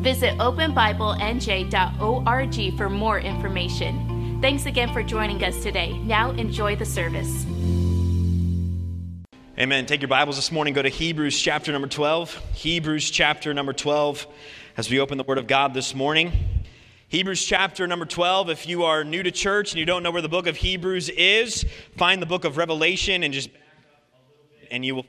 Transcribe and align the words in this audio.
Visit 0.00 0.36
openbiblenj.org 0.38 2.78
for 2.78 2.88
more 2.88 3.20
information. 3.20 4.38
Thanks 4.40 4.64
again 4.64 4.90
for 4.94 5.02
joining 5.02 5.44
us 5.44 5.62
today. 5.62 5.98
Now 5.98 6.30
enjoy 6.30 6.76
the 6.76 6.86
service. 6.86 7.44
Amen. 9.58 9.84
Take 9.84 10.00
your 10.00 10.08
Bibles 10.08 10.36
this 10.36 10.50
morning, 10.50 10.72
go 10.72 10.80
to 10.80 10.88
Hebrews 10.88 11.38
chapter 11.38 11.70
number 11.70 11.86
12. 11.86 12.34
Hebrews 12.54 13.10
chapter 13.10 13.52
number 13.52 13.74
12 13.74 14.26
as 14.78 14.88
we 14.88 15.00
open 15.00 15.18
the 15.18 15.24
Word 15.24 15.36
of 15.36 15.46
God 15.46 15.74
this 15.74 15.94
morning. 15.94 16.32
Hebrews 17.08 17.44
chapter 17.44 17.86
number 17.86 18.06
12. 18.06 18.48
If 18.48 18.66
you 18.66 18.84
are 18.84 19.04
new 19.04 19.22
to 19.22 19.30
church 19.30 19.72
and 19.72 19.78
you 19.78 19.84
don't 19.84 20.02
know 20.02 20.12
where 20.12 20.22
the 20.22 20.30
book 20.30 20.46
of 20.46 20.56
Hebrews 20.56 21.10
is, 21.10 21.66
find 21.98 22.22
the 22.22 22.26
book 22.26 22.46
of 22.46 22.56
Revelation 22.56 23.22
and 23.22 23.34
just 23.34 23.50
and 24.70 24.82
you 24.82 24.94
will 24.94 25.04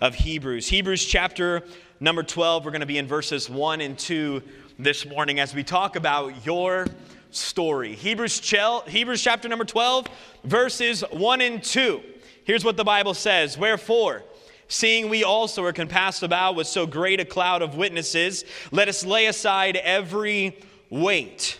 of 0.00 0.14
Hebrews. 0.14 0.68
Hebrews 0.68 1.04
chapter 1.04 1.64
number 2.00 2.22
12, 2.22 2.64
we're 2.64 2.70
going 2.70 2.80
to 2.80 2.86
be 2.86 2.98
in 2.98 3.06
verses 3.06 3.50
1 3.50 3.80
and 3.80 3.98
2 3.98 4.42
this 4.78 5.06
morning 5.06 5.40
as 5.40 5.54
we 5.54 5.64
talk 5.64 5.96
about 5.96 6.46
your 6.46 6.86
story. 7.30 7.94
Hebrews, 7.94 8.40
Hebrews 8.86 9.22
chapter 9.22 9.48
number 9.48 9.64
12, 9.64 10.06
verses 10.44 11.02
1 11.10 11.40
and 11.40 11.62
2. 11.62 12.00
Here's 12.44 12.64
what 12.64 12.76
the 12.76 12.84
Bible 12.84 13.14
says 13.14 13.58
Wherefore, 13.58 14.22
seeing 14.68 15.08
we 15.08 15.24
also 15.24 15.64
are 15.64 15.72
compassed 15.72 16.22
about 16.22 16.54
with 16.54 16.66
so 16.66 16.86
great 16.86 17.20
a 17.20 17.24
cloud 17.24 17.62
of 17.62 17.74
witnesses, 17.74 18.44
let 18.70 18.88
us 18.88 19.04
lay 19.04 19.26
aside 19.26 19.76
every 19.76 20.58
weight 20.90 21.58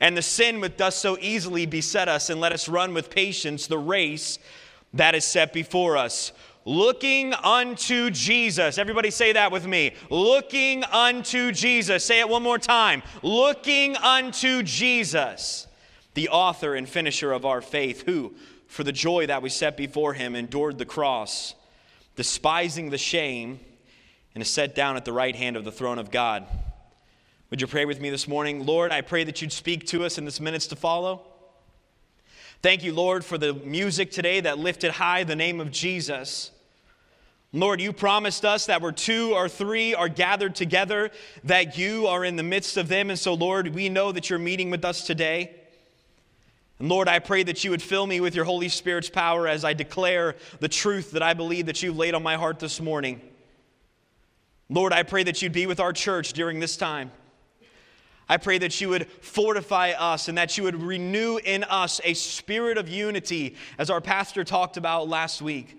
and 0.00 0.16
the 0.16 0.22
sin 0.22 0.60
which 0.60 0.76
does 0.76 0.94
so 0.94 1.16
easily 1.20 1.64
beset 1.64 2.08
us, 2.08 2.28
and 2.28 2.40
let 2.40 2.52
us 2.52 2.68
run 2.68 2.92
with 2.92 3.08
patience 3.08 3.66
the 3.66 3.78
race 3.78 4.38
that 4.92 5.14
is 5.14 5.24
set 5.24 5.52
before 5.52 5.96
us 5.96 6.32
looking 6.66 7.32
unto 7.32 8.10
Jesus. 8.10 8.76
Everybody 8.76 9.10
say 9.10 9.32
that 9.32 9.50
with 9.50 9.66
me. 9.66 9.94
Looking 10.10 10.84
unto 10.84 11.52
Jesus. 11.52 12.04
Say 12.04 12.20
it 12.20 12.28
one 12.28 12.42
more 12.42 12.58
time. 12.58 13.02
Looking 13.22 13.96
unto 13.96 14.62
Jesus, 14.62 15.66
the 16.12 16.28
author 16.28 16.74
and 16.74 16.86
finisher 16.86 17.32
of 17.32 17.46
our 17.46 17.62
faith, 17.62 18.02
who, 18.02 18.34
for 18.66 18.84
the 18.84 18.92
joy 18.92 19.26
that 19.28 19.40
we 19.40 19.48
set 19.48 19.76
before 19.76 20.12
him, 20.12 20.34
endured 20.34 20.76
the 20.76 20.84
cross, 20.84 21.54
despising 22.16 22.90
the 22.90 22.98
shame, 22.98 23.60
and 24.34 24.42
is 24.42 24.50
set 24.50 24.74
down 24.74 24.96
at 24.96 25.06
the 25.06 25.12
right 25.12 25.36
hand 25.36 25.56
of 25.56 25.64
the 25.64 25.72
throne 25.72 25.98
of 25.98 26.10
God. 26.10 26.46
Would 27.48 27.60
you 27.60 27.68
pray 27.68 27.84
with 27.84 28.00
me 28.00 28.10
this 28.10 28.26
morning? 28.26 28.66
Lord, 28.66 28.90
I 28.90 29.02
pray 29.02 29.22
that 29.22 29.40
you'd 29.40 29.52
speak 29.52 29.86
to 29.86 30.04
us 30.04 30.18
in 30.18 30.24
this 30.24 30.40
minutes 30.40 30.66
to 30.66 30.76
follow. 30.76 31.22
Thank 32.60 32.82
you, 32.82 32.92
Lord, 32.92 33.24
for 33.24 33.38
the 33.38 33.54
music 33.54 34.10
today 34.10 34.40
that 34.40 34.58
lifted 34.58 34.90
high 34.90 35.22
the 35.22 35.36
name 35.36 35.60
of 35.60 35.70
Jesus. 35.70 36.50
Lord, 37.60 37.80
you 37.80 37.92
promised 37.92 38.44
us 38.44 38.66
that 38.66 38.82
where 38.82 38.92
two 38.92 39.32
or 39.34 39.48
three 39.48 39.94
are 39.94 40.08
gathered 40.08 40.54
together, 40.54 41.10
that 41.44 41.78
you 41.78 42.06
are 42.06 42.24
in 42.24 42.36
the 42.36 42.42
midst 42.42 42.76
of 42.76 42.88
them. 42.88 43.08
And 43.08 43.18
so, 43.18 43.32
Lord, 43.32 43.68
we 43.68 43.88
know 43.88 44.12
that 44.12 44.28
you're 44.28 44.38
meeting 44.38 44.70
with 44.70 44.84
us 44.84 45.06
today. 45.06 45.54
And 46.78 46.90
Lord, 46.90 47.08
I 47.08 47.18
pray 47.18 47.42
that 47.44 47.64
you 47.64 47.70
would 47.70 47.80
fill 47.80 48.06
me 48.06 48.20
with 48.20 48.34
your 48.34 48.44
Holy 48.44 48.68
Spirit's 48.68 49.08
power 49.08 49.48
as 49.48 49.64
I 49.64 49.72
declare 49.72 50.36
the 50.60 50.68
truth 50.68 51.12
that 51.12 51.22
I 51.22 51.32
believe 51.32 51.66
that 51.66 51.82
you've 51.82 51.96
laid 51.96 52.14
on 52.14 52.22
my 52.22 52.36
heart 52.36 52.58
this 52.58 52.78
morning. 52.78 53.22
Lord, 54.68 54.92
I 54.92 55.02
pray 55.02 55.22
that 55.22 55.40
you'd 55.40 55.52
be 55.52 55.66
with 55.66 55.80
our 55.80 55.94
church 55.94 56.34
during 56.34 56.60
this 56.60 56.76
time. 56.76 57.10
I 58.28 58.36
pray 58.36 58.58
that 58.58 58.78
you 58.80 58.90
would 58.90 59.08
fortify 59.22 59.92
us 59.92 60.28
and 60.28 60.36
that 60.36 60.58
you 60.58 60.64
would 60.64 60.82
renew 60.82 61.38
in 61.38 61.64
us 61.64 62.00
a 62.04 62.12
spirit 62.12 62.76
of 62.76 62.88
unity, 62.88 63.54
as 63.78 63.88
our 63.88 64.00
pastor 64.00 64.44
talked 64.44 64.76
about 64.76 65.08
last 65.08 65.40
week. 65.40 65.78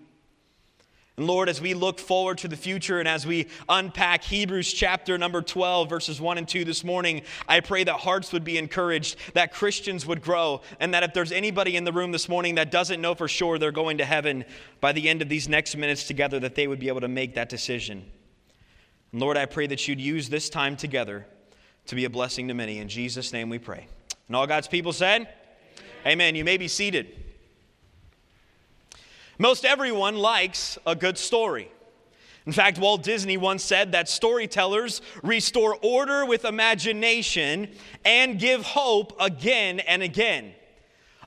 And 1.17 1.25
Lord, 1.25 1.49
as 1.49 1.59
we 1.59 1.73
look 1.73 1.99
forward 1.99 2.37
to 2.39 2.47
the 2.47 2.55
future 2.55 2.99
and 2.99 3.07
as 3.07 3.25
we 3.25 3.47
unpack 3.67 4.23
Hebrews 4.23 4.71
chapter 4.71 5.17
number 5.17 5.41
12, 5.41 5.89
verses 5.89 6.21
1 6.21 6.37
and 6.37 6.47
2 6.47 6.63
this 6.63 6.83
morning, 6.83 7.23
I 7.47 7.59
pray 7.59 7.83
that 7.85 7.95
hearts 7.95 8.31
would 8.33 8.43
be 8.43 8.59
encouraged, 8.59 9.15
that 9.33 9.51
Christians 9.51 10.05
would 10.05 10.21
grow, 10.21 10.61
and 10.79 10.93
that 10.93 11.01
if 11.01 11.15
there's 11.15 11.31
anybody 11.31 11.75
in 11.75 11.85
the 11.85 11.91
room 11.91 12.11
this 12.11 12.29
morning 12.29 12.53
that 12.55 12.69
doesn't 12.69 13.01
know 13.01 13.15
for 13.15 13.27
sure 13.27 13.57
they're 13.57 13.71
going 13.71 13.97
to 13.97 14.05
heaven 14.05 14.45
by 14.79 14.91
the 14.91 15.09
end 15.09 15.23
of 15.23 15.27
these 15.27 15.49
next 15.49 15.75
minutes 15.75 16.05
together, 16.05 16.39
that 16.39 16.53
they 16.53 16.67
would 16.67 16.79
be 16.79 16.87
able 16.87 17.01
to 17.01 17.07
make 17.07 17.33
that 17.33 17.49
decision. 17.49 18.05
And 19.11 19.19
Lord, 19.19 19.37
I 19.37 19.47
pray 19.47 19.65
that 19.65 19.87
you'd 19.87 19.99
use 19.99 20.29
this 20.29 20.51
time 20.51 20.77
together 20.77 21.25
to 21.87 21.95
be 21.95 22.05
a 22.05 22.11
blessing 22.11 22.47
to 22.49 22.53
many. 22.53 22.77
In 22.77 22.89
Jesus' 22.89 23.33
name 23.33 23.49
we 23.49 23.57
pray. 23.57 23.87
And 24.27 24.35
all 24.35 24.45
God's 24.45 24.67
people 24.67 24.93
said, 24.93 25.21
Amen. 25.21 26.11
Amen. 26.11 26.35
You 26.35 26.45
may 26.45 26.57
be 26.57 26.67
seated. 26.67 27.26
Most 29.37 29.65
everyone 29.65 30.15
likes 30.15 30.79
a 30.85 30.95
good 30.95 31.17
story. 31.17 31.69
In 32.47 32.53
fact, 32.53 32.79
Walt 32.79 33.03
Disney 33.03 33.37
once 33.37 33.63
said 33.63 33.91
that 33.91 34.09
storytellers 34.09 35.01
restore 35.21 35.77
order 35.81 36.25
with 36.25 36.45
imagination 36.45 37.67
and 38.05 38.39
give 38.39 38.63
hope 38.63 39.15
again 39.19 39.79
and 39.81 40.01
again. 40.01 40.53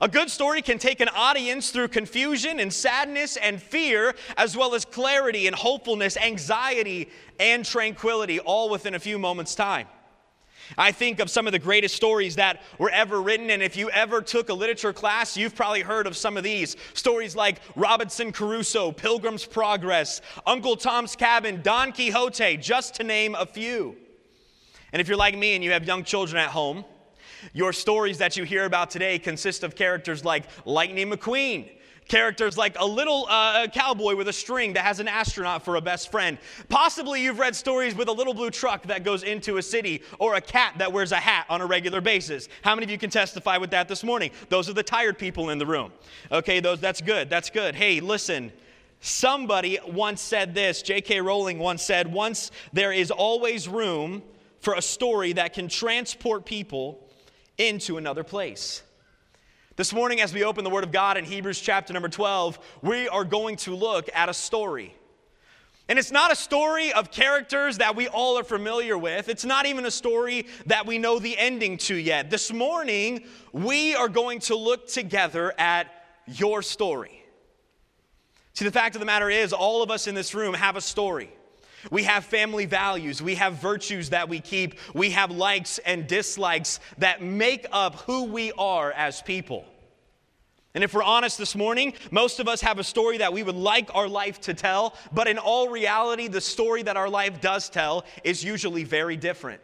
A 0.01 0.09
good 0.09 0.31
story 0.31 0.63
can 0.63 0.79
take 0.79 1.01
an 1.01 1.11
audience 1.15 1.71
through 1.71 1.89
confusion 1.89 2.59
and 2.59 2.73
sadness 2.73 3.37
and 3.37 3.61
fear, 3.63 4.15
as 4.39 4.57
well 4.57 4.75
as 4.75 4.87
clarity 4.87 5.47
and 5.47 5.55
hopefulness, 5.55 6.17
anxiety 6.17 7.11
and 7.39 7.67
tranquility, 7.67 8.41
all 8.41 8.71
within 8.71 8.95
a 8.95 8.99
few 8.99 9.19
moments' 9.19 9.55
time. 9.55 9.87
I 10.79 10.93
think 10.93 11.21
of 11.21 11.31
some 11.31 11.47
of 11.47 11.53
the 11.53 11.59
greatest 11.59 11.97
stories 11.97 12.37
that 12.37 12.63
were 12.79 12.91
ever 12.91 13.21
written, 13.21 13.51
and 13.51 13.63
if 13.63 13.77
you 13.77 13.91
ever 13.91 14.21
took 14.23 14.49
a 14.49 14.55
literature 14.55 14.93
class, 14.93 15.37
you've 15.37 15.55
probably 15.55 15.83
heard 15.83 16.07
of 16.07 16.17
some 16.17 16.37
of 16.37 16.45
these. 16.45 16.77
Stories 16.95 17.35
like 17.35 17.61
Robinson 17.77 18.33
Crusoe, 18.33 18.93
Pilgrim's 18.93 19.45
Progress, 19.45 20.21
Uncle 20.47 20.77
Tom's 20.77 21.17
Cabin, 21.17 21.61
Don 21.63 21.93
Quixote, 21.93 22.57
just 22.57 22.95
to 22.97 23.05
name 23.05 23.35
a 23.35 23.47
few. 23.47 23.97
And 24.93 25.01
if 25.01 25.09
you're 25.09 25.17
like 25.17 25.37
me 25.37 25.55
and 25.55 25.63
you 25.63 25.73
have 25.73 25.85
young 25.85 26.05
children 26.05 26.43
at 26.43 26.51
home, 26.51 26.85
your 27.53 27.73
stories 27.73 28.19
that 28.19 28.37
you 28.37 28.45
hear 28.45 28.65
about 28.65 28.91
today 28.91 29.19
consist 29.19 29.63
of 29.63 29.75
characters 29.75 30.25
like 30.25 30.45
Lightning 30.65 31.11
McQueen, 31.11 31.71
Characters 32.11 32.59
like 32.59 32.77
a 32.77 32.85
little 32.85 33.25
uh, 33.29 33.69
cowboy 33.69 34.17
with 34.17 34.27
a 34.27 34.33
string 34.33 34.73
that 34.73 34.85
has 34.85 34.99
an 34.99 35.07
astronaut 35.07 35.65
for 35.65 35.77
a 35.77 35.81
best 35.81 36.11
friend. 36.11 36.39
Possibly 36.69 37.23
you've 37.23 37.39
read 37.39 37.55
stories 37.55 37.95
with 37.95 38.09
a 38.09 38.13
little 38.13 38.35
blue 38.35 38.51
truck 38.51 38.83
that 38.89 39.05
goes 39.05 39.23
into 39.23 39.59
a 39.59 39.63
city 39.63 40.03
or 40.19 40.35
a 40.35 40.41
cat 40.41 40.75
that 40.79 40.93
wears 40.93 41.13
a 41.13 41.17
hat 41.17 41.47
on 41.49 41.61
a 41.61 41.67
regular 41.67 42.01
basis. 42.01 42.49
How 42.63 42.75
many 42.75 42.83
of 42.83 42.91
you 42.91 42.99
can 42.99 43.11
testify 43.11 43.59
with 43.59 43.71
that 43.71 43.87
this 43.87 44.03
morning? 44.03 44.33
Those 44.49 44.69
are 44.69 44.73
the 44.73 44.83
tired 44.83 45.21
people 45.21 45.51
in 45.51 45.59
the 45.59 45.67
room. 45.67 45.93
Okay, 46.33 46.59
those 46.59 46.81
that's 46.81 47.01
good. 47.01 47.31
That's 47.31 47.49
good. 47.49 47.77
Hey, 47.77 48.01
listen. 48.01 48.51
Somebody 49.01 49.79
once 49.87 50.21
said 50.21 50.53
this, 50.53 50.83
J.K. 50.83 51.21
Rowling 51.21 51.61
once 51.61 51.83
said, 51.83 52.13
once 52.13 52.51
there 52.73 52.93
is 52.93 53.13
always 53.13 53.69
room 53.69 54.23
for 54.59 54.75
a 54.75 54.83
story 54.83 55.33
that 55.35 55.55
can 55.55 55.69
transport 55.69 56.45
people 56.45 57.09
into 57.57 57.99
another 57.99 58.25
place. 58.25 58.83
This 59.81 59.95
morning, 59.95 60.21
as 60.21 60.35
we 60.35 60.45
open 60.45 60.63
the 60.63 60.69
Word 60.69 60.85
of 60.85 60.93
God 60.93 61.17
in 61.17 61.25
Hebrews 61.25 61.59
chapter 61.59 61.95
number 61.95 62.11
12, 62.11 62.59
we 62.83 63.09
are 63.09 63.25
going 63.25 63.57
to 63.57 63.75
look 63.75 64.11
at 64.13 64.29
a 64.29 64.35
story. 64.35 64.95
And 65.89 65.99
it's 65.99 66.11
not 66.11 66.31
a 66.31 66.37
story 66.37 66.93
of 66.93 67.11
characters 67.11 67.79
that 67.79 67.97
we 67.97 68.07
all 68.07 68.39
are 68.39 68.45
familiar 68.45 68.99
with. 68.99 69.31
It's 69.31 69.47
not 69.47 69.65
even 69.65 69.87
a 69.87 69.91
story 69.91 70.45
that 70.67 70.87
we 70.87 70.99
know 70.99 71.19
the 71.19 71.35
ending 71.39 71.79
to 71.79 71.95
yet. 71.95 72.29
This 72.29 72.53
morning, 72.53 73.25
we 73.55 73.95
are 73.95 74.11
going 74.11 74.41
to 74.41 74.55
look 74.55 74.87
together 74.87 75.55
at 75.57 75.87
your 76.27 76.61
story. 76.61 77.25
See, 78.53 78.67
the 78.67 78.71
fact 78.71 78.97
of 78.97 79.01
the 79.01 79.07
matter 79.07 79.31
is, 79.31 79.55
all 79.55 79.83
of 79.83 79.91
us 79.91 80.07
in 80.07 80.15
this 80.15 80.35
room 80.35 80.53
have 80.53 80.77
a 80.77 80.83
story. 80.83 81.33
We 81.91 82.05
have 82.05 82.25
family 82.25 82.67
values. 82.67 83.23
We 83.23 83.37
have 83.37 83.55
virtues 83.55 84.11
that 84.11 84.29
we 84.29 84.41
keep. 84.41 84.75
We 84.95 85.11
have 85.11 85.31
likes 85.31 85.79
and 85.79 86.07
dislikes 86.07 86.81
that 86.99 87.23
make 87.23 87.67
up 87.73 87.97
who 87.97 88.25
we 88.25 88.53
are 88.53 88.93
as 88.93 89.23
people. 89.23 89.65
And 90.75 90.85
if 90.85 90.95
we're 90.95 91.03
honest 91.03 91.37
this 91.37 91.57
morning, 91.57 91.95
most 92.13 92.39
of 92.39 92.47
us 92.47 92.61
have 92.61 92.79
a 92.79 92.85
story 92.85 93.19
that 93.19 93.33
we 93.33 93.43
would 93.43 93.57
like 93.57 93.93
our 93.95 94.09
life 94.09 94.41
to 94.43 94.55
tell, 94.55 94.95
but 95.13 95.27
in 95.27 95.37
all 95.37 95.69
reality, 95.69 96.29
the 96.29 96.41
story 96.41 96.85
that 96.85 96.97
our 96.97 97.09
life 97.09 97.41
does 97.41 97.69
tell 97.69 98.05
is 98.23 98.45
usually 98.45 98.85
very 98.85 99.17
different. 99.17 99.61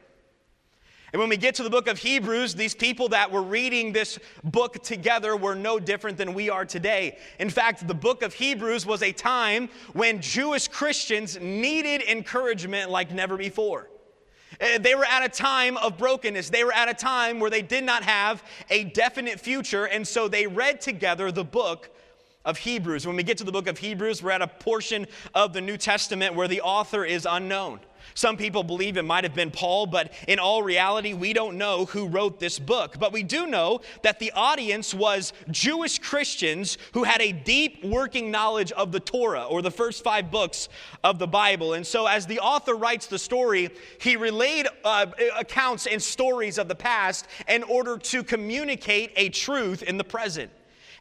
And 1.17 1.21
when 1.23 1.31
we 1.31 1.39
get 1.39 1.55
to 1.55 1.63
the 1.63 1.71
book 1.71 1.89
of 1.89 1.97
Hebrews, 1.97 2.55
these 2.55 2.75
people 2.75 3.09
that 3.09 3.33
were 3.33 3.41
reading 3.41 3.91
this 3.91 4.19
book 4.45 4.83
together 4.83 5.35
were 5.35 5.55
no 5.55 5.79
different 5.79 6.19
than 6.19 6.35
we 6.35 6.51
are 6.51 6.67
today. 6.67 7.17
In 7.39 7.49
fact, 7.49 7.89
the 7.89 7.95
book 7.95 8.23
of 8.23 8.35
Hebrews 8.35 8.85
was 8.85 9.03
a 9.03 9.13
time 9.13 9.71
when 9.95 10.21
Jewish 10.21 10.69
Christians 10.69 11.41
needed 11.41 12.03
encouragement 12.03 12.91
like 12.91 13.13
never 13.13 13.39
before. 13.39 13.89
Uh, 14.61 14.77
They 14.77 14.95
were 14.95 15.07
at 15.07 15.25
a 15.25 15.31
time 15.31 15.79
of 15.79 15.97
brokenness. 15.97 16.51
They 16.51 16.65
were 16.65 16.75
at 16.75 16.91
a 16.91 16.95
time 16.95 17.41
where 17.41 17.49
they 17.49 17.63
did 17.63 17.85
not 17.85 18.03
have 18.03 18.45
a 18.69 18.85
definite 18.85 19.41
future, 19.41 19.87
and 19.87 20.07
so 20.07 20.29
they 20.29 20.47
read 20.47 20.83
together 20.83 21.33
the 21.33 21.45
book 21.45 21.89
of 22.47 22.57
Hebrews. 22.57 23.07
When 23.07 23.17
we 23.17 23.25
get 23.25 23.37
to 23.39 23.45
the 23.45 23.53
book 23.53 23.67
of 23.67 23.77
Hebrews, 23.77 24.23
we're 24.23 24.31
at 24.31 24.41
a 24.41 24.47
portion 24.47 25.07
of 25.35 25.53
the 25.53 25.61
New 25.61 25.77
Testament 25.77 26.35
where 26.35 26.49
the 26.49 26.63
author 26.63 27.05
is 27.05 27.27
unknown. 27.29 27.81
Some 28.15 28.37
people 28.37 28.63
believe 28.63 28.97
it 28.97 29.03
might 29.03 29.25
have 29.25 29.35
been 29.35 29.51
Paul, 29.51 29.87
but 29.87 30.13
in 30.29 30.39
all 30.39 30.63
reality, 30.63 31.13
we 31.13 31.33
don't 31.33 31.59
know 31.59 31.87
who 31.87 32.07
wrote 32.07 32.39
this 32.39 32.59
book. 32.59 32.99
But 32.99 33.13
we 33.13 33.25
do 33.25 33.47
know 33.47 33.81
that 34.03 34.21
the 34.21 34.31
audience 34.33 34.95
was 34.95 35.33
Jewish 35.51 35.99
Christians 35.99 36.79
who 36.93 37.03
had 37.03 37.21
a 37.21 37.33
deep 37.33 37.85
working 37.85 38.31
knowledge 38.31 38.71
of 38.73 38.93
the 38.93 39.01
Torah, 39.01 39.45
or 39.45 39.61
the 39.61 39.73
first 39.73 40.05
five 40.05 40.31
books 40.31 40.69
of 41.03 41.19
the 41.19 41.27
Bible. 41.27 41.75
And 41.75 41.87
so, 41.87 42.07
as 42.07 42.27
the 42.27 42.39
author 42.39 42.75
writes 42.75 43.09
the 43.09 43.19
story, 43.19 43.71
he 44.01 44.17
relayed 44.17 44.67
uh, 44.85 45.07
accounts 45.37 45.87
and 45.87 46.01
stories 46.01 46.59
of 46.59 46.69
the 46.69 46.75
past 46.75 47.27
in 47.49 47.65
order 47.65 47.99
to 47.99 48.23
communicate 48.23 49.13
a 49.17 49.31
truth 49.31 49.83
in 49.83 49.99
the 49.99 50.05
present. 50.05 50.51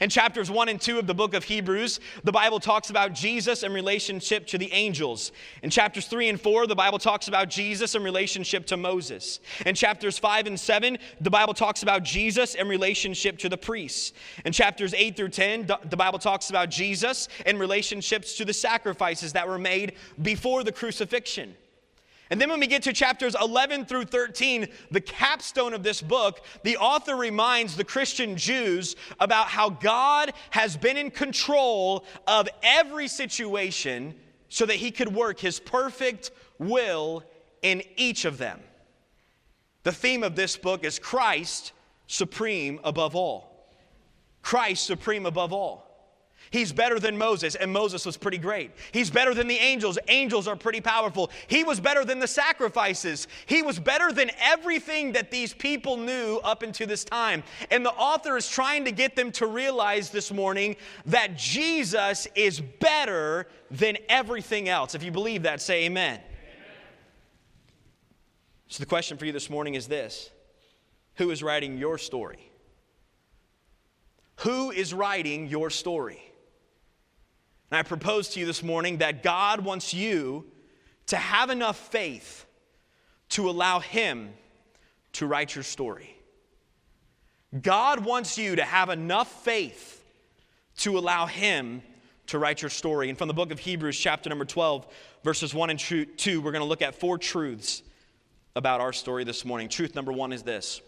In 0.02 0.10
chapters 0.10 0.52
1 0.52 0.70
and 0.70 0.80
2 0.80 1.00
of 1.00 1.08
the 1.08 1.14
book 1.14 1.34
of 1.34 1.44
Hebrews, 1.44 2.00
the 2.24 2.32
Bible 2.32 2.60
talks 2.60 2.90
about 2.90 3.14
Jesus 3.14 3.64
in 3.64 3.74
relationship 3.74 4.46
to 4.48 4.58
the 4.58 4.72
angels. 4.72 5.32
In 5.64 5.70
chapters 5.70 6.08
3 6.08 6.30
and 6.30 6.40
4, 6.40 6.68
the 6.68 6.76
Bible 6.76 7.00
talks 7.00 7.28
about 7.28 7.50
Jesus 7.50 7.96
in 7.96 8.04
relationship 8.04 8.66
to 8.68 8.78
Moses. 8.78 9.40
In 9.66 9.74
chapters 9.74 10.18
5 10.18 10.48
and 10.48 10.60
7, 10.60 10.98
the 11.22 11.30
Bible 11.30 11.54
talks 11.54 11.82
about 11.82 12.04
Jesus 12.04 12.56
in 12.56 12.68
relationship 12.68 13.38
to 13.40 13.50
the 13.50 13.58
priests. 13.58 14.14
In 14.44 14.52
chapters 14.52 14.94
8 14.94 15.16
through 15.16 15.30
10, 15.30 15.68
the- 15.68 15.96
Bible 15.96 16.20
talks 16.20 16.50
about 16.50 16.70
Jesus 16.70 17.30
in 17.46 17.58
relationships 17.58 18.36
to 18.36 18.46
the 18.46 18.54
sacrifices 18.54 19.34
that 19.34 19.48
were 19.48 19.58
made 19.58 19.94
before 20.22 20.64
the 20.64 20.72
crucifixion. 20.72 21.56
And 22.30 22.42
then 22.42 22.50
when 22.50 22.60
we 22.60 22.68
get 22.68 22.83
to 22.83 22.94
chapters 22.94 23.36
11 23.39 23.86
through 23.86 24.06
13, 24.06 24.68
the 24.89 25.01
capstone 25.01 25.74
of 25.74 25.83
this 25.83 26.01
book, 26.01 26.44
the 26.63 26.77
author 26.77 27.16
reminds 27.16 27.75
the 27.75 27.83
Christian 27.83 28.36
Jews 28.36 28.95
about 29.19 29.48
how 29.48 29.69
God 29.69 30.33
has 30.50 30.75
been 30.75 30.98
in 30.98 31.12
control 31.12 32.04
of 32.27 32.50
every 32.63 33.07
situation 33.07 34.16
so 34.50 34.66
that 34.66 34.77
he 34.77 34.89
could 34.89 35.13
work 35.13 35.39
his 35.39 35.60
perfect 35.60 36.31
will 36.57 37.24
in 37.62 37.83
each 37.95 38.25
of 38.25 38.38
them. 38.38 38.60
The 39.83 39.92
theme 39.92 40.24
of 40.24 40.36
this 40.36 40.57
book 40.57 40.83
is 40.83 40.98
Christ 40.98 41.74
supreme 42.07 42.80
above 42.83 43.16
all. 43.16 43.69
Christ 44.42 44.86
supreme 44.86 45.25
above 45.27 45.54
all. 45.54 45.85
He's 46.52 46.72
better 46.72 47.00
than 47.00 47.18
Moses, 47.18 47.56
and 47.56 47.72
Moses 47.72 48.06
was 48.06 48.18
pretty 48.18 48.38
great. 48.38 48.72
He's 48.92 49.10
better 49.10 49.34
than 49.34 49.48
the 49.48 49.58
angels. 49.58 49.98
Angels 50.08 50.48
are 50.48 50.56
pretty 50.56 50.82
powerful. 50.82 51.32
He 51.48 51.64
was 51.64 51.80
better 51.80 52.06
than 52.06 52.20
the 52.20 52.28
sacrifices. 52.28 53.28
He 53.46 53.62
was 53.62 53.80
better 53.80 54.12
than 54.12 54.32
everything 54.40 55.14
that 55.14 55.32
these 55.32 55.54
people 55.54 55.98
knew 55.98 56.40
up 56.44 56.64
until 56.64 56.88
this 56.88 57.04
time. 57.04 57.44
And 57.72 57.86
the 57.86 57.92
author 57.92 58.38
is 58.38 58.48
trying 58.48 58.86
to 58.86 58.92
get 58.92 59.16
them 59.16 59.32
to 59.34 59.48
realize 59.48 60.10
this 60.10 60.32
morning 60.32 60.76
that 61.08 61.38
Jesus 61.38 62.28
is 62.36 62.62
better 62.62 63.48
than 63.72 63.98
everything 64.10 64.70
else. 64.70 64.96
If 64.96 65.04
you 65.04 65.12
believe 65.12 65.44
that, 65.44 65.62
say 65.62 65.86
amen. 65.86 66.20
So 68.68 68.82
the 68.82 68.88
question 68.88 69.18
for 69.18 69.26
you 69.26 69.32
this 69.32 69.50
morning 69.50 69.76
is 69.76 69.88
this 69.88 70.30
Who 71.16 71.32
is 71.32 71.42
writing 71.42 71.78
your 71.78 71.98
story? 71.98 72.52
Who 74.40 74.72
is 74.72 74.94
writing 74.94 75.48
your 75.48 75.70
story? 75.70 76.25
And 77.72 77.78
I 77.78 77.84
propose 77.84 78.30
to 78.30 78.40
you 78.40 78.46
this 78.46 78.64
morning 78.64 78.98
that 78.98 79.24
God 79.24 79.62
wants 79.62 79.94
you 79.94 80.46
to 81.08 81.18
have 81.18 81.50
enough 81.50 81.78
faith 81.78 82.46
to 83.30 83.50
allow 83.50 83.80
Him 83.80 84.34
to 85.14 85.26
write 85.26 85.56
your 85.56 85.64
story. 85.64 86.16
God 87.62 88.04
wants 88.04 88.38
you 88.38 88.56
to 88.56 88.64
have 88.64 88.90
enough 88.90 89.44
faith 89.44 90.04
to 90.78 90.98
allow 90.98 91.26
Him 91.26 91.82
to 92.28 92.40
write 92.40 92.62
your 92.62 92.70
story. 92.70 93.10
And 93.10 93.18
from 93.18 93.28
the 93.28 93.34
book 93.34 93.52
of 93.52 93.60
Hebrews, 93.60 93.98
chapter 93.98 94.30
number 94.30 94.46
12, 94.46 94.88
verses 95.24 95.54
1 95.54 95.70
and 95.70 95.80
2, 95.80 96.42
we're 96.42 96.52
going 96.52 96.62
to 96.62 96.68
look 96.68 96.82
at 96.82 96.96
four 96.96 97.18
truths 97.18 97.84
about 98.56 98.82
our 98.82 98.94
story 98.94 99.24
this 99.24 99.46
morning. 99.46 99.70
Truth 99.70 99.96
number 99.96 100.12
one 100.12 100.34
is 100.34 100.44
this 100.44 100.82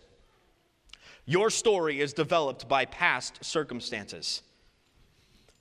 Your 1.25 1.49
story 1.49 1.99
is 1.99 2.13
developed 2.13 2.67
by 2.67 2.85
past 2.85 3.43
circumstances. 3.43 4.41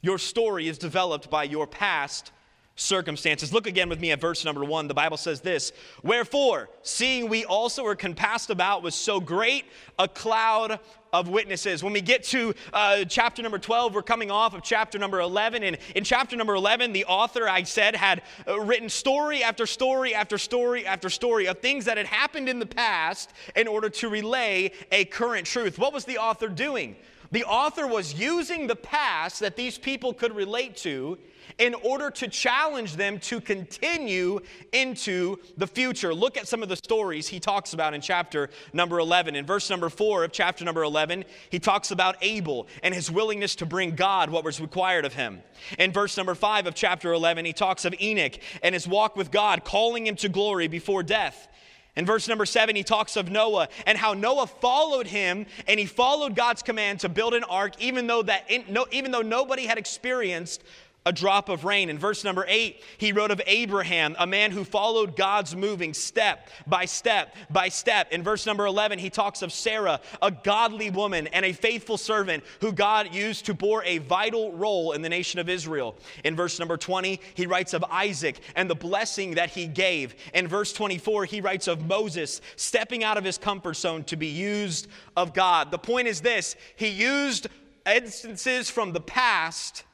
Your 0.03 0.19
story 0.19 0.69
is 0.69 0.79
developed 0.79 1.31
by 1.31 1.45
your 1.45 1.67
past 1.67 2.33
circumstances. 2.77 3.53
Look 3.53 3.67
again 3.67 3.89
with 3.89 4.01
me 4.01 4.13
at 4.13 4.21
verse 4.21 4.45
number 4.45 4.63
one. 4.63 4.87
The 4.87 4.95
Bible 4.95 5.17
says 5.17 5.41
this 5.41 5.73
Wherefore, 6.03 6.69
seeing 6.83 7.29
we 7.29 7.45
also 7.45 7.85
are 7.87 7.97
compassed 7.97 8.51
about 8.51 8.83
with 8.83 8.95
so 8.95 9.19
great 9.19 9.65
a 9.99 10.07
cloud 10.07 10.79
of 11.13 11.29
witnesses. 11.29 11.83
When 11.83 11.95
we 11.95 12.03
get 12.03 12.23
to 12.25 12.55
uh, 12.75 13.05
chapter 13.05 13.43
number 13.43 13.59
12, 13.59 13.95
we're 13.95 14.03
coming 14.03 14.31
off 14.31 14.55
of 14.55 14.63
chapter 14.63 14.99
number 14.99 15.21
11. 15.21 15.63
And 15.63 15.79
in 15.95 16.05
chapter 16.05 16.37
number 16.37 16.55
11, 16.55 16.93
the 16.93 17.07
author, 17.07 17.49
I 17.49 17.63
said, 17.63 17.97
had 17.97 18.23
uh, 18.47 18.61
written 18.61 18.91
story 18.91 19.43
after 19.43 19.65
story 19.65 20.15
after 20.15 20.37
story 20.37 20.87
after 20.87 21.09
story 21.09 21.47
of 21.47 21.61
things 21.61 21.87
that 21.87 21.97
had 21.97 22.07
happened 22.07 22.49
in 22.51 22.59
the 22.59 22.67
past 22.67 23.33
in 23.55 23.67
order 23.67 23.89
to 23.89 24.11
relay 24.11 24.71
a 24.93 25.07
current 25.07 25.47
truth. 25.47 25.79
What 25.79 25.95
was 25.95 26.05
the 26.05 26.19
author 26.19 26.49
doing? 26.49 26.97
The 27.31 27.44
author 27.44 27.87
was 27.87 28.14
using 28.14 28.67
the 28.67 28.76
past 28.76 29.40
that 29.40 29.56
these 29.56 29.78
people 29.78 30.12
could 30.12 30.34
relate 30.34 30.76
to 30.78 31.19
in 31.58 31.75
order 31.75 32.11
to 32.11 32.28
challenge 32.28 32.96
them 32.96 33.19
to 33.19 33.40
continue 33.40 34.40
into 34.73 35.37
the 35.56 35.67
future. 35.67 36.12
Look 36.12 36.37
at 36.37 36.49
some 36.49 36.62
of 36.62 36.69
the 36.69 36.76
stories 36.76 37.28
he 37.28 37.40
talks 37.40 37.73
about 37.73 37.94
in 37.94 38.00
chapter 38.00 38.50
number 38.73 38.99
11. 38.99 39.34
In 39.34 39.46
verse 39.46 39.70
number 39.70 39.88
4 39.88 40.25
of 40.25 40.32
chapter 40.32 40.64
number 40.64 40.82
11, 40.82 41.25
he 41.50 41.58
talks 41.58 41.90
about 41.90 42.17
Abel 42.20 42.67
and 42.82 42.94
his 42.94 43.11
willingness 43.11 43.55
to 43.56 43.67
bring 43.67 43.94
God 43.94 44.31
what 44.31 44.44
was 44.44 44.61
required 44.61 45.05
of 45.05 45.14
him. 45.14 45.43
In 45.78 45.93
verse 45.93 46.17
number 46.17 46.34
5 46.34 46.67
of 46.67 46.75
chapter 46.75 47.12
11, 47.12 47.44
he 47.44 47.52
talks 47.52 47.84
of 47.84 47.94
Enoch 48.00 48.38
and 48.62 48.75
his 48.75 48.87
walk 48.87 49.17
with 49.17 49.31
God, 49.31 49.64
calling 49.64 50.06
him 50.06 50.17
to 50.17 50.28
glory 50.28 50.69
before 50.69 51.02
death. 51.02 51.49
In 51.97 52.05
verse 52.05 52.29
number 52.29 52.45
seven, 52.45 52.77
he 52.77 52.83
talks 52.83 53.17
of 53.17 53.31
Noah 53.31 53.69
and 53.87 53.97
how 53.97 54.13
Noah 54.13 54.47
followed 54.47 55.07
him 55.07 55.47
and 55.67 55.81
he 55.81 55.87
followed 55.87 56.37
God's 56.37 56.63
command 56.63 57.01
to 57.01 57.09
build 57.09 57.33
an 57.33 57.45
ark, 57.45 57.73
even 57.81 58.07
though 58.07 58.23
that 58.23 58.51
even 58.93 59.11
though 59.11 59.23
nobody 59.23 59.65
had 59.67 59.79
experienced 59.79 60.63
a 61.06 61.12
drop 61.12 61.49
of 61.49 61.64
rain. 61.64 61.88
In 61.88 61.99
verse 61.99 62.25
number 62.25 62.44
eight, 62.49 62.82
he 62.99 63.12
wrote 63.12 63.31
of 63.31 63.41
Abraham, 63.47 64.17
a 64.19 64.26
man 64.26 64.50
who 64.50 64.64
followed 64.64 65.17
God's 65.17 65.55
moving 65.55 65.95
step 65.95 66.50
by 66.66 66.85
step 66.85 67.35
by 67.49 67.69
step. 67.69 68.12
In 68.12 68.25
verse 68.25 68.45
number 68.45 68.66
11, 68.66 68.99
he 68.99 69.09
talks 69.09 69.40
of 69.40 69.52
Sarah, 69.52 70.00
a 70.21 70.33
godly 70.33 70.90
woman 70.90 71.28
and 71.28 71.47
a 71.47 71.52
faithful 71.52 71.97
servant 71.97 72.42
who 72.61 72.73
God 72.73 73.14
used 73.14 73.47
to 73.47 73.54
bore 73.54 73.85
a 73.85 73.99
vital 73.99 74.52
role 74.52 74.92
in 74.92 75.00
the 75.00 75.09
nation 75.09 75.38
of 75.38 75.49
Israel. 75.49 75.97
In 76.25 76.35
verse 76.35 76.59
number 76.59 76.76
20, 76.76 77.21
he 77.35 77.47
writes 77.47 77.73
of 77.73 77.85
Isaac 77.85 78.40
and 78.57 78.69
the 78.69 78.75
blessing 78.75 79.37
that 79.37 79.50
he 79.50 79.69
gave. 79.69 80.16
In 80.35 80.49
verse 80.49 80.73
24, 80.73 81.26
he 81.26 81.40
writes 81.40 81.69
of 81.69 81.87
Moses 81.87 82.40
stepping 82.57 83.04
out 83.04 83.16
of 83.16 83.25
his 83.25 83.38
comfort 83.38 83.75
zone 83.75 84.02
to 84.04 84.16
be 84.16 84.26
used 84.26 84.88
of 85.16 85.33
God. 85.33 85.71
The 85.71 85.78
point 85.78 86.09
is 86.09 86.21
this 86.21 86.57
he 86.75 86.88
used 86.88 87.47
instances 87.87 88.69
from 88.69 88.92
the 88.92 89.00
past 89.00 89.85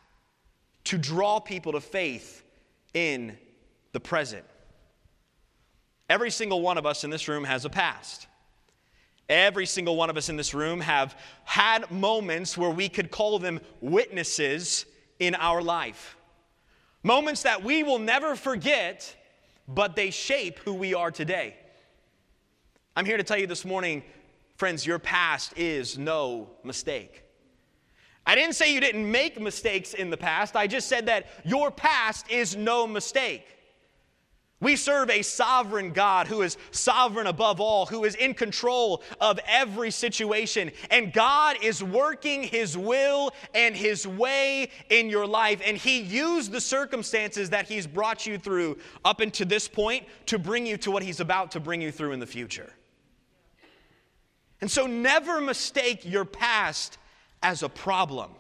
to 0.85 0.99
draw 0.99 1.41
people 1.41 1.73
to 1.73 1.81
faith 1.81 2.43
in 2.95 3.37
the 3.93 4.01
present. 4.01 4.45
Every 6.09 6.31
single 6.31 6.61
one 6.61 6.79
of 6.79 6.87
us 6.87 7.05
in 7.05 7.11
this 7.11 7.29
room 7.29 7.45
has 7.45 7.65
a 7.65 7.71
past. 7.71 8.27
Every 9.29 9.67
single 9.67 9.97
one 9.97 10.11
of 10.11 10.17
us 10.17 10.29
in 10.29 10.37
this 10.37 10.53
room 10.53 10.81
have 10.81 11.17
had 11.45 11.91
moments 11.91 12.59
where 12.59 12.71
we 12.71 12.89
could 12.89 13.11
call 13.11 13.39
them 13.39 13.61
witnesses 13.81 14.85
in 15.19 15.35
our 15.37 15.63
life. 15.63 16.17
Moments 17.03 17.43
that 17.43 17.63
we 17.65 17.83
will 17.83 17.99
never 17.99 18.37
forget, 18.37 19.17
but 19.67 19.97
they 19.97 20.11
shape 20.11 20.59
who 20.61 20.75
we 20.75 20.95
are 20.95 21.11
today. 21.11 21.57
I'm 22.95 23.07
here 23.07 23.17
to 23.17 23.23
tell 23.23 23.39
you 23.39 23.47
this 23.47 23.65
morning, 23.65 24.03
friends, 24.57 24.87
your 24.87 24.99
past 24.99 25.57
is 25.57 25.97
no 25.97 26.51
mistake. 26.63 27.23
I 28.27 28.35
didn't 28.35 28.55
say 28.55 28.73
you 28.73 28.81
didn't 28.81 29.11
make 29.11 29.41
mistakes 29.41 29.95
in 29.95 30.11
the 30.11 30.17
past. 30.17 30.55
I 30.55 30.67
just 30.67 30.89
said 30.89 31.07
that 31.07 31.27
your 31.45 31.71
past 31.71 32.31
is 32.31 32.55
no 32.55 32.87
mistake. 32.87 33.47
We 34.63 34.77
serve 34.77 35.11
a 35.11 35.23
sovereign 35.23 35.93
God 35.93 36.29
who 36.29 36.43
is 36.43 36.57
sovereign 36.71 37.27
above 37.27 37.61
all, 37.61 37.85
who 37.85 38.05
is 38.05 38.15
in 38.15 38.33
control 38.33 39.03
of 39.21 39.41
every 39.49 39.91
situation. 39.91 40.71
And 40.89 41.13
God 41.13 41.57
is 41.61 41.83
working 41.83 42.45
His 42.45 42.79
will 42.79 43.33
and 43.57 43.75
His 43.75 44.07
way 44.07 44.71
in 44.89 45.11
your 45.11 45.27
life. 45.27 45.61
And 45.67 45.77
He 45.77 46.01
used 46.01 46.53
the 46.53 46.61
circumstances 46.61 47.51
that 47.51 47.67
He's 47.67 47.89
brought 47.89 48.25
you 48.25 48.39
through 48.39 48.79
up 49.05 49.19
until 49.19 49.49
this 49.49 49.67
point 49.67 50.07
to 50.27 50.39
bring 50.39 50.65
you 50.65 50.77
to 50.77 50.93
what 50.93 51.03
He's 51.03 51.19
about 51.19 51.51
to 51.51 51.61
bring 51.61 51.83
you 51.83 51.91
through 51.91 52.13
in 52.13 52.21
the 52.21 52.27
future. 52.27 52.73
And 54.61 54.71
so 54.71 54.87
never 54.87 55.41
mistake 55.41 56.05
your 56.05 56.25
past 56.25 56.99
as 57.43 57.63
a 57.63 57.69
problem, 57.69 58.31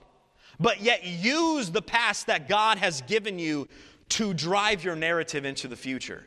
but 0.61 0.81
yet 0.81 1.05
use 1.05 1.71
the 1.71 1.83
past 1.83 2.27
that 2.27 2.49
God 2.49 2.79
has 2.79 3.03
given 3.03 3.39
you 3.39 3.69
to 4.11 4.35
drive 4.35 4.85
your 4.85 4.97
narrative 4.97 5.45
into 5.45 5.69
the 5.69 5.77
future. 5.77 6.25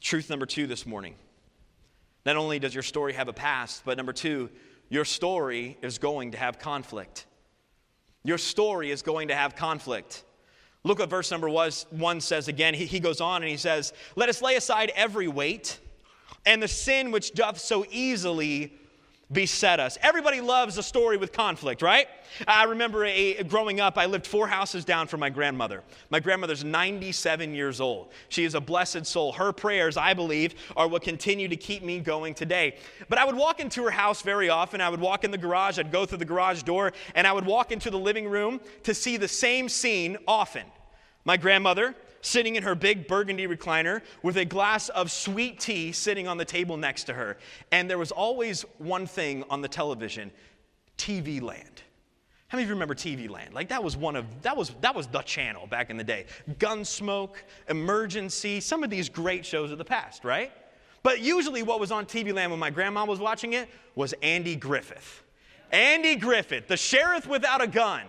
Truth 0.00 0.30
number 0.30 0.46
two 0.46 0.66
this 0.66 0.86
morning. 0.86 1.14
Not 2.24 2.36
only 2.36 2.58
does 2.58 2.74
your 2.74 2.82
story 2.82 3.12
have 3.12 3.28
a 3.28 3.32
past, 3.32 3.82
but 3.84 3.96
number 3.96 4.12
two, 4.12 4.50
your 4.88 5.04
story 5.04 5.76
is 5.82 5.98
going 5.98 6.32
to 6.32 6.38
have 6.38 6.58
conflict. 6.58 7.26
Your 8.24 8.38
story 8.38 8.90
is 8.90 9.02
going 9.02 9.28
to 9.28 9.34
have 9.34 9.54
conflict. 9.54 10.24
Look 10.82 10.98
what 10.98 11.10
verse 11.10 11.30
number 11.30 11.48
one 11.48 12.20
says 12.20 12.48
again. 12.48 12.74
He, 12.74 12.86
he 12.86 13.00
goes 13.00 13.20
on 13.20 13.42
and 13.42 13.50
he 13.50 13.56
says, 13.56 13.92
Let 14.14 14.28
us 14.28 14.40
lay 14.42 14.56
aside 14.56 14.92
every 14.94 15.28
weight 15.28 15.80
and 16.44 16.62
the 16.62 16.68
sin 16.68 17.10
which 17.10 17.34
doth 17.34 17.58
so 17.58 17.84
easily 17.90 18.72
beset 19.32 19.80
us. 19.80 19.98
Everybody 20.02 20.40
loves 20.40 20.78
a 20.78 20.82
story 20.82 21.16
with 21.16 21.32
conflict, 21.32 21.82
right? 21.82 22.06
I 22.46 22.64
remember 22.64 23.04
a, 23.04 23.42
growing 23.42 23.80
up, 23.80 23.98
I 23.98 24.06
lived 24.06 24.26
four 24.26 24.46
houses 24.46 24.84
down 24.84 25.08
from 25.08 25.20
my 25.20 25.30
grandmother. 25.30 25.82
My 26.10 26.20
grandmother's 26.20 26.62
97 26.62 27.54
years 27.54 27.80
old. 27.80 28.12
She 28.28 28.44
is 28.44 28.54
a 28.54 28.60
blessed 28.60 29.04
soul. 29.04 29.32
Her 29.32 29.52
prayers, 29.52 29.96
I 29.96 30.14
believe, 30.14 30.54
are 30.76 30.86
what 30.86 31.02
continue 31.02 31.48
to 31.48 31.56
keep 31.56 31.82
me 31.82 31.98
going 31.98 32.34
today. 32.34 32.76
But 33.08 33.18
I 33.18 33.24
would 33.24 33.34
walk 33.34 33.58
into 33.58 33.82
her 33.84 33.90
house 33.90 34.22
very 34.22 34.48
often. 34.48 34.80
I 34.80 34.88
would 34.88 35.00
walk 35.00 35.24
in 35.24 35.32
the 35.32 35.38
garage, 35.38 35.78
I'd 35.78 35.90
go 35.90 36.06
through 36.06 36.18
the 36.18 36.24
garage 36.24 36.62
door, 36.62 36.92
and 37.14 37.26
I 37.26 37.32
would 37.32 37.46
walk 37.46 37.72
into 37.72 37.90
the 37.90 37.98
living 37.98 38.28
room 38.28 38.60
to 38.84 38.94
see 38.94 39.16
the 39.16 39.28
same 39.28 39.68
scene 39.68 40.16
often. 40.28 40.64
My 41.24 41.36
grandmother 41.36 41.96
sitting 42.26 42.56
in 42.56 42.62
her 42.62 42.74
big 42.74 43.06
burgundy 43.06 43.46
recliner 43.46 44.02
with 44.22 44.36
a 44.36 44.44
glass 44.44 44.88
of 44.90 45.10
sweet 45.10 45.60
tea 45.60 45.92
sitting 45.92 46.26
on 46.26 46.36
the 46.36 46.44
table 46.44 46.76
next 46.76 47.04
to 47.04 47.14
her. 47.14 47.36
And 47.70 47.88
there 47.88 47.98
was 47.98 48.10
always 48.10 48.62
one 48.78 49.06
thing 49.06 49.44
on 49.48 49.60
the 49.60 49.68
television 49.68 50.32
TV 50.98 51.40
Land. 51.40 51.82
How 52.48 52.56
many 52.56 52.64
of 52.64 52.68
you 52.68 52.74
remember 52.74 52.94
TV 52.94 53.30
Land? 53.30 53.54
Like 53.54 53.68
that 53.68 53.82
was 53.82 53.96
one 53.96 54.16
of 54.16 54.42
that 54.42 54.56
was 54.56 54.70
that 54.80 54.94
was 54.94 55.06
the 55.06 55.22
channel 55.22 55.66
back 55.66 55.88
in 55.88 55.96
the 55.96 56.04
day. 56.04 56.26
Gunsmoke, 56.58 57.36
Emergency, 57.68 58.60
some 58.60 58.82
of 58.82 58.90
these 58.90 59.08
great 59.08 59.46
shows 59.46 59.70
of 59.70 59.78
the 59.78 59.84
past, 59.84 60.24
right? 60.24 60.52
But 61.02 61.20
usually 61.20 61.62
what 61.62 61.78
was 61.78 61.92
on 61.92 62.06
TV 62.06 62.34
Land 62.34 62.50
when 62.50 62.58
my 62.58 62.70
grandma 62.70 63.04
was 63.04 63.20
watching 63.20 63.52
it 63.52 63.68
was 63.94 64.14
Andy 64.22 64.56
Griffith. 64.56 65.22
Andy 65.70 66.16
Griffith, 66.16 66.68
the 66.68 66.76
sheriff 66.76 67.26
without 67.26 67.62
a 67.62 67.66
gun. 67.66 68.02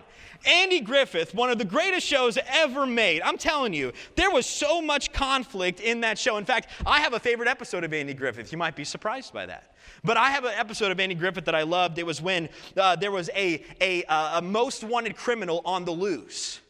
Andy 0.46 0.80
Griffith, 0.80 1.34
one 1.34 1.50
of 1.50 1.58
the 1.58 1.64
greatest 1.64 2.06
shows 2.06 2.38
ever 2.48 2.86
made. 2.86 3.22
I'm 3.22 3.38
telling 3.38 3.72
you, 3.72 3.92
there 4.16 4.30
was 4.30 4.46
so 4.46 4.80
much 4.80 5.12
conflict 5.12 5.80
in 5.80 6.00
that 6.02 6.18
show. 6.18 6.36
In 6.36 6.44
fact, 6.44 6.68
I 6.86 7.00
have 7.00 7.12
a 7.12 7.20
favorite 7.20 7.48
episode 7.48 7.84
of 7.84 7.92
Andy 7.92 8.14
Griffith. 8.14 8.52
You 8.52 8.58
might 8.58 8.76
be 8.76 8.84
surprised 8.84 9.32
by 9.32 9.46
that. 9.46 9.74
But 10.04 10.16
I 10.16 10.30
have 10.30 10.44
an 10.44 10.54
episode 10.54 10.92
of 10.92 11.00
Andy 11.00 11.14
Griffith 11.14 11.44
that 11.46 11.54
I 11.54 11.62
loved. 11.62 11.98
It 11.98 12.06
was 12.06 12.22
when 12.22 12.48
uh, 12.76 12.96
there 12.96 13.10
was 13.10 13.30
a, 13.34 13.64
a, 13.80 14.04
uh, 14.04 14.38
a 14.38 14.42
most 14.42 14.84
wanted 14.84 15.16
criminal 15.16 15.62
on 15.64 15.84
the 15.84 15.92
loose. 15.92 16.60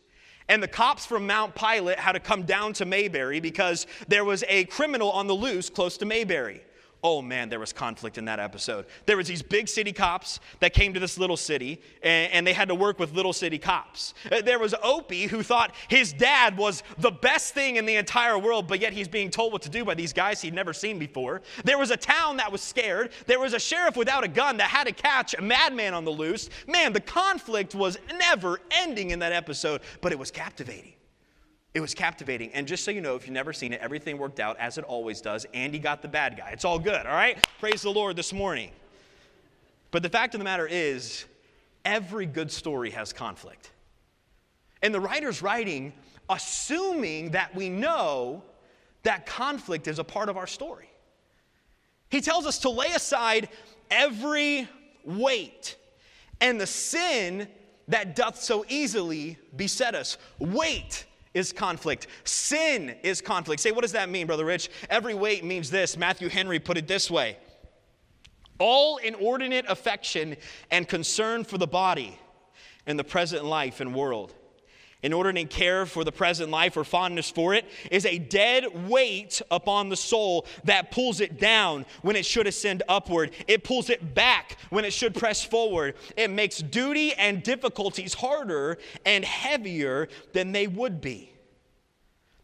And 0.48 0.62
the 0.62 0.68
cops 0.68 1.04
from 1.04 1.26
Mount 1.26 1.54
Pilot 1.54 1.98
had 1.98 2.12
to 2.12 2.20
come 2.20 2.44
down 2.44 2.72
to 2.75 2.87
Mayberry 2.87 3.38
because 3.38 3.87
there 4.08 4.25
was 4.25 4.44
a 4.48 4.64
criminal 4.64 5.10
on 5.10 5.26
the 5.26 5.34
loose 5.34 5.68
close 5.68 5.98
to 5.98 6.06
Mayberry. 6.06 6.62
Oh 7.02 7.23
man, 7.23 7.49
there 7.49 7.61
was 7.61 7.73
conflict 7.73 8.19
in 8.19 8.25
that 8.25 8.40
episode. 8.40 8.87
There 9.07 9.17
was 9.17 9.28
these 9.28 9.40
big 9.40 9.69
city 9.69 9.93
cops 9.93 10.40
that 10.59 10.73
came 10.73 10.95
to 10.95 11.00
this 11.00 11.17
little 11.17 11.37
city, 11.37 11.81
and, 12.02 12.33
and, 12.33 12.47
they 12.47 12.52
had 12.52 12.69
to 12.69 12.75
work 12.75 12.99
with 12.99 13.12
little 13.12 13.33
city 13.33 13.59
cops. 13.59 14.14
Uh, 14.33 14.40
there 14.40 14.59
was 14.59 14.75
Opie 14.83 15.26
who 15.26 15.45
thought 15.45 15.75
his 15.87 16.12
dad 16.12 16.57
was 16.57 16.83
the 16.99 17.12
best 17.12 17.55
thing 17.55 17.76
in 17.76 17.87
the 17.87 17.95
entire 17.95 18.37
world, 18.37 18.67
but 18.67 18.81
yet 18.81 18.93
he's 18.93 19.07
being 19.07 19.31
told 19.31 19.52
what 19.52 19.62
to 19.62 19.69
do 19.69 19.85
by 19.85 19.95
these 19.95 20.12
guys 20.12 20.43
he'd 20.43 20.55
never 20.55 20.73
seen 20.73 20.99
before. 20.99 21.40
There 21.64 21.78
was 21.78 21.93
a 21.93 21.97
town 21.97 22.38
that 22.38 22.50
was 22.50 22.62
scared. 22.62 23.11
There 23.26 23.38
was 23.38 23.55
a 23.55 23.61
sheriff 23.61 23.97
without 23.97 24.25
a 24.25 24.28
gun 24.28 24.57
that 24.57 24.69
had 24.69 24.88
to 24.88 24.93
catch 24.93 25.35
a 25.35 25.43
madman 25.43 25.95
on 25.95 26.05
the 26.05 26.11
loose. 26.11 26.50
Man, 26.67 26.93
the 26.93 27.00
conflict 27.00 27.76
was 27.76 27.97
never 28.19 28.59
ending 28.73 29.11
in 29.11 29.21
that 29.21 29.33
episode, 29.33 29.83
but 30.00 30.11
it 30.11 30.19
was 30.19 30.33
captivating. 30.33 30.95
It 31.78 31.80
was 31.80 31.94
captivating. 31.94 32.52
And 32.54 32.66
just 32.66 32.82
so 32.82 32.90
you 32.90 33.00
know, 33.00 33.14
if 33.14 33.25
you've 33.25 33.35
never 33.35 33.52
seen 33.52 33.73
it, 33.73 33.80
everything 33.80 34.18
worked 34.18 34.40
out 34.40 34.58
as 34.58 34.78
it 34.78 34.85
always 34.85 35.20
does. 35.20 35.47
Andy 35.54 35.78
got 35.78 36.02
the 36.02 36.08
bad 36.08 36.37
guy. 36.37 36.50
It's 36.50 36.64
all 36.64 36.80
good, 36.80 37.06
all 37.06 37.14
right? 37.14 37.38
Praise 37.61 37.82
the 37.82 37.90
Lord 37.90 38.16
this 38.16 38.32
morning. 38.32 38.73
But 39.92 40.02
the 40.02 40.08
fact 40.08 40.35
of 40.35 40.40
the 40.40 40.44
matter 40.44 40.66
is, 40.66 41.25
every 41.85 42.26
good 42.26 42.50
story 42.50 42.90
has 42.90 43.12
conflict. 43.12 43.70
And 44.82 44.92
the 44.92 44.99
writer's 44.99 45.40
writing 45.40 45.92
assuming 46.28 47.30
that 47.30 47.54
we 47.54 47.68
know 47.68 48.42
that 49.04 49.25
conflict 49.25 49.87
is 49.87 50.00
a 50.00 50.04
part 50.04 50.28
of 50.28 50.37
our 50.37 50.49
story. 50.49 50.90
He 52.08 52.20
tells 52.20 52.44
us 52.44 52.58
to 52.61 52.70
lay 52.70 52.88
aside 52.88 53.50
every 53.88 54.68
weight 55.04 55.76
and 56.40 56.61
the 56.61 56.66
sin 56.66 57.47
that 57.87 58.16
doth 58.16 58.42
so 58.42 58.64
easily 58.68 59.38
beset 59.54 59.94
us. 59.94 60.18
Weight 60.40 61.04
is 61.38 61.52
conflict. 61.52 62.09
Sin 62.25 62.97
is 63.02 63.21
conflict. 63.21 63.62
Say, 63.62 63.71
what 63.71 63.83
does 63.83 63.92
that 63.92 64.11
mean, 64.11 64.26
Brother 64.26 64.45
Rich? 64.45 64.68
Every 64.90 65.14
weight 65.14 65.45
means 65.45 65.71
this. 65.71 65.97
Matthew 65.97 66.28
Henry 66.28 66.59
put 66.59 66.76
it 66.76 66.87
this 66.87 67.11
way 67.11 67.38
All 68.59 68.99
inordinate 68.99 69.64
affection 69.68 70.37
and 70.71 70.87
concern 70.87 71.45
for 71.45 71.57
the 71.57 71.66
body 71.66 72.18
in 72.87 72.97
the 72.97 73.04
present 73.04 73.45
life 73.45 73.80
and 73.80 73.95
world 73.95 74.35
Inordinate 75.00 75.49
care 75.49 75.87
for 75.87 76.02
the 76.02 76.11
present 76.11 76.50
life 76.50 76.76
or 76.76 76.83
fondness 76.83 77.31
for 77.31 77.55
it 77.55 77.64
is 77.90 78.05
a 78.05 78.19
dead 78.19 78.88
weight 78.88 79.40
upon 79.49 79.88
the 79.88 79.97
soul 79.97 80.45
that 80.64 80.90
pulls 80.90 81.21
it 81.21 81.38
down 81.38 81.87
when 82.02 82.17
it 82.17 82.26
should 82.26 82.49
ascend 82.49 82.83
upward. 82.88 83.31
It 83.47 83.62
pulls 83.62 83.90
it 83.90 84.14
back 84.14 84.57
when 84.71 84.85
it 84.85 84.93
should 84.93 85.14
press 85.14 85.45
forward. 85.45 85.95
It 86.17 86.31
makes 86.31 86.59
duty 86.59 87.14
and 87.14 87.45
difficulties 87.45 88.14
harder 88.14 88.78
and 89.07 89.25
heavier 89.25 90.09
than 90.33 90.50
they 90.50 90.67
would 90.67 91.00
be. 91.00 91.33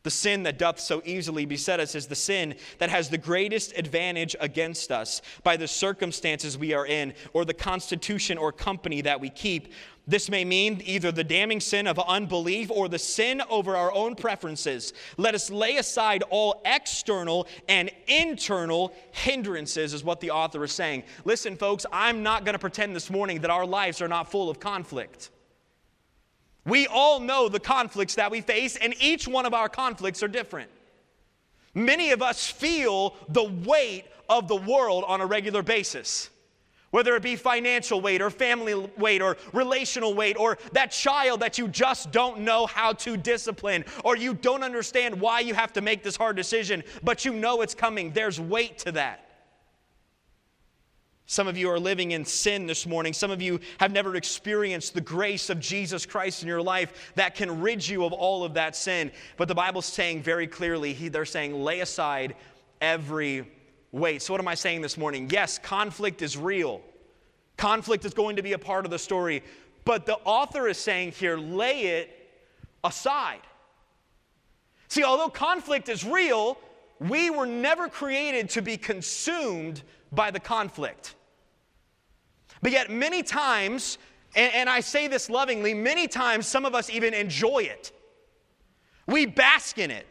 The 0.04 0.10
sin 0.10 0.42
that 0.42 0.58
doth 0.58 0.78
so 0.78 1.00
easily 1.06 1.46
beset 1.46 1.80
us 1.80 1.94
is 1.94 2.06
the 2.06 2.14
sin 2.14 2.56
that 2.78 2.90
has 2.90 3.08
the 3.08 3.18
greatest 3.18 3.72
advantage 3.74 4.36
against 4.38 4.92
us 4.92 5.22
by 5.42 5.56
the 5.56 5.66
circumstances 5.66 6.58
we 6.58 6.74
are 6.74 6.86
in, 6.86 7.14
or 7.32 7.46
the 7.46 7.54
constitution 7.54 8.36
or 8.36 8.52
company 8.52 9.00
that 9.00 9.18
we 9.18 9.30
keep. 9.30 9.72
This 10.06 10.28
may 10.28 10.44
mean 10.44 10.82
either 10.84 11.10
the 11.10 11.24
damning 11.24 11.60
sin 11.60 11.86
of 11.86 11.98
unbelief 11.98 12.70
or 12.70 12.90
the 12.90 12.98
sin 12.98 13.40
over 13.48 13.74
our 13.74 13.90
own 13.94 14.14
preferences. 14.14 14.92
Let 15.16 15.34
us 15.34 15.50
lay 15.50 15.78
aside 15.78 16.22
all 16.28 16.60
external 16.66 17.48
and 17.66 17.90
internal 18.06 18.92
hindrances, 19.12 19.94
is 19.94 20.04
what 20.04 20.20
the 20.20 20.30
author 20.30 20.62
is 20.64 20.72
saying. 20.72 21.04
Listen, 21.24 21.56
folks, 21.56 21.86
I'm 21.90 22.22
not 22.22 22.44
going 22.44 22.52
to 22.52 22.58
pretend 22.58 22.94
this 22.94 23.08
morning 23.08 23.40
that 23.40 23.50
our 23.50 23.64
lives 23.64 24.02
are 24.02 24.08
not 24.08 24.30
full 24.30 24.50
of 24.50 24.60
conflict. 24.60 25.30
We 26.64 26.86
all 26.86 27.20
know 27.20 27.48
the 27.48 27.60
conflicts 27.60 28.14
that 28.14 28.30
we 28.30 28.40
face, 28.40 28.76
and 28.76 28.94
each 29.00 29.28
one 29.28 29.46
of 29.46 29.54
our 29.54 29.68
conflicts 29.68 30.22
are 30.22 30.28
different. 30.28 30.70
Many 31.74 32.10
of 32.12 32.22
us 32.22 32.46
feel 32.46 33.16
the 33.28 33.44
weight 33.44 34.04
of 34.28 34.48
the 34.48 34.56
world 34.56 35.04
on 35.06 35.20
a 35.20 35.26
regular 35.26 35.62
basis. 35.62 36.30
Whether 36.90 37.16
it 37.16 37.22
be 37.24 37.34
financial 37.34 38.00
weight 38.00 38.22
or 38.22 38.30
family 38.30 38.74
weight 38.96 39.20
or 39.20 39.36
relational 39.52 40.14
weight 40.14 40.36
or 40.38 40.58
that 40.72 40.92
child 40.92 41.40
that 41.40 41.58
you 41.58 41.66
just 41.66 42.12
don't 42.12 42.42
know 42.42 42.66
how 42.66 42.92
to 42.92 43.16
discipline 43.16 43.84
or 44.04 44.16
you 44.16 44.32
don't 44.32 44.62
understand 44.62 45.20
why 45.20 45.40
you 45.40 45.54
have 45.54 45.72
to 45.72 45.80
make 45.80 46.04
this 46.04 46.14
hard 46.14 46.36
decision, 46.36 46.84
but 47.02 47.24
you 47.24 47.32
know 47.32 47.62
it's 47.62 47.74
coming, 47.74 48.12
there's 48.12 48.40
weight 48.40 48.78
to 48.78 48.92
that. 48.92 49.23
Some 51.26 51.48
of 51.48 51.56
you 51.56 51.70
are 51.70 51.78
living 51.78 52.10
in 52.10 52.24
sin 52.24 52.66
this 52.66 52.86
morning. 52.86 53.14
Some 53.14 53.30
of 53.30 53.40
you 53.40 53.58
have 53.78 53.92
never 53.92 54.14
experienced 54.14 54.92
the 54.92 55.00
grace 55.00 55.48
of 55.48 55.58
Jesus 55.58 56.04
Christ 56.04 56.42
in 56.42 56.48
your 56.48 56.60
life 56.60 57.12
that 57.14 57.34
can 57.34 57.62
rid 57.62 57.86
you 57.86 58.04
of 58.04 58.12
all 58.12 58.44
of 58.44 58.54
that 58.54 58.76
sin. 58.76 59.10
But 59.38 59.48
the 59.48 59.54
Bible's 59.54 59.86
saying 59.86 60.22
very 60.22 60.46
clearly, 60.46 60.92
they're 61.08 61.24
saying, 61.24 61.54
lay 61.54 61.80
aside 61.80 62.36
every 62.80 63.50
weight. 63.90 64.20
So, 64.20 64.34
what 64.34 64.40
am 64.40 64.48
I 64.48 64.54
saying 64.54 64.82
this 64.82 64.98
morning? 64.98 65.30
Yes, 65.30 65.58
conflict 65.58 66.20
is 66.20 66.36
real, 66.36 66.82
conflict 67.56 68.04
is 68.04 68.12
going 68.12 68.36
to 68.36 68.42
be 68.42 68.52
a 68.52 68.58
part 68.58 68.84
of 68.84 68.90
the 68.90 68.98
story. 68.98 69.42
But 69.86 70.06
the 70.06 70.16
author 70.24 70.66
is 70.66 70.78
saying 70.78 71.12
here, 71.12 71.36
lay 71.36 71.98
it 71.98 72.28
aside. 72.82 73.40
See, 74.88 75.04
although 75.04 75.28
conflict 75.28 75.88
is 75.88 76.04
real, 76.04 76.58
we 77.00 77.28
were 77.28 77.46
never 77.46 77.88
created 77.88 78.48
to 78.50 78.62
be 78.62 78.76
consumed 78.76 79.82
by 80.14 80.30
the 80.30 80.40
conflict. 80.40 81.14
But 82.62 82.72
yet, 82.72 82.90
many 82.90 83.22
times, 83.22 83.98
and, 84.34 84.52
and, 84.54 84.70
I 84.70 84.80
say 84.80 85.06
this 85.06 85.28
lovingly, 85.28 85.74
many 85.74 86.08
times 86.08 86.46
some 86.46 86.64
of 86.64 86.74
us 86.74 86.88
even 86.90 87.12
enjoy 87.14 87.64
it. 87.64 87.92
We 89.06 89.26
bask 89.26 89.78
in 89.78 89.90
it, 89.90 90.06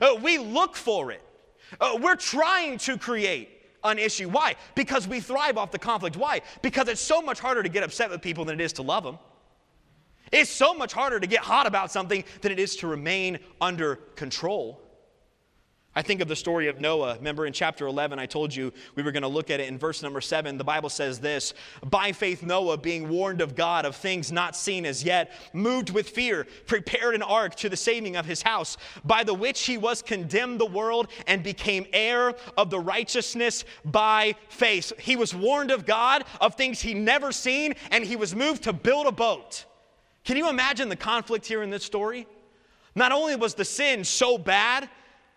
uh, 0.00 0.16
we 0.22 0.38
look 0.38 0.74
for 0.76 1.12
it. 1.12 1.22
Uh, 1.80 1.98
we're 2.00 2.16
trying 2.16 2.78
to 2.78 2.96
create 2.96 3.50
an 3.84 3.98
issue. 3.98 4.28
Why? 4.28 4.54
Because 4.74 5.06
we 5.06 5.20
thrive 5.20 5.58
off 5.58 5.70
the 5.70 5.78
conflict. 5.78 6.16
Why? 6.16 6.42
Because 6.62 6.88
it's 6.88 7.00
so 7.00 7.20
much 7.20 7.40
harder 7.40 7.62
to 7.62 7.68
get 7.68 7.82
upset 7.82 8.10
with 8.10 8.22
people 8.22 8.44
than 8.44 8.60
it 8.60 8.64
is 8.64 8.72
to 8.74 8.82
love 8.82 9.04
them. 9.04 9.18
It's 10.32 10.50
so 10.50 10.74
much 10.74 10.92
harder 10.92 11.20
to 11.20 11.26
get 11.26 11.40
hot 11.40 11.66
about 11.66 11.90
something 11.92 12.24
than 12.40 12.52
it 12.52 12.58
is 12.58 12.76
to 12.76 12.86
remain 12.86 13.38
under 13.60 13.96
control. 14.16 14.80
I 15.96 16.02
think 16.02 16.20
of 16.20 16.28
the 16.28 16.36
story 16.36 16.68
of 16.68 16.78
Noah. 16.78 17.16
Remember 17.16 17.46
in 17.46 17.54
chapter 17.54 17.86
11, 17.86 18.18
I 18.18 18.26
told 18.26 18.54
you 18.54 18.70
we 18.96 19.02
were 19.02 19.12
going 19.12 19.22
to 19.22 19.28
look 19.28 19.50
at 19.50 19.60
it 19.60 19.68
in 19.68 19.78
verse 19.78 20.02
number 20.02 20.20
7. 20.20 20.58
The 20.58 20.62
Bible 20.62 20.90
says 20.90 21.20
this 21.20 21.54
By 21.86 22.12
faith, 22.12 22.42
Noah, 22.42 22.76
being 22.76 23.08
warned 23.08 23.40
of 23.40 23.56
God 23.56 23.86
of 23.86 23.96
things 23.96 24.30
not 24.30 24.54
seen 24.54 24.84
as 24.84 25.02
yet, 25.02 25.32
moved 25.54 25.88
with 25.88 26.10
fear, 26.10 26.46
prepared 26.66 27.14
an 27.14 27.22
ark 27.22 27.54
to 27.56 27.70
the 27.70 27.78
saving 27.78 28.14
of 28.14 28.26
his 28.26 28.42
house, 28.42 28.76
by 29.06 29.24
the 29.24 29.32
which 29.32 29.64
he 29.64 29.78
was 29.78 30.02
condemned 30.02 30.60
the 30.60 30.66
world 30.66 31.08
and 31.26 31.42
became 31.42 31.86
heir 31.94 32.34
of 32.58 32.68
the 32.68 32.78
righteousness 32.78 33.64
by 33.86 34.34
faith. 34.50 34.92
He 35.00 35.16
was 35.16 35.34
warned 35.34 35.70
of 35.70 35.86
God 35.86 36.24
of 36.42 36.56
things 36.56 36.82
he 36.82 36.92
never 36.92 37.32
seen, 37.32 37.72
and 37.90 38.04
he 38.04 38.16
was 38.16 38.34
moved 38.34 38.64
to 38.64 38.74
build 38.74 39.06
a 39.06 39.12
boat. 39.12 39.64
Can 40.24 40.36
you 40.36 40.50
imagine 40.50 40.90
the 40.90 40.96
conflict 40.96 41.46
here 41.46 41.62
in 41.62 41.70
this 41.70 41.84
story? 41.84 42.26
Not 42.94 43.12
only 43.12 43.34
was 43.34 43.54
the 43.54 43.64
sin 43.64 44.04
so 44.04 44.36
bad, 44.36 44.90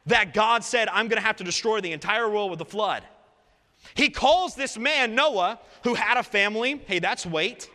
that 0.10 0.34
God 0.34 0.64
said, 0.64 0.88
I'm 0.90 1.08
going 1.08 1.22
to 1.22 1.26
have 1.26 1.38
to 1.38 1.44
destroy 1.44 1.82
the 1.82 1.92
entire 1.92 2.30
world 2.30 2.52
with 2.52 2.62
a 2.62 2.66
flood. 2.66 3.04
He 3.94 4.10
calls 4.10 4.56
this 4.56 4.78
man, 4.78 5.16
Noah, 5.16 5.60
who 5.84 5.94
had 5.94 6.18
a 6.18 6.24
family, 6.24 6.82
hey, 6.86 7.00
that's 7.00 7.26
weight. 7.26 7.70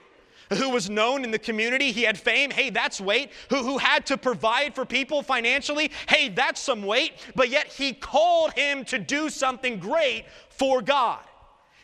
Who 0.53 0.69
was 0.69 0.91
known 0.91 1.25
in 1.25 1.31
the 1.31 1.39
community, 1.39 1.91
he 1.91 2.03
had 2.03 2.19
fame, 2.19 2.51
hey, 2.51 2.69
that's 2.69 3.01
weight. 3.01 3.31
Who, 3.49 3.63
who 3.63 3.79
had 3.79 4.05
to 4.07 4.19
provide 4.19 4.75
for 4.75 4.85
people 4.85 5.23
financially, 5.23 5.91
hey, 6.09 6.29
that's 6.29 6.61
some 6.61 6.83
weight. 6.83 7.15
But 7.35 7.49
yet 7.49 7.69
he 7.69 7.95
called 7.95 8.53
him 8.53 8.85
to 8.87 8.99
do 8.99 9.31
something 9.31 9.79
great 9.79 10.27
for 10.51 10.83
God. 10.83 11.21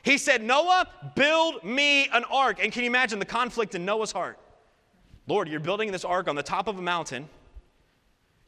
He 0.02 0.18
said, 0.18 0.42
Noah, 0.42 0.86
build 1.14 1.64
me 1.64 2.08
an 2.08 2.24
ark. 2.24 2.58
And 2.62 2.70
can 2.70 2.82
you 2.82 2.90
imagine 2.90 3.18
the 3.18 3.24
conflict 3.24 3.74
in 3.74 3.84
Noah's 3.84 4.12
heart? 4.12 4.38
Lord, 5.26 5.48
you're 5.48 5.60
building 5.60 5.90
this 5.90 6.04
ark 6.04 6.28
on 6.28 6.36
the 6.36 6.42
top 6.42 6.68
of 6.68 6.78
a 6.78 6.82
mountain. 6.82 7.28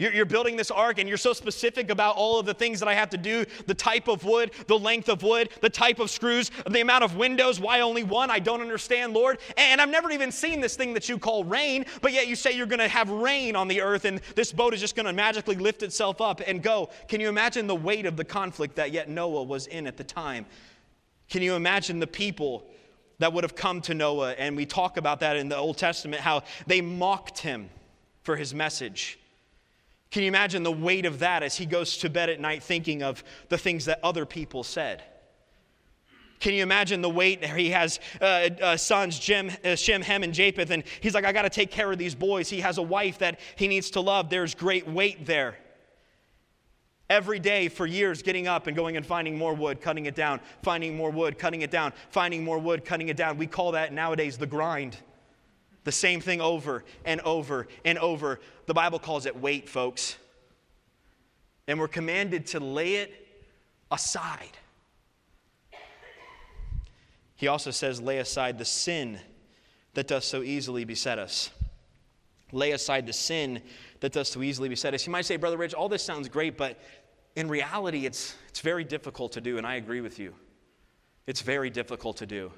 You're, 0.03 0.13
you're, 0.13 0.25
building 0.25 0.57
this 0.57 0.73
ark 0.73 0.99
and 0.99 1.09
you're 1.09 1.17
so 1.17 1.33
specific 1.33 1.89
about 1.89 2.17
all 2.17 2.41
of 2.41 2.45
the 2.45 2.55
things 2.55 2.81
that 2.81 2.89
I 2.89 2.95
have 2.95 3.11
to 3.11 3.17
do 3.17 3.45
the 3.69 3.75
type 3.75 4.09
of 4.09 4.25
wood, 4.25 4.51
the 4.67 4.77
length 4.77 5.09
of 5.09 5.23
wood, 5.23 5.51
the 5.61 5.71
type 5.71 6.01
of 6.01 6.11
screws, 6.11 6.51
the 6.69 6.81
amount 6.81 7.05
of 7.05 7.17
windows. 7.17 7.61
Why 7.61 7.83
only 7.83 8.03
one? 8.03 8.29
I 8.29 8.41
don't 8.41 8.61
understand, 8.61 9.15
Lord. 9.15 9.39
And 9.57 9.81
I've 9.81 9.91
never 9.91 10.11
even 10.11 10.33
seen 10.33 10.61
this 10.61 10.75
thing 10.75 10.93
that 10.95 11.09
you 11.09 11.19
call 11.19 11.45
rain, 11.45 11.87
but 12.01 12.13
yet 12.13 12.27
you 12.27 12.35
say 12.35 12.51
you're 12.51 12.67
going 12.67 12.81
to 12.81 12.89
have 12.89 13.11
rain 13.11 13.55
on 13.55 13.69
the 13.69 13.81
earth 13.81 14.05
and 14.05 14.21
this 14.35 14.51
boat 14.51 14.75
is 14.75 14.81
just 14.81 14.97
going 14.97 15.07
to 15.07 15.13
magically 15.13 15.55
lift 15.55 15.85
itself 15.85 16.21
up 16.21 16.41
and 16.45 16.65
go. 16.65 16.91
Can 17.07 17.21
you 17.21 17.29
imagine 17.29 17.69
the 17.69 17.77
weight 17.77 18.05
of 18.05 18.17
the 18.17 18.25
conflict 18.25 18.75
that 18.75 18.91
yet 18.91 19.09
Noah 19.09 19.45
was 19.45 19.69
in 19.69 19.87
at 19.87 19.97
the 19.97 20.05
time? 20.05 20.47
Can 21.31 21.43
you 21.43 21.55
imagine 21.55 22.01
the 22.01 22.09
people? 22.09 22.67
That 23.19 23.33
would 23.35 23.45
have 23.45 23.55
come 23.55 23.81
to 23.83 23.95
Noah, 23.95 24.33
and 24.33 24.57
we 24.57 24.67
talk 24.67 24.97
about 24.97 25.21
that 25.21 25.37
in 25.37 25.49
the 25.49 25.57
Old 25.57 25.79
Testament, 25.79 26.23
how 26.23 26.43
they 26.67 26.81
mocked 26.81 27.39
him 27.39 27.71
for 28.25 28.35
his 28.35 28.53
message. 28.53 29.21
Can 30.13 30.23
you 30.23 30.29
imagine 30.29 30.63
the 30.63 30.71
weight 30.71 31.07
of 31.07 31.21
that 31.21 31.43
as 31.43 31.57
he 31.57 31.65
goes 31.65 31.97
to 31.97 32.11
bed 32.11 32.29
at 32.29 32.39
night 32.39 32.63
thinking 32.63 33.03
of 33.03 33.25
the 33.49 33.57
things 33.57 33.87
that 33.87 33.99
other 34.05 34.27
people 34.27 34.63
said? 34.63 35.03
Can 36.39 36.53
you 36.53 36.63
imagine 36.63 37.01
the 37.01 37.09
weight? 37.09 37.41
There? 37.41 37.57
He 37.57 37.71
has 37.71 37.99
uh, 38.21 38.51
uh, 38.61 38.77
sons, 38.77 39.19
Jim, 39.19 39.51
uh, 39.65 39.75
Shem, 39.75 40.03
Hem, 40.03 40.23
and 40.23 40.35
Japheth, 40.35 40.71
and 40.71 40.85
he's 41.01 41.15
like, 41.15 41.25
I 41.25 41.33
got 41.33 41.43
to 41.43 41.51
take 41.51 41.71
care 41.71 41.91
of 41.91 41.97
these 41.97 42.15
boys. 42.15 42.51
He 42.51 42.61
has 42.61 42.77
a 42.77 42.83
wife 42.83 43.19
that 43.19 43.41
he 43.57 43.69
needs 43.69 43.91
to 43.93 44.01
love. 44.01 44.29
There's 44.29 44.55
great 44.55 44.87
weight 44.87 45.25
there. 45.25 45.57
Every 47.09 47.39
day 47.39 47.69
for 47.69 47.87
years, 47.87 48.23
getting 48.23 48.47
up 48.47 48.67
and 48.67 48.77
going 48.77 48.99
and 48.99 49.07
finding 49.07 49.39
more 49.39 49.55
wood, 49.55 49.81
cutting 49.81 50.05
it 50.05 50.15
down, 50.15 50.41
finding 50.63 50.95
more 50.95 51.11
wood, 51.11 51.39
cutting 51.39 51.63
it 51.63 51.71
down, 51.71 51.93
finding 52.11 52.45
more 52.45 52.59
wood, 52.59 52.85
cutting 52.85 53.09
it 53.09 53.17
down. 53.17 53.39
We 53.39 53.47
call 53.47 53.73
that 53.73 53.95
nowadays 53.95 54.37
the 54.37 54.47
grind. 54.47 54.99
The 55.85 55.93
same 55.93 56.21
thing 56.21 56.41
over 56.41 56.85
and 57.05 57.21
over 57.23 57.67
and 57.85 57.99
over. 57.99 58.41
The 58.67 58.75
Bible 58.75 58.99
calls 58.99 59.27
it 59.27 59.37
weight, 59.37 59.69
folks. 59.69 60.17
And 61.67 61.79
we're 61.79 61.89
commanded 61.89 62.47
to 62.49 62.61
lay 62.61 62.97
it 62.97 63.27
aside. 63.91 64.57
He 67.37 67.49
also 67.49 67.73
says, 67.73 68.01
lay 68.01 68.19
aside 68.19 68.59
the 68.59 68.65
sin 68.65 69.19
that 69.95 70.07
does 70.07 70.25
so 70.25 70.43
easily 70.43 70.85
beset 70.85 71.19
us. 71.19 71.51
Lay 72.53 72.73
aside 72.73 73.07
the 73.07 73.13
sin 73.13 73.61
that 74.01 74.13
does 74.13 74.29
so 74.29 74.43
easily 74.43 74.69
beset 74.69 74.95
us. 74.95 75.07
You 75.07 75.13
might 75.13 75.25
say, 75.25 75.37
Brother 75.37 75.57
Rich, 75.57 75.75
all 75.75 75.89
this 75.89 76.05
sounds 76.05 76.29
great, 76.29 76.57
but 76.57 76.79
in 77.35 77.49
reality, 77.49 78.07
it's, 78.07 78.37
it's 78.49 78.61
very 78.61 78.85
difficult 78.85 79.33
to 79.33 79.41
do, 79.41 79.59
and 79.59 79.67
I 79.67 79.77
agree 79.77 80.01
with 80.01 80.19
you. 80.19 80.35
It's 81.27 81.41
very 81.41 81.71
difficult 81.71 82.19
to 82.19 82.27
do. 82.27 82.53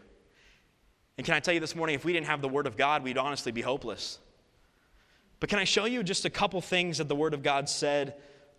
And 1.17 1.25
can 1.25 1.35
I 1.35 1.41
tell 1.41 1.55
you 1.55 1.61
this 1.61 1.77
morning, 1.77 1.95
if 1.95 2.05
we 2.05 2.13
didn't 2.13 2.27
have 2.27 2.43
the 2.43 2.49
Word 2.49 2.67
of 2.67 2.77
God, 2.77 3.05
we'd 3.05 3.19
honestly 3.19 3.53
be 3.53 3.61
hopeless. 3.61 4.19
But 5.41 5.49
can 5.49 5.59
I 5.59 5.65
show 5.65 5.85
you 5.85 6.03
just 6.03 6.25
a 6.25 6.31
couple 6.31 6.61
things 6.61 6.99
that 6.99 7.09
the 7.09 7.15
Word 7.15 7.35
of 7.35 7.43
God 7.43 7.69
said 7.69 8.15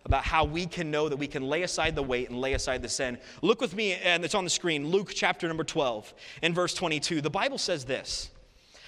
about 0.06 0.24
how 0.24 0.46
we 0.46 0.66
can 0.66 0.92
know 0.92 1.10
that 1.10 1.18
we 1.18 1.28
can 1.28 1.44
lay 1.44 1.64
aside 1.64 1.96
the 1.96 2.04
weight 2.04 2.30
and 2.30 2.40
lay 2.40 2.54
aside 2.54 2.82
the 2.82 2.90
sin? 2.90 3.18
Look 3.42 3.60
with 3.60 3.76
me, 3.76 3.94
and 3.94 4.24
it's 4.24 4.36
on 4.36 4.44
the 4.44 4.50
screen, 4.50 4.88
Luke 4.88 5.12
chapter 5.14 5.48
number 5.48 5.64
12 5.64 6.14
and 6.44 6.56
verse 6.56 6.74
22. 6.74 7.22
The 7.22 7.30
Bible 7.30 7.58
says 7.58 7.86
this 7.86 8.30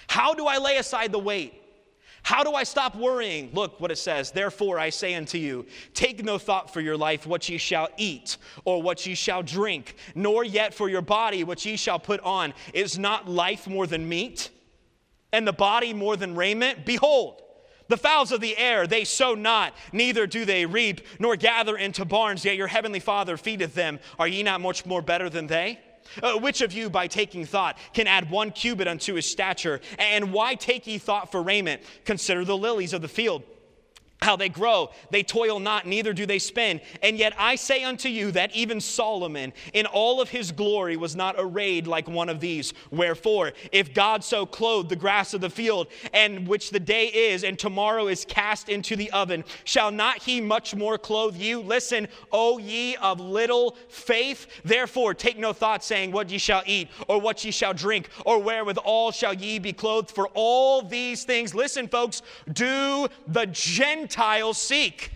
How 0.08 0.32
do 0.32 0.46
I 0.46 0.58
lay 0.58 0.76
aside 0.76 1.12
the 1.12 1.18
weight? 1.18 1.60
How 2.28 2.44
do 2.44 2.52
I 2.52 2.64
stop 2.64 2.94
worrying? 2.94 3.48
Look 3.54 3.80
what 3.80 3.90
it 3.90 3.96
says. 3.96 4.32
Therefore, 4.32 4.78
I 4.78 4.90
say 4.90 5.14
unto 5.14 5.38
you, 5.38 5.64
take 5.94 6.22
no 6.22 6.36
thought 6.36 6.70
for 6.70 6.82
your 6.82 6.94
life, 6.94 7.26
what 7.26 7.48
ye 7.48 7.56
shall 7.56 7.88
eat, 7.96 8.36
or 8.66 8.82
what 8.82 9.06
ye 9.06 9.14
shall 9.14 9.42
drink, 9.42 9.94
nor 10.14 10.44
yet 10.44 10.74
for 10.74 10.90
your 10.90 11.00
body, 11.00 11.42
what 11.42 11.64
ye 11.64 11.78
shall 11.78 11.98
put 11.98 12.20
on. 12.20 12.52
Is 12.74 12.98
not 12.98 13.30
life 13.30 13.66
more 13.66 13.86
than 13.86 14.06
meat, 14.06 14.50
and 15.32 15.48
the 15.48 15.54
body 15.54 15.94
more 15.94 16.18
than 16.18 16.34
raiment? 16.34 16.84
Behold, 16.84 17.40
the 17.88 17.96
fowls 17.96 18.30
of 18.30 18.42
the 18.42 18.58
air, 18.58 18.86
they 18.86 19.04
sow 19.04 19.34
not, 19.34 19.72
neither 19.94 20.26
do 20.26 20.44
they 20.44 20.66
reap, 20.66 21.00
nor 21.18 21.34
gather 21.34 21.78
into 21.78 22.04
barns, 22.04 22.44
yet 22.44 22.56
your 22.56 22.66
heavenly 22.66 23.00
Father 23.00 23.38
feedeth 23.38 23.72
them. 23.72 24.00
Are 24.18 24.28
ye 24.28 24.42
not 24.42 24.60
much 24.60 24.84
more 24.84 25.00
better 25.00 25.30
than 25.30 25.46
they? 25.46 25.80
Uh, 26.22 26.38
which 26.38 26.60
of 26.60 26.72
you, 26.72 26.90
by 26.90 27.06
taking 27.06 27.44
thought, 27.44 27.78
can 27.92 28.06
add 28.06 28.30
one 28.30 28.50
cubit 28.50 28.88
unto 28.88 29.14
his 29.14 29.26
stature? 29.26 29.80
And 29.98 30.32
why 30.32 30.54
take 30.54 30.86
ye 30.86 30.98
thought 30.98 31.30
for 31.30 31.42
raiment? 31.42 31.82
Consider 32.04 32.44
the 32.44 32.56
lilies 32.56 32.92
of 32.92 33.02
the 33.02 33.08
field 33.08 33.42
how 34.20 34.34
they 34.34 34.48
grow, 34.48 34.90
they 35.10 35.22
toil 35.22 35.60
not, 35.60 35.86
neither 35.86 36.12
do 36.12 36.26
they 36.26 36.40
spin. 36.40 36.80
And 37.02 37.16
yet 37.16 37.34
I 37.38 37.54
say 37.54 37.84
unto 37.84 38.08
you 38.08 38.32
that 38.32 38.54
even 38.54 38.80
Solomon 38.80 39.52
in 39.72 39.86
all 39.86 40.20
of 40.20 40.28
his 40.28 40.50
glory 40.50 40.96
was 40.96 41.14
not 41.14 41.36
arrayed 41.38 41.86
like 41.86 42.08
one 42.08 42.28
of 42.28 42.40
these. 42.40 42.74
Wherefore, 42.90 43.52
if 43.70 43.94
God 43.94 44.24
so 44.24 44.44
clothed 44.44 44.88
the 44.88 44.96
grass 44.96 45.34
of 45.34 45.40
the 45.40 45.50
field, 45.50 45.86
and 46.12 46.48
which 46.48 46.70
the 46.70 46.80
day 46.80 47.06
is, 47.06 47.44
and 47.44 47.56
tomorrow 47.58 48.08
is 48.08 48.24
cast 48.24 48.68
into 48.68 48.96
the 48.96 49.10
oven, 49.12 49.44
shall 49.62 49.92
not 49.92 50.22
he 50.22 50.40
much 50.40 50.74
more 50.74 50.98
clothe 50.98 51.36
you? 51.36 51.60
Listen, 51.60 52.08
O 52.32 52.58
ye 52.58 52.96
of 52.96 53.20
little 53.20 53.76
faith. 53.88 54.48
Therefore, 54.64 55.14
take 55.14 55.38
no 55.38 55.52
thought, 55.52 55.84
saying, 55.84 56.10
What 56.10 56.28
ye 56.28 56.38
shall 56.38 56.64
eat, 56.66 56.88
or 57.06 57.20
what 57.20 57.44
ye 57.44 57.52
shall 57.52 57.72
drink, 57.72 58.08
or 58.26 58.40
wherewithal 58.40 59.12
shall 59.12 59.34
ye 59.34 59.60
be 59.60 59.72
clothed. 59.72 60.10
For 60.10 60.28
all 60.34 60.82
these 60.82 61.22
things, 61.22 61.54
listen, 61.54 61.86
folks, 61.86 62.22
do 62.52 63.06
the 63.28 63.46
Gentiles 63.46 64.07
Gentiles 64.08 64.56
seek. 64.56 65.10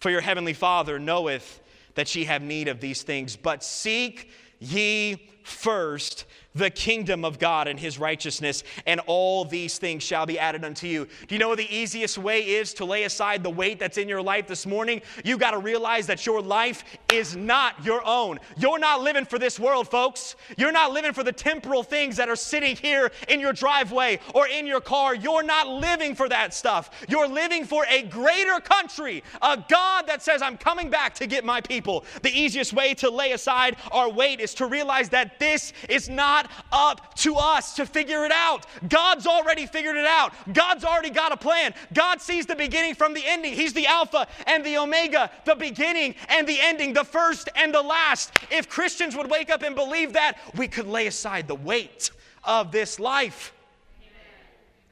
For 0.00 0.10
your 0.10 0.20
heavenly 0.20 0.52
Father 0.52 0.98
knoweth 0.98 1.60
that 1.94 2.12
ye 2.16 2.24
have 2.24 2.42
need 2.42 2.66
of 2.66 2.80
these 2.80 3.04
things. 3.04 3.36
But 3.36 3.62
seek 3.62 4.30
ye 4.58 5.30
first 5.44 6.24
the 6.54 6.70
kingdom 6.70 7.24
of 7.24 7.38
God 7.38 7.66
and 7.66 7.78
his 7.78 7.98
righteousness, 7.98 8.62
and 8.86 9.00
all 9.06 9.44
these 9.44 9.78
things 9.78 10.02
shall 10.02 10.24
be 10.24 10.38
added 10.38 10.64
unto 10.64 10.86
you. 10.86 11.08
Do 11.26 11.34
you 11.34 11.38
know 11.38 11.48
what 11.48 11.58
the 11.58 11.74
easiest 11.74 12.16
way 12.16 12.42
is 12.42 12.72
to 12.74 12.84
lay 12.84 13.04
aside 13.04 13.42
the 13.42 13.50
weight 13.50 13.80
that's 13.80 13.98
in 13.98 14.08
your 14.08 14.22
life 14.22 14.46
this 14.46 14.64
morning? 14.64 15.02
You 15.24 15.36
got 15.36 15.50
to 15.50 15.58
realize 15.58 16.06
that 16.06 16.24
your 16.26 16.40
life 16.40 16.84
is 17.12 17.34
not 17.34 17.84
your 17.84 18.02
own. 18.06 18.38
You're 18.56 18.78
not 18.78 19.02
living 19.02 19.24
for 19.24 19.38
this 19.38 19.58
world, 19.58 19.88
folks. 19.88 20.36
You're 20.56 20.72
not 20.72 20.92
living 20.92 21.12
for 21.12 21.24
the 21.24 21.32
temporal 21.32 21.82
things 21.82 22.16
that 22.16 22.28
are 22.28 22.36
sitting 22.36 22.76
here 22.76 23.10
in 23.28 23.40
your 23.40 23.52
driveway 23.52 24.20
or 24.32 24.46
in 24.46 24.66
your 24.66 24.80
car. 24.80 25.14
You're 25.14 25.42
not 25.42 25.66
living 25.68 26.14
for 26.14 26.28
that 26.28 26.54
stuff. 26.54 27.04
You're 27.08 27.28
living 27.28 27.64
for 27.64 27.84
a 27.90 28.02
greater 28.02 28.60
country, 28.60 29.24
a 29.42 29.62
God 29.68 30.06
that 30.06 30.22
says, 30.22 30.40
I'm 30.40 30.56
coming 30.56 30.88
back 30.88 31.14
to 31.14 31.26
get 31.26 31.44
my 31.44 31.60
people. 31.60 32.04
The 32.22 32.30
easiest 32.30 32.72
way 32.72 32.94
to 32.94 33.10
lay 33.10 33.32
aside 33.32 33.76
our 33.90 34.08
weight 34.08 34.40
is 34.40 34.54
to 34.54 34.66
realize 34.66 35.08
that 35.08 35.40
this 35.40 35.72
is 35.88 36.08
not 36.08 36.43
not 36.44 36.64
up 36.72 37.14
to 37.16 37.36
us 37.36 37.74
to 37.74 37.86
figure 37.86 38.24
it 38.24 38.32
out. 38.32 38.66
God's 38.88 39.26
already 39.26 39.66
figured 39.66 39.96
it 39.96 40.06
out. 40.06 40.32
God's 40.52 40.84
already 40.84 41.10
got 41.10 41.32
a 41.32 41.36
plan. 41.36 41.74
God 41.92 42.20
sees 42.20 42.46
the 42.46 42.56
beginning 42.56 42.94
from 42.94 43.14
the 43.14 43.22
ending. 43.24 43.54
He's 43.54 43.72
the 43.72 43.86
Alpha 43.86 44.26
and 44.46 44.64
the 44.64 44.78
Omega, 44.78 45.30
the 45.44 45.54
beginning 45.54 46.14
and 46.28 46.46
the 46.46 46.58
ending, 46.60 46.92
the 46.92 47.04
first 47.04 47.48
and 47.56 47.74
the 47.74 47.82
last. 47.82 48.32
If 48.50 48.68
Christians 48.68 49.16
would 49.16 49.30
wake 49.30 49.50
up 49.50 49.62
and 49.62 49.74
believe 49.74 50.12
that, 50.14 50.38
we 50.56 50.68
could 50.68 50.86
lay 50.86 51.06
aside 51.06 51.48
the 51.48 51.54
weight 51.54 52.10
of 52.44 52.72
this 52.72 52.98
life. 53.00 53.52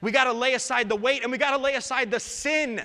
We 0.01 0.11
got 0.11 0.25
to 0.25 0.33
lay 0.33 0.55
aside 0.55 0.89
the 0.89 0.97
weight 0.97 1.23
and 1.23 1.31
we 1.31 1.39
got 1.39 1.57
to 1.57 1.63
lay 1.63 1.77
aside 1.77 2.11
the 2.11 2.19
sin 2.19 2.83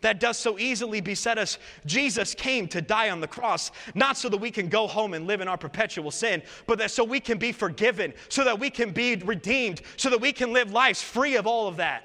that 0.00 0.20
does 0.20 0.38
so 0.38 0.58
easily 0.58 1.00
beset 1.00 1.38
us. 1.38 1.58
Jesus 1.86 2.34
came 2.34 2.68
to 2.68 2.80
die 2.80 3.10
on 3.10 3.20
the 3.20 3.28
cross, 3.28 3.70
not 3.94 4.16
so 4.16 4.28
that 4.28 4.38
we 4.38 4.50
can 4.50 4.68
go 4.68 4.86
home 4.86 5.14
and 5.14 5.26
live 5.26 5.40
in 5.40 5.48
our 5.48 5.58
perpetual 5.58 6.10
sin, 6.10 6.42
but 6.66 6.78
that 6.78 6.90
so 6.90 7.04
we 7.04 7.20
can 7.20 7.38
be 7.38 7.52
forgiven, 7.52 8.12
so 8.28 8.44
that 8.44 8.58
we 8.58 8.70
can 8.70 8.90
be 8.90 9.16
redeemed, 9.16 9.82
so 9.96 10.10
that 10.10 10.20
we 10.20 10.32
can 10.32 10.52
live 10.52 10.72
lives 10.72 11.02
free 11.02 11.36
of 11.36 11.46
all 11.46 11.66
of 11.66 11.76
that. 11.76 12.04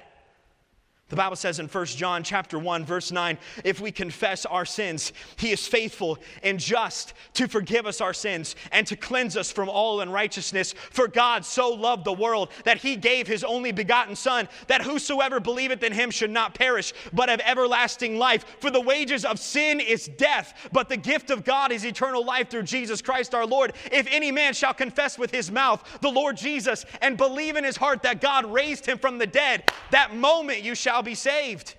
The 1.10 1.16
Bible 1.16 1.36
says 1.36 1.60
in 1.60 1.68
1 1.68 1.86
John 1.86 2.22
chapter 2.22 2.58
1 2.58 2.86
verse 2.86 3.12
9, 3.12 3.36
if 3.62 3.78
we 3.78 3.92
confess 3.92 4.46
our 4.46 4.64
sins, 4.64 5.12
he 5.36 5.52
is 5.52 5.66
faithful 5.66 6.18
and 6.42 6.58
just 6.58 7.12
to 7.34 7.46
forgive 7.46 7.84
us 7.84 8.00
our 8.00 8.14
sins 8.14 8.56
and 8.72 8.86
to 8.86 8.96
cleanse 8.96 9.36
us 9.36 9.52
from 9.52 9.68
all 9.68 10.00
unrighteousness. 10.00 10.72
For 10.72 11.06
God 11.06 11.44
so 11.44 11.68
loved 11.68 12.06
the 12.06 12.12
world 12.14 12.48
that 12.64 12.78
he 12.78 12.96
gave 12.96 13.26
his 13.26 13.44
only 13.44 13.70
begotten 13.70 14.16
son 14.16 14.48
that 14.66 14.80
whosoever 14.80 15.40
believeth 15.40 15.82
in 15.82 15.92
him 15.92 16.10
should 16.10 16.30
not 16.30 16.54
perish 16.54 16.94
but 17.12 17.28
have 17.28 17.40
everlasting 17.40 18.16
life. 18.18 18.46
For 18.60 18.70
the 18.70 18.80
wages 18.80 19.26
of 19.26 19.38
sin 19.38 19.80
is 19.80 20.06
death, 20.06 20.70
but 20.72 20.88
the 20.88 20.96
gift 20.96 21.30
of 21.30 21.44
God 21.44 21.70
is 21.70 21.84
eternal 21.84 22.24
life 22.24 22.48
through 22.48 22.62
Jesus 22.62 23.02
Christ 23.02 23.34
our 23.34 23.46
Lord. 23.46 23.74
If 23.92 24.08
any 24.10 24.32
man 24.32 24.54
shall 24.54 24.72
confess 24.72 25.18
with 25.18 25.32
his 25.32 25.50
mouth 25.50 25.98
the 26.00 26.10
Lord 26.10 26.38
Jesus 26.38 26.86
and 27.02 27.18
believe 27.18 27.56
in 27.56 27.64
his 27.64 27.76
heart 27.76 28.02
that 28.04 28.22
God 28.22 28.50
raised 28.50 28.86
him 28.86 28.96
from 28.96 29.18
the 29.18 29.26
dead, 29.26 29.70
that 29.90 30.16
moment 30.16 30.62
you 30.62 30.74
shall 30.74 30.93
shall 30.94 31.02
be 31.02 31.16
saved. 31.16 31.74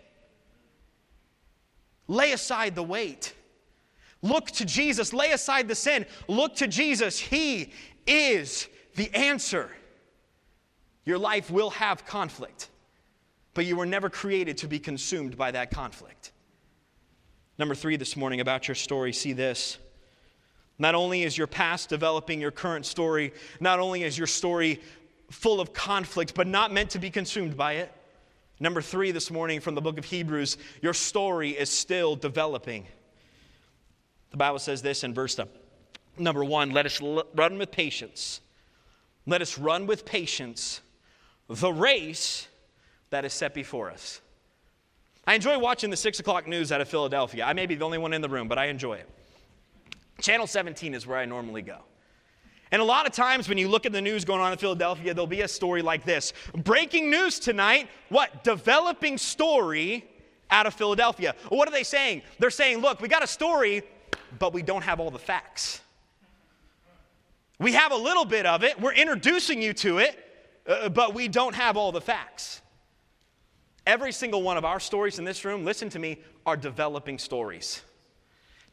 Lay 2.10 2.34
aside 2.34 2.76
the 2.76 2.84
weight. 2.84 3.34
Look 4.22 4.52
to 4.52 4.66
Jesus. 4.66 5.14
Lay 5.14 5.32
aside 5.32 5.70
the 5.70 5.76
sin. 5.76 6.06
Look 6.28 6.58
to 6.58 6.68
Jesus. 6.68 7.18
He 7.18 7.72
is 8.06 8.68
the 8.96 9.10
answer. 9.16 9.72
Your 11.06 11.18
life 11.18 11.50
will 11.50 11.70
have 11.70 12.06
conflict, 12.06 12.68
but 13.54 13.66
you 13.66 13.78
were 13.78 13.86
never 13.86 14.10
created 14.10 14.58
to 14.58 14.68
be 14.68 14.80
consumed 14.80 15.38
by 15.38 15.52
that 15.52 15.72
conflict. 15.72 16.34
Number 17.58 17.74
three 17.74 17.96
this 17.96 18.18
morning 18.18 18.42
about 18.42 18.68
your 18.68 18.76
story, 18.76 19.14
see 19.14 19.32
this. 19.32 19.78
Not 20.78 20.94
only 20.94 21.24
is 21.24 21.38
your 21.38 21.48
past 21.48 21.88
developing 21.88 22.42
your 22.42 22.52
current 22.52 22.86
story, 22.86 23.32
not 23.62 23.80
only 23.80 24.04
is 24.04 24.18
your 24.18 24.28
story 24.28 24.82
full 25.32 25.62
of 25.62 25.72
conflict, 25.72 26.36
but 26.36 26.48
not 26.48 26.74
meant 26.74 26.90
to 26.90 27.00
be 27.00 27.10
consumed 27.10 27.56
by 27.56 27.74
it. 27.76 27.94
Number 28.60 28.82
three 28.82 29.12
this 29.12 29.30
morning 29.30 29.60
from 29.60 29.76
the 29.76 29.82
book 29.82 29.98
of 29.98 30.06
Hebrews 30.06 30.58
your 30.82 30.94
story 30.94 31.52
is 31.52 31.70
still 31.70 32.16
developing. 32.16 32.86
The 34.32 34.38
Bible 34.38 34.60
says 34.60 34.82
this 34.82 35.04
in 35.04 35.14
verse 35.14 35.40
number 36.18 36.44
one 36.44 36.72
let 36.72 36.86
us 36.86 37.02
run 37.02 37.58
with 37.58 37.72
patience. 37.72 38.42
Let 39.26 39.42
us 39.42 39.58
run 39.58 39.88
with 39.88 40.06
patience 40.06 40.82
the 41.48 41.72
race 41.72 42.48
that 43.10 43.26
is 43.26 43.34
set 43.34 43.54
before 43.54 43.92
us. 43.92 44.22
I 45.28 45.34
enjoy 45.34 45.58
watching 45.58 45.90
the 45.90 45.98
six 45.98 46.20
o'clock 46.20 46.48
news 46.48 46.72
out 46.72 46.82
of 46.82 46.88
Philadelphia. 46.88 47.44
I 47.46 47.54
may 47.54 47.66
be 47.66 47.76
the 47.76 47.86
only 47.86 47.98
one 47.98 48.14
in 48.14 48.22
the 48.22 48.30
room, 48.30 48.48
but 48.48 48.58
I 48.58 48.66
enjoy 48.66 48.96
it. 48.96 49.10
Channel 50.22 50.48
17 50.48 50.94
is 50.94 51.06
where 51.08 51.18
I 51.18 51.26
normally 51.26 51.62
go. 51.62 51.80
And 52.72 52.82
a 52.82 52.86
lot 52.86 53.06
of 53.06 53.14
times 53.14 53.48
when 53.48 53.58
you 53.58 53.70
look 53.70 53.86
at 53.86 53.92
the 53.92 54.02
news 54.02 54.26
going 54.26 54.42
on 54.42 54.52
in 54.52 54.58
Philadelphia, 54.58 55.14
there'll 55.14 55.28
be 55.28 55.42
a 55.42 55.48
story 55.48 55.82
like 55.82 56.04
this 56.04 56.34
Breaking 56.64 57.10
news 57.10 57.40
tonight. 57.40 57.90
What? 58.10 58.44
Developing 58.44 59.18
story 59.18 60.06
out 60.50 60.66
of 60.66 60.74
Philadelphia. 60.74 61.36
What 61.50 61.68
are 61.68 61.72
they 61.72 61.84
saying? 61.84 62.22
They're 62.40 62.50
saying, 62.50 62.80
look, 62.80 63.02
we 63.02 63.08
got 63.08 63.24
a 63.24 63.28
story, 63.28 63.84
but 64.40 64.54
we 64.54 64.62
don't 64.62 64.84
have 64.84 65.00
all 65.00 65.12
the 65.12 65.20
facts. 65.20 65.82
We 67.60 67.74
have 67.74 67.92
a 67.92 67.98
little 67.98 68.26
bit 68.26 68.46
of 68.46 68.64
it, 68.64 68.80
we're 68.80 68.94
introducing 68.94 69.62
you 69.62 69.74
to 69.76 70.00
it, 70.00 70.20
uh, 70.68 70.90
but 70.90 71.14
we 71.14 71.28
don't 71.28 71.56
have 71.56 71.78
all 71.78 71.92
the 71.92 72.02
facts. 72.02 72.62
Every 73.88 74.12
single 74.12 74.42
one 74.42 74.58
of 74.58 74.66
our 74.66 74.80
stories 74.80 75.20
in 75.20 75.26
this 75.26 75.46
room, 75.46 75.64
listen 75.64 75.90
to 75.90 76.00
me, 76.00 76.20
are 76.46 76.58
developing 76.58 77.18
stories. 77.18 77.82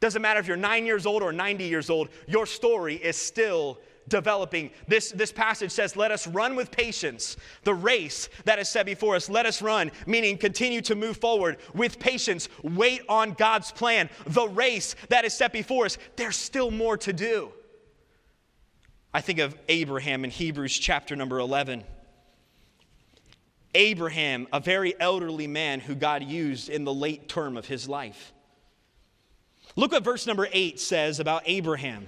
Doesn't 0.03 0.21
matter 0.21 0.41
if 0.41 0.49
you're 0.49 0.57
nine 0.57 0.85
years 0.85 1.07
old 1.07 1.23
or 1.23 1.33
90 1.33 1.63
years 1.63 1.89
old, 1.89 2.09
your 2.27 2.45
story 2.45 2.97
is 2.97 3.17
still 3.17 3.79
developing. 4.09 4.73
This, 4.89 5.13
this 5.13 5.31
passage 5.31 5.71
says, 5.71 5.95
Let 5.95 6.11
us 6.11 6.27
run 6.27 6.57
with 6.57 6.73
patience 6.73 7.37
the 7.63 7.73
race 7.73 8.29
that 8.45 8.59
is 8.59 8.69
set 8.69 8.85
before 8.85 9.15
us. 9.15 9.31
Let 9.31 9.47
us 9.47 9.63
run, 9.63 9.93
meaning 10.05 10.39
continue 10.39 10.81
to 10.83 10.97
move 10.97 11.19
forward 11.19 11.59
with 11.73 12.01
patience. 12.01 12.49
Wait 12.65 13.03
on 13.09 13.35
God's 13.35 13.71
plan. 13.71 14.11
The 14.27 14.49
race 14.49 14.97
that 15.09 15.25
is 15.25 15.35
set 15.35 15.53
before 15.53 15.85
us, 15.85 15.99
there's 16.17 16.35
still 16.35 16.73
more 16.73 16.97
to 16.97 17.13
do. 17.13 17.53
I 19.15 19.21
think 19.21 19.39
of 19.39 19.57
Abraham 19.69 20.25
in 20.25 20.31
Hebrews 20.31 20.77
chapter 20.77 21.15
number 21.15 21.39
11. 21.39 21.85
Abraham, 23.77 24.49
a 24.53 24.59
very 24.59 24.99
elderly 24.99 25.47
man 25.47 25.79
who 25.79 25.95
God 25.95 26.25
used 26.25 26.69
in 26.71 26.83
the 26.83 26.93
late 26.93 27.29
term 27.29 27.57
of 27.57 27.67
his 27.67 27.89
life. 27.89 28.33
Look 29.77 29.93
what 29.93 30.05
verse 30.05 30.27
number 30.27 30.49
8 30.53 30.79
says 30.79 31.21
about 31.21 31.43
Abraham. 31.47 32.07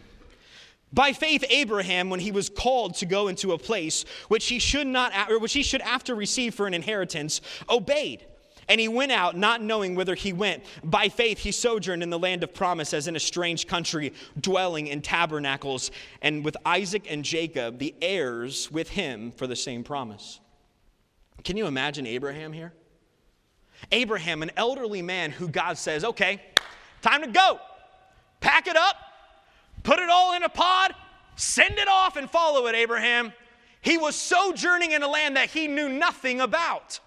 By 0.92 1.12
faith, 1.12 1.44
Abraham, 1.50 2.08
when 2.08 2.20
he 2.20 2.30
was 2.30 2.48
called 2.48 2.94
to 2.96 3.06
go 3.06 3.26
into 3.28 3.52
a 3.52 3.58
place 3.58 4.04
which 4.28 4.46
he 4.46 4.58
should 4.60 4.86
not, 4.86 5.30
or 5.30 5.40
which 5.40 5.52
he 5.52 5.62
should 5.64 5.80
after 5.80 6.14
receive 6.14 6.54
for 6.54 6.66
an 6.66 6.74
inheritance, 6.74 7.40
obeyed. 7.68 8.24
And 8.68 8.80
he 8.80 8.88
went 8.88 9.12
out, 9.12 9.36
not 9.36 9.60
knowing 9.60 9.94
whither 9.94 10.14
he 10.14 10.32
went. 10.32 10.64
By 10.82 11.08
faith, 11.08 11.38
he 11.38 11.52
sojourned 11.52 12.02
in 12.02 12.10
the 12.10 12.18
land 12.18 12.42
of 12.44 12.54
promise, 12.54 12.94
as 12.94 13.08
in 13.08 13.16
a 13.16 13.20
strange 13.20 13.66
country, 13.66 14.12
dwelling 14.40 14.86
in 14.86 15.02
tabernacles, 15.02 15.90
and 16.22 16.44
with 16.44 16.56
Isaac 16.64 17.06
and 17.10 17.24
Jacob, 17.24 17.78
the 17.78 17.94
heirs 18.00 18.70
with 18.70 18.90
him 18.90 19.32
for 19.32 19.46
the 19.46 19.56
same 19.56 19.84
promise. 19.84 20.40
Can 21.42 21.56
you 21.56 21.66
imagine 21.66 22.06
Abraham 22.06 22.52
here? 22.52 22.72
Abraham, 23.92 24.42
an 24.42 24.52
elderly 24.56 25.02
man 25.02 25.30
who 25.30 25.48
God 25.48 25.76
says, 25.76 26.04
okay, 26.04 26.40
Time 27.04 27.20
to 27.20 27.28
go. 27.28 27.60
Pack 28.40 28.66
it 28.66 28.76
up, 28.76 28.96
put 29.82 29.98
it 29.98 30.08
all 30.08 30.34
in 30.36 30.42
a 30.42 30.48
pod, 30.48 30.94
send 31.36 31.78
it 31.78 31.86
off 31.86 32.16
and 32.16 32.30
follow 32.30 32.66
it, 32.66 32.74
Abraham. 32.74 33.34
He 33.82 33.98
was 33.98 34.16
sojourning 34.16 34.92
in 34.92 35.02
a 35.02 35.06
land 35.06 35.36
that 35.36 35.50
he 35.50 35.68
knew 35.68 35.90
nothing 35.90 36.40
about. 36.40 37.00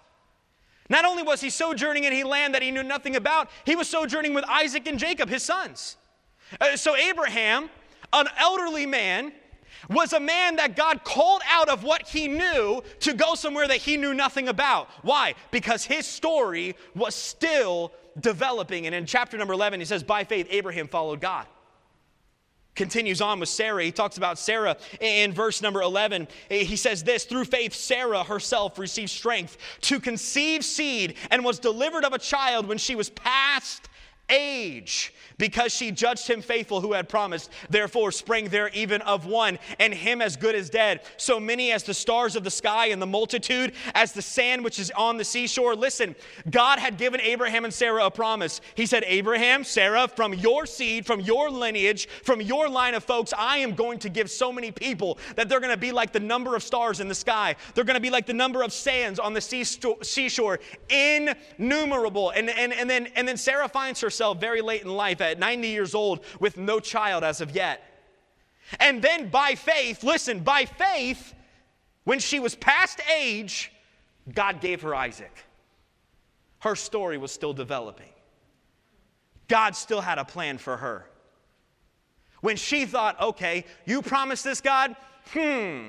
Not 0.88 1.04
only 1.04 1.24
was 1.24 1.40
he 1.40 1.50
sojourning 1.50 2.04
in 2.04 2.12
a 2.12 2.22
land 2.22 2.54
that 2.54 2.62
he 2.62 2.70
knew 2.70 2.84
nothing 2.84 3.16
about, 3.16 3.50
he 3.66 3.74
was 3.74 3.88
sojourning 3.88 4.34
with 4.34 4.44
Isaac 4.44 4.86
and 4.86 5.00
Jacob, 5.00 5.28
his 5.28 5.42
sons. 5.42 5.96
Uh, 6.60 6.76
so, 6.76 6.94
Abraham, 6.94 7.68
an 8.12 8.26
elderly 8.38 8.86
man, 8.86 9.32
was 9.88 10.12
a 10.12 10.20
man 10.20 10.56
that 10.56 10.76
God 10.76 11.04
called 11.04 11.42
out 11.48 11.68
of 11.68 11.82
what 11.82 12.06
he 12.08 12.28
knew 12.28 12.82
to 13.00 13.12
go 13.12 13.34
somewhere 13.34 13.68
that 13.68 13.78
he 13.78 13.96
knew 13.96 14.14
nothing 14.14 14.48
about. 14.48 14.88
Why? 15.02 15.34
Because 15.50 15.84
his 15.84 16.06
story 16.06 16.76
was 16.94 17.14
still 17.14 17.92
developing. 18.20 18.86
And 18.86 18.94
in 18.94 19.06
chapter 19.06 19.38
number 19.38 19.54
11, 19.54 19.80
he 19.80 19.86
says, 19.86 20.02
By 20.02 20.24
faith, 20.24 20.46
Abraham 20.50 20.88
followed 20.88 21.20
God. 21.20 21.46
Continues 22.74 23.20
on 23.20 23.40
with 23.40 23.48
Sarah. 23.48 23.82
He 23.82 23.90
talks 23.90 24.18
about 24.18 24.38
Sarah 24.38 24.76
in 25.00 25.32
verse 25.32 25.62
number 25.62 25.82
11. 25.82 26.28
He 26.48 26.76
says 26.76 27.02
this 27.02 27.24
Through 27.24 27.46
faith, 27.46 27.74
Sarah 27.74 28.22
herself 28.22 28.78
received 28.78 29.10
strength 29.10 29.56
to 29.80 29.98
conceive 29.98 30.64
seed 30.64 31.16
and 31.32 31.44
was 31.44 31.58
delivered 31.58 32.04
of 32.04 32.12
a 32.12 32.18
child 32.18 32.66
when 32.66 32.78
she 32.78 32.94
was 32.94 33.10
past 33.10 33.88
age 34.30 35.12
because 35.38 35.72
she 35.72 35.90
judged 35.90 36.28
him 36.28 36.42
faithful 36.42 36.80
who 36.80 36.92
had 36.92 37.08
promised. 37.08 37.50
Therefore 37.70 38.12
sprang 38.12 38.48
there 38.48 38.68
even 38.70 39.00
of 39.02 39.26
one, 39.26 39.58
and 39.78 39.94
him 39.94 40.20
as 40.20 40.36
good 40.36 40.54
as 40.54 40.68
dead. 40.68 41.00
So 41.16 41.40
many 41.40 41.72
as 41.72 41.84
the 41.84 41.94
stars 41.94 42.36
of 42.36 42.44
the 42.44 42.50
sky 42.50 42.86
and 42.86 43.00
the 43.00 43.06
multitude 43.06 43.72
as 43.94 44.12
the 44.12 44.22
sand 44.22 44.64
which 44.64 44.78
is 44.78 44.90
on 44.96 45.16
the 45.16 45.24
seashore. 45.24 45.74
Listen, 45.74 46.14
God 46.50 46.78
had 46.78 46.98
given 46.98 47.20
Abraham 47.20 47.64
and 47.64 47.72
Sarah 47.72 48.06
a 48.06 48.10
promise. 48.10 48.60
He 48.74 48.86
said, 48.86 49.04
Abraham, 49.06 49.64
Sarah, 49.64 50.08
from 50.08 50.34
your 50.34 50.66
seed, 50.66 51.06
from 51.06 51.20
your 51.20 51.50
lineage, 51.50 52.08
from 52.22 52.40
your 52.40 52.68
line 52.68 52.94
of 52.94 53.04
folks, 53.04 53.32
I 53.36 53.58
am 53.58 53.74
going 53.74 53.98
to 54.00 54.08
give 54.08 54.30
so 54.30 54.52
many 54.52 54.70
people 54.70 55.18
that 55.36 55.48
they're 55.48 55.60
going 55.60 55.72
to 55.72 55.76
be 55.76 55.92
like 55.92 56.12
the 56.12 56.20
number 56.20 56.56
of 56.56 56.62
stars 56.62 57.00
in 57.00 57.08
the 57.08 57.14
sky. 57.14 57.54
They're 57.74 57.84
going 57.84 57.94
to 57.94 58.00
be 58.00 58.10
like 58.10 58.26
the 58.26 58.34
number 58.34 58.62
of 58.62 58.72
sands 58.72 59.18
on 59.18 59.32
the 59.32 59.40
seashore, 59.40 60.60
innumerable. 60.88 62.30
And, 62.30 62.50
and, 62.50 62.72
and, 62.72 62.90
then, 62.90 63.08
and 63.14 63.26
then 63.26 63.36
Sarah 63.36 63.68
finds 63.68 64.00
herself 64.00 64.40
very 64.40 64.60
late 64.60 64.82
in 64.82 64.88
life 64.88 65.20
at 65.28 65.38
90 65.38 65.68
years 65.68 65.94
old 65.94 66.24
with 66.40 66.56
no 66.56 66.80
child 66.80 67.24
as 67.24 67.40
of 67.40 67.52
yet. 67.52 67.82
And 68.80 69.00
then 69.00 69.28
by 69.28 69.54
faith, 69.54 70.02
listen, 70.02 70.40
by 70.40 70.64
faith, 70.64 71.34
when 72.04 72.18
she 72.18 72.40
was 72.40 72.54
past 72.54 73.00
age, 73.14 73.72
God 74.34 74.60
gave 74.60 74.82
her 74.82 74.94
Isaac. 74.94 75.44
Her 76.60 76.74
story 76.74 77.18
was 77.18 77.32
still 77.32 77.52
developing. 77.52 78.10
God 79.46 79.76
still 79.76 80.00
had 80.00 80.18
a 80.18 80.24
plan 80.24 80.58
for 80.58 80.76
her. 80.76 81.06
When 82.40 82.56
she 82.56 82.84
thought, 82.86 83.20
okay, 83.20 83.64
you 83.86 84.02
promised 84.02 84.44
this, 84.44 84.60
God? 84.60 84.94
Hmm. 85.32 85.88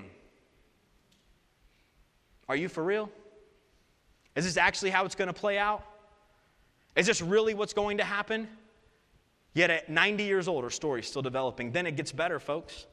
Are 2.47 2.55
you 2.55 2.69
for 2.69 2.83
real? 2.83 3.11
Is 4.35 4.45
this 4.45 4.57
actually 4.57 4.89
how 4.89 5.05
it's 5.05 5.15
going 5.15 5.27
to 5.27 5.33
play 5.33 5.57
out? 5.57 5.83
Is 6.95 7.05
this 7.05 7.21
really 7.21 7.53
what's 7.53 7.73
going 7.73 7.97
to 7.97 8.03
happen? 8.03 8.47
Yet 9.53 9.69
at 9.69 9.89
90 9.89 10.23
years 10.23 10.47
old, 10.47 10.63
her 10.63 10.69
story's 10.69 11.07
still 11.07 11.21
developing. 11.21 11.71
Then 11.71 11.87
it 11.87 11.95
gets 11.95 12.11
better, 12.11 12.39
folks. 12.39 12.85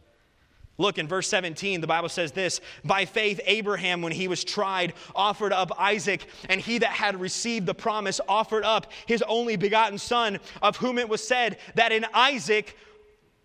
Look 0.79 0.99
in 0.99 1.09
verse 1.09 1.27
17, 1.29 1.81
the 1.81 1.87
Bible 1.87 2.09
says 2.09 2.33
this 2.33 2.61
By 2.85 3.07
faith, 3.07 3.41
Abraham, 3.47 4.03
when 4.03 4.13
he 4.13 4.29
was 4.29 4.45
tried, 4.45 4.93
offered 5.15 5.53
up 5.53 5.73
Isaac, 5.79 6.27
and 6.49 6.61
he 6.61 6.79
that 6.79 6.91
had 6.91 7.19
received 7.21 7.67
the 7.67 7.75
promise 7.75 8.21
offered 8.29 8.65
up 8.65 8.93
his 9.07 9.23
only 9.27 9.57
begotten 9.57 9.99
son, 9.99 10.39
of 10.61 10.77
whom 10.77 10.99
it 10.99 11.09
was 11.09 11.27
said, 11.27 11.59
That 11.77 11.93
in 11.93 12.05
Isaac 12.13 12.77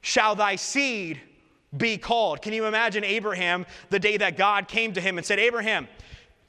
shall 0.01 0.35
thy 0.35 0.55
seed 0.57 1.21
be 1.75 1.97
called. 1.97 2.41
Can 2.41 2.51
you 2.51 2.65
imagine 2.65 3.05
Abraham 3.05 3.65
the 3.89 3.99
day 3.99 4.17
that 4.17 4.35
God 4.35 4.67
came 4.67 4.93
to 4.93 5.01
him 5.01 5.17
and 5.17 5.25
said, 5.25 5.39
Abraham, 5.39 5.87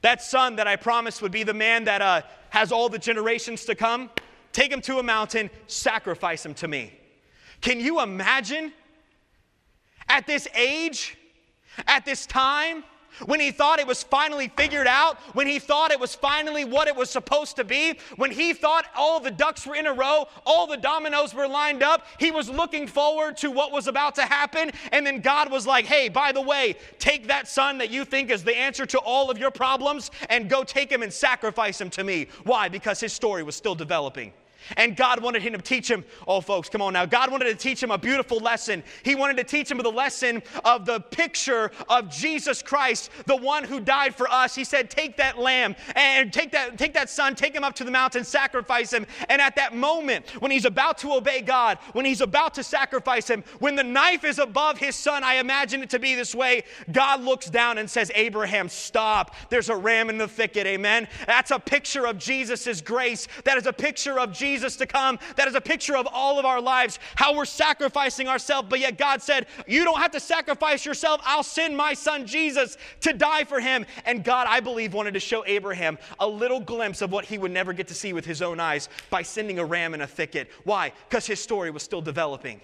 That 0.01 0.21
son 0.21 0.57
that 0.57 0.67
I 0.67 0.75
promised 0.75 1.21
would 1.21 1.31
be 1.31 1.43
the 1.43 1.53
man 1.53 1.85
that 1.85 2.01
uh, 2.01 2.23
has 2.49 2.73
all 2.73 2.89
the 2.89 2.99
generations 2.99 3.63
to 3.65 3.75
come, 3.75 4.09
take 4.53 4.71
him 4.71 4.81
to 4.81 4.99
a 4.99 5.03
mountain, 5.03 5.49
sacrifice 5.67 6.45
him 6.45 6.53
to 6.55 6.67
me. 6.67 6.93
Can 7.59 7.79
you 7.79 8.01
imagine 8.01 8.71
at 10.07 10.25
this 10.27 10.47
age, 10.55 11.17
at 11.87 12.05
this 12.05 12.25
time, 12.25 12.83
when 13.25 13.39
he 13.39 13.51
thought 13.51 13.79
it 13.79 13.87
was 13.87 14.03
finally 14.03 14.47
figured 14.57 14.87
out, 14.87 15.17
when 15.33 15.47
he 15.47 15.59
thought 15.59 15.91
it 15.91 15.99
was 15.99 16.15
finally 16.15 16.65
what 16.65 16.87
it 16.87 16.95
was 16.95 17.09
supposed 17.09 17.55
to 17.55 17.63
be, 17.63 17.97
when 18.15 18.31
he 18.31 18.53
thought 18.53 18.85
all 18.95 19.19
the 19.19 19.31
ducks 19.31 19.67
were 19.67 19.75
in 19.75 19.85
a 19.85 19.93
row, 19.93 20.27
all 20.45 20.65
the 20.67 20.77
dominoes 20.77 21.33
were 21.33 21.47
lined 21.47 21.83
up, 21.83 22.07
he 22.19 22.31
was 22.31 22.49
looking 22.49 22.87
forward 22.87 23.37
to 23.37 23.51
what 23.51 23.71
was 23.71 23.87
about 23.87 24.15
to 24.15 24.23
happen. 24.23 24.71
And 24.91 25.05
then 25.05 25.21
God 25.21 25.51
was 25.51 25.67
like, 25.67 25.85
hey, 25.85 26.09
by 26.09 26.31
the 26.31 26.41
way, 26.41 26.75
take 26.99 27.27
that 27.27 27.47
son 27.47 27.77
that 27.77 27.91
you 27.91 28.03
think 28.03 28.31
is 28.31 28.43
the 28.43 28.57
answer 28.57 28.85
to 28.87 28.99
all 28.99 29.29
of 29.29 29.37
your 29.37 29.51
problems 29.51 30.09
and 30.29 30.49
go 30.49 30.63
take 30.63 30.91
him 30.91 31.03
and 31.03 31.13
sacrifice 31.13 31.79
him 31.79 31.89
to 31.91 32.03
me. 32.03 32.27
Why? 32.43 32.67
Because 32.67 32.99
his 32.99 33.13
story 33.13 33.43
was 33.43 33.55
still 33.55 33.75
developing. 33.75 34.33
And 34.77 34.95
God 34.95 35.21
wanted 35.21 35.41
him 35.41 35.53
to 35.53 35.61
teach 35.61 35.89
him, 35.89 36.03
oh, 36.27 36.41
folks, 36.41 36.69
come 36.69 36.81
on 36.81 36.93
now. 36.93 37.05
God 37.05 37.31
wanted 37.31 37.45
to 37.45 37.55
teach 37.55 37.81
him 37.81 37.91
a 37.91 37.97
beautiful 37.97 38.37
lesson. 38.37 38.83
He 39.03 39.15
wanted 39.15 39.37
to 39.37 39.43
teach 39.43 39.69
him 39.69 39.77
the 39.77 39.91
lesson 39.91 40.41
of 40.63 40.85
the 40.85 40.99
picture 40.99 41.71
of 41.89 42.09
Jesus 42.09 42.61
Christ, 42.61 43.09
the 43.25 43.35
one 43.35 43.63
who 43.63 43.79
died 43.79 44.15
for 44.15 44.29
us. 44.29 44.55
He 44.55 44.63
said, 44.63 44.89
Take 44.89 45.17
that 45.17 45.37
lamb 45.37 45.75
and 45.95 46.31
take 46.31 46.51
that, 46.51 46.77
take 46.77 46.93
that 46.93 47.09
son, 47.09 47.35
take 47.35 47.53
him 47.53 47.63
up 47.63 47.75
to 47.75 47.83
the 47.83 47.91
mountain, 47.91 48.23
sacrifice 48.23 48.93
him. 48.93 49.05
And 49.29 49.41
at 49.41 49.55
that 49.57 49.75
moment, 49.75 50.29
when 50.41 50.51
he's 50.51 50.65
about 50.65 50.97
to 50.99 51.13
obey 51.13 51.41
God, 51.41 51.77
when 51.91 52.05
he's 52.05 52.21
about 52.21 52.53
to 52.55 52.63
sacrifice 52.63 53.27
him, 53.27 53.43
when 53.59 53.75
the 53.75 53.83
knife 53.83 54.23
is 54.23 54.39
above 54.39 54.77
his 54.77 54.95
son, 54.95 55.23
I 55.23 55.35
imagine 55.35 55.83
it 55.83 55.89
to 55.91 55.99
be 55.99 56.15
this 56.15 56.33
way. 56.33 56.63
God 56.91 57.21
looks 57.21 57.49
down 57.49 57.77
and 57.77 57.89
says, 57.89 58.11
Abraham, 58.15 58.69
stop. 58.69 59.35
There's 59.49 59.69
a 59.69 59.75
ram 59.75 60.09
in 60.09 60.17
the 60.17 60.27
thicket. 60.27 60.65
Amen. 60.65 61.07
That's 61.27 61.51
a 61.51 61.59
picture 61.59 62.07
of 62.07 62.17
Jesus' 62.17 62.81
grace. 62.81 63.27
That 63.43 63.57
is 63.57 63.67
a 63.67 63.73
picture 63.73 64.19
of 64.19 64.31
Jesus 64.31 64.52
Jesus 64.53 64.75
to 64.75 64.85
come. 64.85 65.17
That 65.35 65.47
is 65.47 65.55
a 65.55 65.61
picture 65.61 65.97
of 65.97 66.07
all 66.11 66.37
of 66.37 66.45
our 66.45 66.61
lives, 66.61 66.99
how 67.15 67.35
we're 67.35 67.45
sacrificing 67.45 68.27
ourselves. 68.27 68.67
But 68.69 68.79
yet 68.79 68.99
God 68.99 69.19
said, 69.19 69.47
You 69.67 69.83
don't 69.83 69.99
have 69.99 70.11
to 70.11 70.19
sacrifice 70.19 70.85
yourself. 70.85 71.21
I'll 71.23 71.41
send 71.41 71.75
my 71.75 71.95
son 71.95 72.27
Jesus 72.27 72.77
to 73.01 73.13
die 73.13 73.45
for 73.45 73.59
him. 73.59 73.85
And 74.05 74.23
God, 74.23 74.45
I 74.47 74.59
believe, 74.59 74.93
wanted 74.93 75.15
to 75.15 75.19
show 75.19 75.43
Abraham 75.47 75.97
a 76.19 76.27
little 76.27 76.59
glimpse 76.59 77.01
of 77.01 77.11
what 77.11 77.25
he 77.25 77.39
would 77.39 77.51
never 77.51 77.73
get 77.73 77.87
to 77.87 77.95
see 77.95 78.13
with 78.13 78.25
his 78.25 78.43
own 78.43 78.59
eyes 78.59 78.89
by 79.09 79.23
sending 79.23 79.57
a 79.57 79.65
ram 79.65 79.95
in 79.95 80.01
a 80.01 80.07
thicket. 80.07 80.51
Why? 80.65 80.91
Because 81.09 81.25
his 81.25 81.39
story 81.39 81.71
was 81.71 81.81
still 81.81 82.01
developing. 82.01 82.61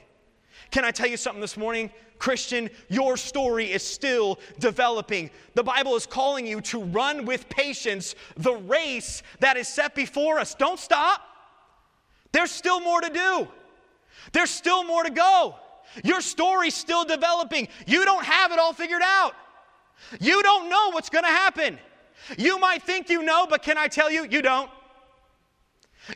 Can 0.70 0.86
I 0.86 0.92
tell 0.92 1.08
you 1.08 1.18
something 1.18 1.42
this 1.42 1.58
morning? 1.58 1.90
Christian, 2.20 2.70
your 2.90 3.18
story 3.18 3.72
is 3.72 3.82
still 3.82 4.40
developing. 4.60 5.32
The 5.56 5.64
Bible 5.64 5.96
is 5.96 6.06
calling 6.06 6.46
you 6.46 6.62
to 6.62 6.84
run 6.84 7.26
with 7.26 7.50
patience 7.50 8.14
the 8.38 8.54
race 8.54 9.24
that 9.40 9.58
is 9.58 9.68
set 9.68 9.96
before 9.96 10.38
us. 10.38 10.54
Don't 10.54 10.80
stop. 10.80 11.29
There's 12.32 12.52
still 12.52 12.80
more 12.80 13.02
to 13.02 13.10
do. 13.10 13.48
There's 14.32 14.50
still 14.50 14.84
more 14.84 15.04
to 15.04 15.10
go. 15.10 15.56
Your 16.04 16.22
story's 16.22 16.76
still 16.76 17.04
developing. 17.04 17.68
You 17.88 18.06
don't 18.06 18.24
have 18.24 18.52
it 18.52 18.60
all 18.60 18.74
figured 18.74 19.02
out. 19.04 19.34
You 20.20 20.42
don't 20.44 20.70
know 20.70 20.92
what's 20.92 21.10
going 21.10 21.24
to 21.24 21.30
happen. 21.30 21.80
You 22.38 22.60
might 22.60 22.84
think 22.84 23.10
you 23.10 23.24
know, 23.24 23.48
but 23.50 23.64
can 23.64 23.78
I 23.78 23.88
tell 23.88 24.12
you, 24.12 24.26
you 24.30 24.42
don't. 24.42 24.70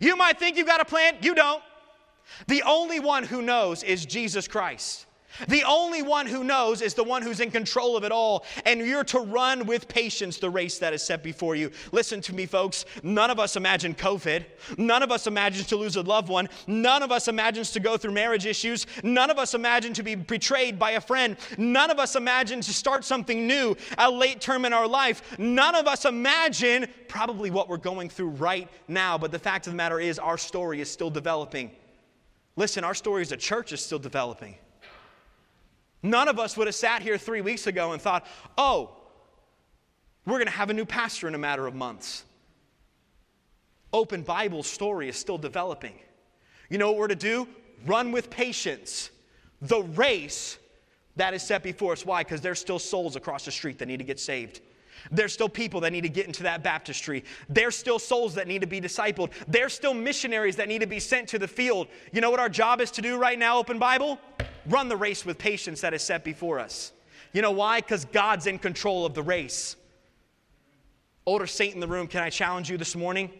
You 0.01 0.15
might 0.15 0.39
think 0.39 0.57
you've 0.57 0.67
got 0.67 0.81
a 0.81 0.85
plan, 0.85 1.17
you 1.21 1.35
don't. 1.35 1.63
The 2.47 2.63
only 2.63 2.99
one 2.99 3.23
who 3.23 3.41
knows 3.41 3.83
is 3.83 4.05
Jesus 4.05 4.47
Christ. 4.47 5.05
The 5.47 5.63
only 5.63 6.01
one 6.01 6.27
who 6.27 6.43
knows 6.43 6.81
is 6.81 6.93
the 6.93 7.03
one 7.03 7.21
who's 7.21 7.39
in 7.39 7.51
control 7.51 7.97
of 7.97 8.03
it 8.03 8.11
all, 8.11 8.45
and 8.65 8.79
you're 8.79 9.03
to 9.05 9.19
run 9.19 9.65
with 9.65 9.87
patience 9.87 10.37
the 10.37 10.49
race 10.49 10.77
that 10.79 10.93
is 10.93 11.03
set 11.03 11.23
before 11.23 11.55
you. 11.55 11.71
Listen 11.91 12.21
to 12.21 12.33
me, 12.33 12.45
folks. 12.45 12.85
None 13.01 13.29
of 13.29 13.39
us 13.39 13.55
imagine 13.55 13.95
COVID. 13.95 14.45
None 14.77 15.03
of 15.03 15.11
us 15.11 15.27
imagines 15.27 15.67
to 15.67 15.75
lose 15.75 15.95
a 15.95 16.01
loved 16.01 16.29
one. 16.29 16.49
None 16.67 17.03
of 17.03 17.11
us 17.11 17.27
imagines 17.27 17.71
to 17.71 17.79
go 17.79 17.97
through 17.97 18.13
marriage 18.13 18.45
issues. 18.45 18.85
None 19.03 19.29
of 19.29 19.39
us 19.39 19.53
imagine 19.53 19.93
to 19.93 20.03
be 20.03 20.15
betrayed 20.15 20.77
by 20.77 20.91
a 20.91 21.01
friend. 21.01 21.37
None 21.57 21.89
of 21.89 21.99
us 21.99 22.15
imagine 22.15 22.61
to 22.61 22.73
start 22.73 23.03
something 23.03 23.47
new, 23.47 23.75
a 23.97 24.09
late 24.09 24.39
term 24.39 24.65
in 24.65 24.73
our 24.73 24.87
life. 24.87 25.37
None 25.39 25.75
of 25.75 25.87
us 25.87 26.05
imagine 26.05 26.87
probably 27.07 27.49
what 27.49 27.69
we're 27.69 27.77
going 27.77 28.09
through 28.09 28.29
right 28.29 28.69
now, 28.87 29.17
but 29.17 29.31
the 29.31 29.39
fact 29.39 29.67
of 29.67 29.73
the 29.73 29.77
matter 29.77 29.99
is, 29.99 30.19
our 30.19 30.37
story 30.37 30.81
is 30.81 30.89
still 30.89 31.09
developing. 31.09 31.71
Listen, 32.55 32.83
our 32.83 32.93
story 32.93 33.21
as 33.21 33.31
a 33.31 33.37
church 33.37 33.73
is 33.73 33.83
still 33.83 33.99
developing. 33.99 34.55
None 36.03 36.27
of 36.27 36.37
us 36.37 36.57
would 36.57 36.67
have 36.67 36.75
sat 36.75 37.01
here 37.01 37.17
three 37.17 37.41
weeks 37.41 37.65
ago 37.65 37.93
and 37.93 38.01
thought, 38.01 38.25
oh, 38.57 38.91
we're 40.25 40.37
going 40.37 40.45
to 40.45 40.51
have 40.51 40.69
a 40.69 40.73
new 40.73 40.85
pastor 40.85 41.27
in 41.27 41.35
a 41.35 41.39
matter 41.39 41.65
of 41.65 41.73
months. 41.73 42.25
Open 43.91 44.21
Bible 44.21 44.63
story 44.63 45.07
is 45.07 45.15
still 45.15 45.37
developing. 45.37 45.93
You 46.69 46.77
know 46.77 46.91
what 46.91 46.99
we're 46.99 47.07
to 47.07 47.15
do? 47.15 47.47
Run 47.85 48.11
with 48.11 48.29
patience 48.29 49.09
the 49.61 49.81
race 49.81 50.57
that 51.15 51.33
is 51.33 51.41
set 51.41 51.63
before 51.63 51.93
us. 51.93 52.05
Why? 52.05 52.23
Because 52.23 52.41
there's 52.41 52.59
still 52.59 52.79
souls 52.79 53.15
across 53.15 53.45
the 53.45 53.51
street 53.51 53.79
that 53.79 53.87
need 53.87 53.97
to 53.97 54.03
get 54.03 54.19
saved. 54.19 54.61
There's 55.11 55.33
still 55.33 55.49
people 55.49 55.81
that 55.81 55.91
need 55.91 56.01
to 56.01 56.09
get 56.09 56.27
into 56.27 56.43
that 56.43 56.63
baptistry. 56.63 57.23
There's 57.49 57.75
still 57.75 57.99
souls 57.99 58.35
that 58.35 58.47
need 58.47 58.61
to 58.61 58.67
be 58.67 58.81
discipled. 58.81 59.31
There's 59.47 59.73
still 59.73 59.93
missionaries 59.93 60.55
that 60.57 60.67
need 60.67 60.79
to 60.81 60.87
be 60.87 60.99
sent 60.99 61.29
to 61.29 61.39
the 61.39 61.47
field. 61.47 61.87
You 62.11 62.21
know 62.21 62.31
what 62.31 62.39
our 62.39 62.49
job 62.49 62.81
is 62.81 62.91
to 62.91 63.01
do 63.01 63.17
right 63.17 63.37
now, 63.37 63.57
Open 63.57 63.79
Bible? 63.79 64.19
Run 64.65 64.87
the 64.87 64.97
race 64.97 65.25
with 65.25 65.37
patience 65.37 65.81
that 65.81 65.93
is 65.93 66.01
set 66.01 66.23
before 66.23 66.59
us. 66.59 66.93
You 67.33 67.41
know 67.41 67.51
why? 67.51 67.81
Because 67.81 68.05
God's 68.05 68.47
in 68.47 68.59
control 68.59 69.05
of 69.05 69.13
the 69.13 69.23
race. 69.23 69.75
Older 71.25 71.47
saint 71.47 71.73
in 71.73 71.79
the 71.79 71.87
room, 71.87 72.07
can 72.07 72.21
I 72.21 72.29
challenge 72.29 72.69
you 72.69 72.77
this 72.77 72.95
morning? 72.95 73.31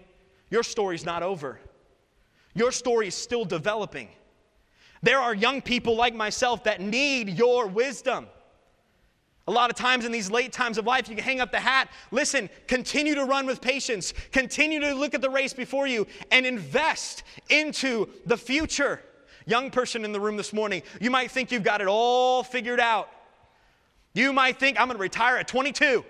Your 0.49 0.63
story's 0.63 1.05
not 1.05 1.23
over. 1.23 1.59
Your 2.53 2.71
story 2.71 3.07
is 3.07 3.15
still 3.15 3.45
developing. 3.45 4.09
There 5.01 5.19
are 5.19 5.33
young 5.33 5.61
people 5.61 5.95
like 5.95 6.15
myself 6.15 6.63
that 6.63 6.79
need 6.79 7.29
your 7.29 7.67
wisdom. 7.67 8.27
A 9.47 9.51
lot 9.51 9.69
of 9.69 9.75
times 9.75 10.05
in 10.05 10.13
these 10.13 10.31
late 10.31 10.53
times 10.53 10.77
of 10.77 10.85
life, 10.85 11.09
you 11.09 11.15
can 11.15 11.23
hang 11.23 11.41
up 11.41 11.51
the 11.51 11.59
hat. 11.59 11.89
Listen, 12.11 12.49
continue 12.67 13.13
to 13.15 13.25
run 13.25 13.45
with 13.45 13.59
patience. 13.59 14.13
Continue 14.31 14.79
to 14.79 14.93
look 14.93 15.13
at 15.13 15.21
the 15.21 15.29
race 15.29 15.53
before 15.53 15.85
you 15.85 16.07
and 16.31 16.45
invest 16.45 17.23
into 17.49 18.07
the 18.25 18.37
future. 18.37 19.01
Young 19.45 19.71
person 19.71 20.05
in 20.05 20.11
the 20.11 20.19
room 20.19 20.37
this 20.37 20.53
morning, 20.53 20.83
you 21.01 21.09
might 21.09 21.31
think 21.31 21.51
you've 21.51 21.63
got 21.63 21.81
it 21.81 21.87
all 21.87 22.43
figured 22.43 22.79
out. 22.79 23.09
You 24.13 24.31
might 24.31 24.59
think, 24.59 24.79
I'm 24.79 24.87
going 24.87 24.97
to 24.97 25.01
retire 25.01 25.37
at 25.37 25.47
22. 25.47 26.05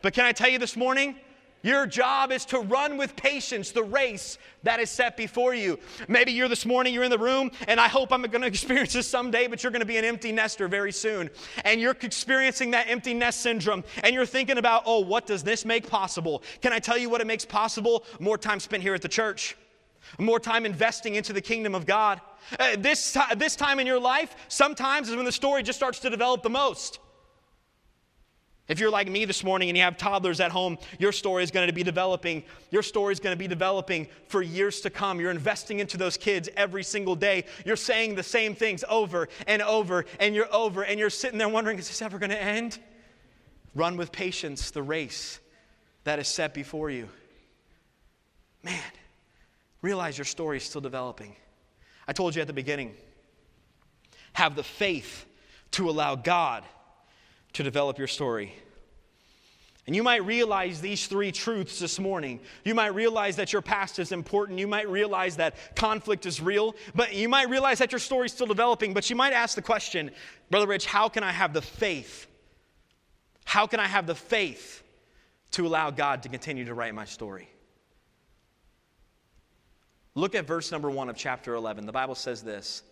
But 0.00 0.14
can 0.14 0.24
I 0.24 0.32
tell 0.32 0.48
you 0.48 0.58
this 0.58 0.76
morning? 0.76 1.16
Your 1.62 1.86
job 1.86 2.32
is 2.32 2.44
to 2.46 2.58
run 2.58 2.98
with 2.98 3.14
patience 3.14 3.70
the 3.70 3.84
race 3.84 4.36
that 4.64 4.80
is 4.80 4.90
set 4.90 5.16
before 5.16 5.54
you. 5.54 5.78
Maybe 6.08 6.32
you're 6.32 6.48
this 6.48 6.66
morning, 6.66 6.92
you're 6.92 7.04
in 7.04 7.10
the 7.10 7.18
room, 7.18 7.52
and 7.68 7.78
I 7.78 7.86
hope 7.86 8.12
I'm 8.12 8.22
going 8.22 8.40
to 8.42 8.48
experience 8.48 8.92
this 8.92 9.06
someday, 9.06 9.46
but 9.46 9.62
you're 9.62 9.70
going 9.70 9.80
to 9.80 9.86
be 9.86 9.96
an 9.96 10.04
empty 10.04 10.32
nester 10.32 10.66
very 10.66 10.92
soon. 10.92 11.30
And 11.64 11.80
you're 11.80 11.96
experiencing 12.00 12.72
that 12.72 12.88
empty 12.88 13.14
nest 13.14 13.40
syndrome, 13.40 13.84
and 14.02 14.12
you're 14.12 14.26
thinking 14.26 14.58
about, 14.58 14.82
oh, 14.86 15.00
what 15.00 15.26
does 15.26 15.44
this 15.44 15.64
make 15.64 15.88
possible? 15.88 16.42
Can 16.60 16.72
I 16.72 16.80
tell 16.80 16.98
you 16.98 17.08
what 17.08 17.20
it 17.20 17.26
makes 17.26 17.44
possible? 17.44 18.04
More 18.18 18.38
time 18.38 18.58
spent 18.58 18.82
here 18.82 18.94
at 18.94 19.02
the 19.02 19.08
church, 19.08 19.56
more 20.18 20.40
time 20.40 20.66
investing 20.66 21.14
into 21.14 21.32
the 21.32 21.40
kingdom 21.40 21.74
of 21.74 21.86
God. 21.86 22.20
Uh, 22.58 22.76
this, 22.78 23.16
this 23.36 23.56
time 23.56 23.80
in 23.80 23.86
your 23.86 24.00
life, 24.00 24.34
sometimes 24.48 25.08
is 25.08 25.16
when 25.16 25.24
the 25.24 25.32
story 25.32 25.62
just 25.62 25.78
starts 25.78 26.00
to 26.00 26.10
develop 26.10 26.42
the 26.42 26.50
most. 26.50 26.98
If 28.68 28.78
you're 28.78 28.90
like 28.90 29.08
me 29.08 29.24
this 29.24 29.42
morning 29.42 29.68
and 29.68 29.76
you 29.76 29.82
have 29.82 29.96
toddlers 29.96 30.40
at 30.40 30.52
home, 30.52 30.78
your 30.98 31.12
story 31.12 31.42
is 31.42 31.50
going 31.50 31.66
to 31.66 31.72
be 31.72 31.82
developing. 31.82 32.44
Your 32.70 32.82
story 32.82 33.12
is 33.12 33.20
going 33.20 33.34
to 33.34 33.38
be 33.38 33.48
developing 33.48 34.06
for 34.28 34.40
years 34.40 34.80
to 34.82 34.90
come. 34.90 35.20
You're 35.20 35.32
investing 35.32 35.80
into 35.80 35.96
those 35.96 36.16
kids 36.16 36.48
every 36.56 36.84
single 36.84 37.16
day. 37.16 37.44
You're 37.66 37.76
saying 37.76 38.14
the 38.14 38.22
same 38.22 38.54
things 38.54 38.84
over 38.88 39.28
and 39.46 39.62
over 39.62 40.06
and 40.20 40.34
you're 40.34 40.52
over 40.54 40.84
and 40.84 40.98
you're 40.98 41.10
sitting 41.10 41.38
there 41.38 41.48
wondering, 41.48 41.78
is 41.78 41.88
this 41.88 42.00
ever 42.00 42.18
going 42.18 42.30
to 42.30 42.40
end? 42.40 42.78
Run 43.74 43.96
with 43.96 44.12
patience 44.12 44.70
the 44.70 44.82
race 44.82 45.40
that 46.04 46.18
is 46.18 46.28
set 46.28 46.54
before 46.54 46.88
you. 46.88 47.08
Man, 48.62 48.80
realize 49.82 50.16
your 50.16 50.24
story 50.24 50.56
is 50.56 50.64
still 50.64 50.80
developing. 50.80 51.36
I 52.08 52.12
told 52.12 52.34
you 52.34 52.40
at 52.40 52.46
the 52.46 52.52
beginning, 52.52 52.94
have 54.32 54.56
the 54.56 54.62
faith 54.62 55.26
to 55.72 55.90
allow 55.90 56.14
God 56.14 56.64
to 57.52 57.62
develop 57.62 57.98
your 57.98 58.08
story. 58.08 58.54
And 59.86 59.96
you 59.96 60.04
might 60.04 60.24
realize 60.24 60.80
these 60.80 61.08
three 61.08 61.32
truths 61.32 61.80
this 61.80 61.98
morning. 61.98 62.38
You 62.64 62.74
might 62.74 62.94
realize 62.94 63.34
that 63.36 63.52
your 63.52 63.62
past 63.62 63.98
is 63.98 64.12
important. 64.12 64.60
You 64.60 64.68
might 64.68 64.88
realize 64.88 65.36
that 65.36 65.56
conflict 65.74 66.24
is 66.24 66.40
real. 66.40 66.76
But 66.94 67.14
you 67.14 67.28
might 67.28 67.48
realize 67.48 67.78
that 67.80 67.90
your 67.90 67.98
story 67.98 68.26
is 68.26 68.32
still 68.32 68.46
developing. 68.46 68.94
But 68.94 69.10
you 69.10 69.16
might 69.16 69.32
ask 69.32 69.56
the 69.56 69.62
question, 69.62 70.12
Brother 70.50 70.68
Rich, 70.68 70.86
how 70.86 71.08
can 71.08 71.24
I 71.24 71.32
have 71.32 71.52
the 71.52 71.62
faith? 71.62 72.28
How 73.44 73.66
can 73.66 73.80
I 73.80 73.88
have 73.88 74.06
the 74.06 74.14
faith 74.14 74.84
to 75.52 75.66
allow 75.66 75.90
God 75.90 76.22
to 76.22 76.28
continue 76.28 76.64
to 76.64 76.74
write 76.74 76.94
my 76.94 77.04
story? 77.04 77.48
Look 80.14 80.34
at 80.34 80.46
verse 80.46 80.70
number 80.70 80.90
one 80.90 81.08
of 81.08 81.16
chapter 81.16 81.54
11. 81.54 81.86
The 81.86 81.92
Bible 81.92 82.14
says 82.14 82.42
this 82.42 82.82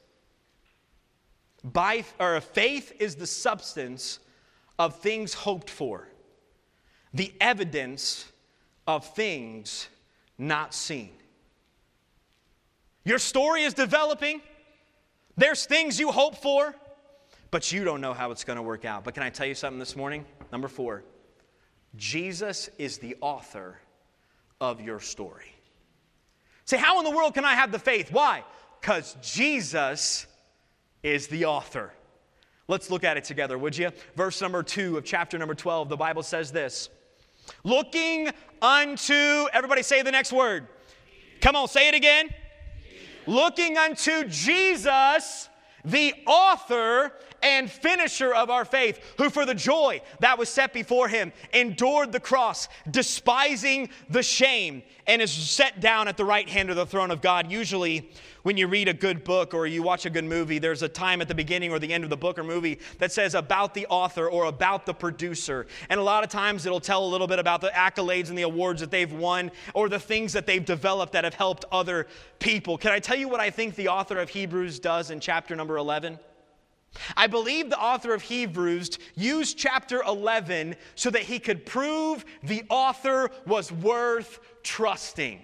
By, 1.62 2.04
or 2.18 2.40
faith 2.40 2.92
is 2.98 3.16
the 3.16 3.26
substance 3.26 4.18
of 4.78 5.00
things 5.00 5.34
hoped 5.34 5.68
for, 5.68 6.08
the 7.12 7.32
evidence 7.40 8.30
of 8.86 9.06
things 9.14 9.88
not 10.38 10.72
seen. 10.74 11.10
Your 13.04 13.18
story 13.18 13.62
is 13.62 13.74
developing. 13.74 14.40
There's 15.36 15.64
things 15.64 15.98
you 15.98 16.10
hope 16.10 16.36
for, 16.36 16.74
but 17.50 17.72
you 17.72 17.84
don't 17.84 18.00
know 18.00 18.12
how 18.12 18.30
it's 18.30 18.44
going 18.44 18.56
to 18.56 18.62
work 18.62 18.84
out. 18.84 19.04
But 19.04 19.14
can 19.14 19.22
I 19.22 19.30
tell 19.30 19.46
you 19.46 19.54
something 19.54 19.78
this 19.78 19.96
morning? 19.96 20.24
Number 20.52 20.68
four 20.68 21.04
Jesus 21.96 22.70
is 22.78 22.98
the 22.98 23.16
author 23.20 23.78
of 24.60 24.80
your 24.80 25.00
story. 25.00 25.54
Say, 26.70 26.76
how 26.76 27.00
in 27.00 27.04
the 27.04 27.10
world 27.10 27.34
can 27.34 27.44
I 27.44 27.56
have 27.56 27.72
the 27.72 27.80
faith? 27.80 28.12
Why? 28.12 28.44
Because 28.80 29.16
Jesus 29.20 30.28
is 31.02 31.26
the 31.26 31.46
author. 31.46 31.92
Let's 32.68 32.92
look 32.92 33.02
at 33.02 33.16
it 33.16 33.24
together, 33.24 33.58
would 33.58 33.76
you? 33.76 33.90
Verse 34.14 34.40
number 34.40 34.62
two 34.62 34.96
of 34.96 35.04
chapter 35.04 35.36
number 35.36 35.56
12, 35.56 35.88
the 35.88 35.96
Bible 35.96 36.22
says 36.22 36.52
this 36.52 36.88
Looking 37.64 38.28
unto, 38.62 39.48
everybody 39.52 39.82
say 39.82 40.02
the 40.02 40.12
next 40.12 40.32
word. 40.32 40.68
Come 41.40 41.56
on, 41.56 41.66
say 41.66 41.88
it 41.88 41.94
again. 41.96 42.28
Looking 43.26 43.76
unto 43.76 44.22
Jesus, 44.28 45.48
the 45.84 46.14
author 46.24 47.14
and 47.42 47.70
finisher 47.70 48.34
of 48.34 48.50
our 48.50 48.64
faith, 48.64 49.00
who 49.18 49.30
for 49.30 49.46
the 49.46 49.54
joy 49.54 50.00
that 50.20 50.38
was 50.38 50.48
set 50.48 50.72
before 50.72 51.08
him 51.08 51.32
endured 51.52 52.12
the 52.12 52.20
cross, 52.20 52.68
despising 52.90 53.88
the 54.08 54.22
shame, 54.22 54.82
and 55.06 55.20
is 55.20 55.32
set 55.32 55.80
down 55.80 56.08
at 56.08 56.16
the 56.16 56.24
right 56.24 56.48
hand 56.48 56.70
of 56.70 56.76
the 56.76 56.86
throne 56.86 57.10
of 57.10 57.20
God. 57.20 57.50
Usually, 57.50 58.10
when 58.42 58.56
you 58.56 58.68
read 58.68 58.88
a 58.88 58.94
good 58.94 59.24
book 59.24 59.54
or 59.54 59.66
you 59.66 59.82
watch 59.82 60.06
a 60.06 60.10
good 60.10 60.24
movie, 60.24 60.58
there's 60.58 60.82
a 60.82 60.88
time 60.88 61.20
at 61.20 61.28
the 61.28 61.34
beginning 61.34 61.72
or 61.72 61.78
the 61.78 61.92
end 61.92 62.04
of 62.04 62.10
the 62.10 62.16
book 62.16 62.38
or 62.38 62.44
movie 62.44 62.78
that 62.98 63.12
says 63.12 63.34
about 63.34 63.74
the 63.74 63.86
author 63.88 64.28
or 64.28 64.44
about 64.46 64.86
the 64.86 64.94
producer. 64.94 65.66
And 65.88 66.00
a 66.00 66.02
lot 66.02 66.24
of 66.24 66.30
times 66.30 66.64
it'll 66.64 66.80
tell 66.80 67.04
a 67.04 67.08
little 67.08 67.26
bit 67.26 67.38
about 67.38 67.60
the 67.60 67.68
accolades 67.68 68.28
and 68.28 68.38
the 68.38 68.42
awards 68.42 68.80
that 68.80 68.90
they've 68.90 69.12
won 69.12 69.50
or 69.74 69.88
the 69.88 69.98
things 69.98 70.32
that 70.32 70.46
they've 70.46 70.64
developed 70.64 71.12
that 71.12 71.24
have 71.24 71.34
helped 71.34 71.64
other 71.70 72.06
people. 72.38 72.78
Can 72.78 72.92
I 72.92 72.98
tell 72.98 73.16
you 73.16 73.28
what 73.28 73.40
I 73.40 73.50
think 73.50 73.74
the 73.74 73.88
author 73.88 74.18
of 74.18 74.28
Hebrews 74.28 74.78
does 74.78 75.10
in 75.10 75.20
chapter 75.20 75.54
number 75.54 75.76
11? 75.76 76.18
I 77.16 77.26
believe 77.26 77.70
the 77.70 77.78
author 77.78 78.14
of 78.14 78.22
Hebrews 78.22 78.98
used 79.14 79.58
chapter 79.58 80.02
11 80.02 80.76
so 80.94 81.10
that 81.10 81.22
he 81.22 81.38
could 81.38 81.64
prove 81.66 82.24
the 82.42 82.64
author 82.68 83.30
was 83.46 83.70
worth 83.70 84.40
trusting. 84.62 85.42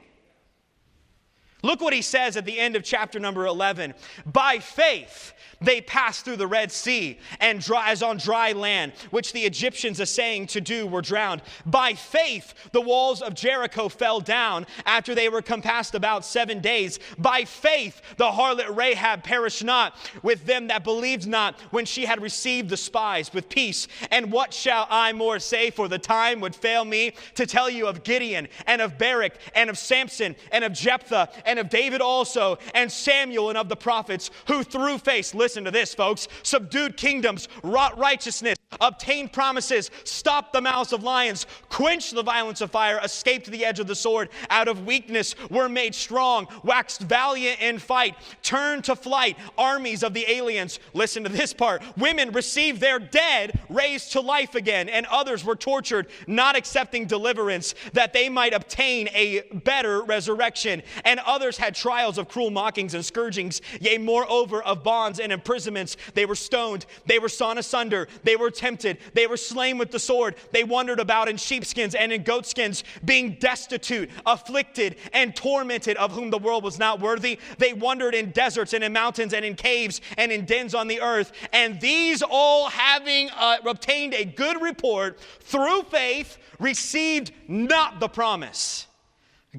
Look 1.66 1.80
what 1.80 1.92
he 1.92 2.00
says 2.02 2.36
at 2.36 2.44
the 2.44 2.60
end 2.60 2.76
of 2.76 2.84
chapter 2.84 3.18
number 3.18 3.44
11. 3.44 3.92
By 4.24 4.60
faith, 4.60 5.32
they 5.60 5.80
passed 5.80 6.24
through 6.24 6.36
the 6.36 6.46
Red 6.46 6.70
Sea 6.70 7.18
and 7.40 7.60
dry, 7.60 7.90
as 7.90 8.02
on 8.02 8.18
dry 8.18 8.52
land, 8.52 8.92
which 9.10 9.32
the 9.32 9.40
Egyptians 9.40 10.00
assaying 10.00 10.46
to 10.48 10.60
do 10.60 10.86
were 10.86 11.02
drowned. 11.02 11.42
By 11.64 11.94
faith, 11.94 12.54
the 12.72 12.80
walls 12.80 13.22
of 13.22 13.34
Jericho 13.34 13.88
fell 13.88 14.20
down 14.20 14.66
after 14.84 15.14
they 15.14 15.28
were 15.28 15.42
compassed 15.42 15.94
about 15.94 16.24
seven 16.24 16.60
days. 16.60 16.98
By 17.18 17.44
faith, 17.44 18.00
the 18.16 18.30
harlot 18.30 18.76
Rahab 18.76 19.24
perished 19.24 19.64
not 19.64 19.96
with 20.22 20.44
them 20.46 20.68
that 20.68 20.84
believed 20.84 21.26
not 21.26 21.58
when 21.70 21.86
she 21.86 22.04
had 22.04 22.20
received 22.20 22.68
the 22.68 22.76
spies 22.76 23.32
with 23.32 23.48
peace. 23.48 23.88
And 24.10 24.30
what 24.30 24.52
shall 24.52 24.86
I 24.90 25.12
more 25.12 25.38
say? 25.38 25.70
For 25.70 25.88
the 25.88 25.98
time 25.98 26.40
would 26.40 26.54
fail 26.54 26.84
me 26.84 27.14
to 27.34 27.46
tell 27.46 27.70
you 27.70 27.86
of 27.86 28.04
Gideon 28.04 28.48
and 28.66 28.82
of 28.82 28.98
Barak 28.98 29.34
and 29.54 29.70
of 29.70 29.78
Samson 29.78 30.36
and 30.52 30.64
of 30.64 30.72
Jephthah 30.72 31.30
and 31.44 31.55
of 31.58 31.68
David 31.68 32.00
also 32.00 32.58
and 32.74 32.90
Samuel 32.90 33.48
and 33.48 33.58
of 33.58 33.68
the 33.68 33.76
prophets 33.76 34.30
who 34.48 34.62
through 34.62 34.98
faith 34.98 35.34
listen 35.34 35.64
to 35.64 35.70
this, 35.70 35.94
folks, 35.94 36.28
subdued 36.42 36.96
kingdoms, 36.96 37.48
wrought 37.62 37.96
righteousness, 37.98 38.56
obtained 38.80 39.32
promises, 39.32 39.90
stopped 40.04 40.52
the 40.52 40.60
mouths 40.60 40.92
of 40.92 41.02
lions, 41.02 41.46
quenched 41.68 42.14
the 42.14 42.22
violence 42.22 42.60
of 42.60 42.70
fire, 42.70 43.00
escaped 43.02 43.46
the 43.46 43.64
edge 43.64 43.78
of 43.78 43.86
the 43.86 43.94
sword, 43.94 44.28
out 44.50 44.68
of 44.68 44.84
weakness 44.84 45.34
were 45.50 45.68
made 45.68 45.94
strong, 45.94 46.46
waxed 46.64 47.00
valiant 47.02 47.60
in 47.60 47.78
fight, 47.78 48.16
turned 48.42 48.84
to 48.84 48.96
flight 48.96 49.36
armies 49.56 50.02
of 50.02 50.14
the 50.14 50.28
aliens. 50.30 50.80
Listen 50.94 51.22
to 51.22 51.28
this 51.28 51.52
part. 51.52 51.82
Women 51.96 52.32
received 52.32 52.80
their 52.80 52.98
dead 52.98 53.58
raised 53.68 54.12
to 54.12 54.20
life 54.20 54.54
again, 54.54 54.88
and 54.88 55.06
others 55.06 55.44
were 55.44 55.56
tortured, 55.56 56.08
not 56.26 56.56
accepting 56.56 57.06
deliverance, 57.06 57.74
that 57.92 58.12
they 58.12 58.28
might 58.28 58.52
obtain 58.52 59.08
a 59.14 59.42
better 59.52 60.02
resurrection. 60.02 60.82
And 61.04 61.20
others 61.20 61.45
had 61.54 61.74
trials 61.74 62.18
of 62.18 62.28
cruel 62.28 62.50
mockings 62.50 62.94
and 62.94 63.04
scourgings, 63.04 63.60
yea, 63.80 63.98
moreover, 63.98 64.62
of 64.62 64.82
bonds 64.82 65.20
and 65.20 65.30
imprisonments. 65.30 65.96
They 66.14 66.26
were 66.26 66.34
stoned, 66.34 66.86
they 67.06 67.18
were 67.18 67.28
sawn 67.28 67.58
asunder, 67.58 68.08
they 68.24 68.34
were 68.34 68.50
tempted, 68.50 68.98
they 69.14 69.26
were 69.26 69.36
slain 69.36 69.78
with 69.78 69.90
the 69.90 69.98
sword. 69.98 70.34
They 70.50 70.64
wandered 70.64 70.98
about 70.98 71.28
in 71.28 71.36
sheepskins 71.36 71.94
and 71.94 72.12
in 72.12 72.24
goatskins, 72.24 72.82
being 73.04 73.36
destitute, 73.38 74.10
afflicted, 74.24 74.96
and 75.12 75.36
tormented, 75.36 75.96
of 75.98 76.12
whom 76.12 76.30
the 76.30 76.38
world 76.38 76.64
was 76.64 76.78
not 76.78 77.00
worthy. 77.00 77.38
They 77.58 77.72
wandered 77.72 78.14
in 78.14 78.30
deserts 78.30 78.72
and 78.72 78.82
in 78.82 78.92
mountains 78.92 79.32
and 79.32 79.44
in 79.44 79.54
caves 79.54 80.00
and 80.16 80.32
in 80.32 80.44
dens 80.44 80.74
on 80.74 80.88
the 80.88 81.00
earth. 81.00 81.32
And 81.52 81.80
these 81.80 82.22
all, 82.22 82.68
having 82.68 83.30
uh, 83.30 83.58
obtained 83.66 84.14
a 84.14 84.24
good 84.24 84.60
report 84.60 85.20
through 85.40 85.82
faith, 85.84 86.38
received 86.58 87.32
not 87.48 88.00
the 88.00 88.08
promise. 88.08 88.86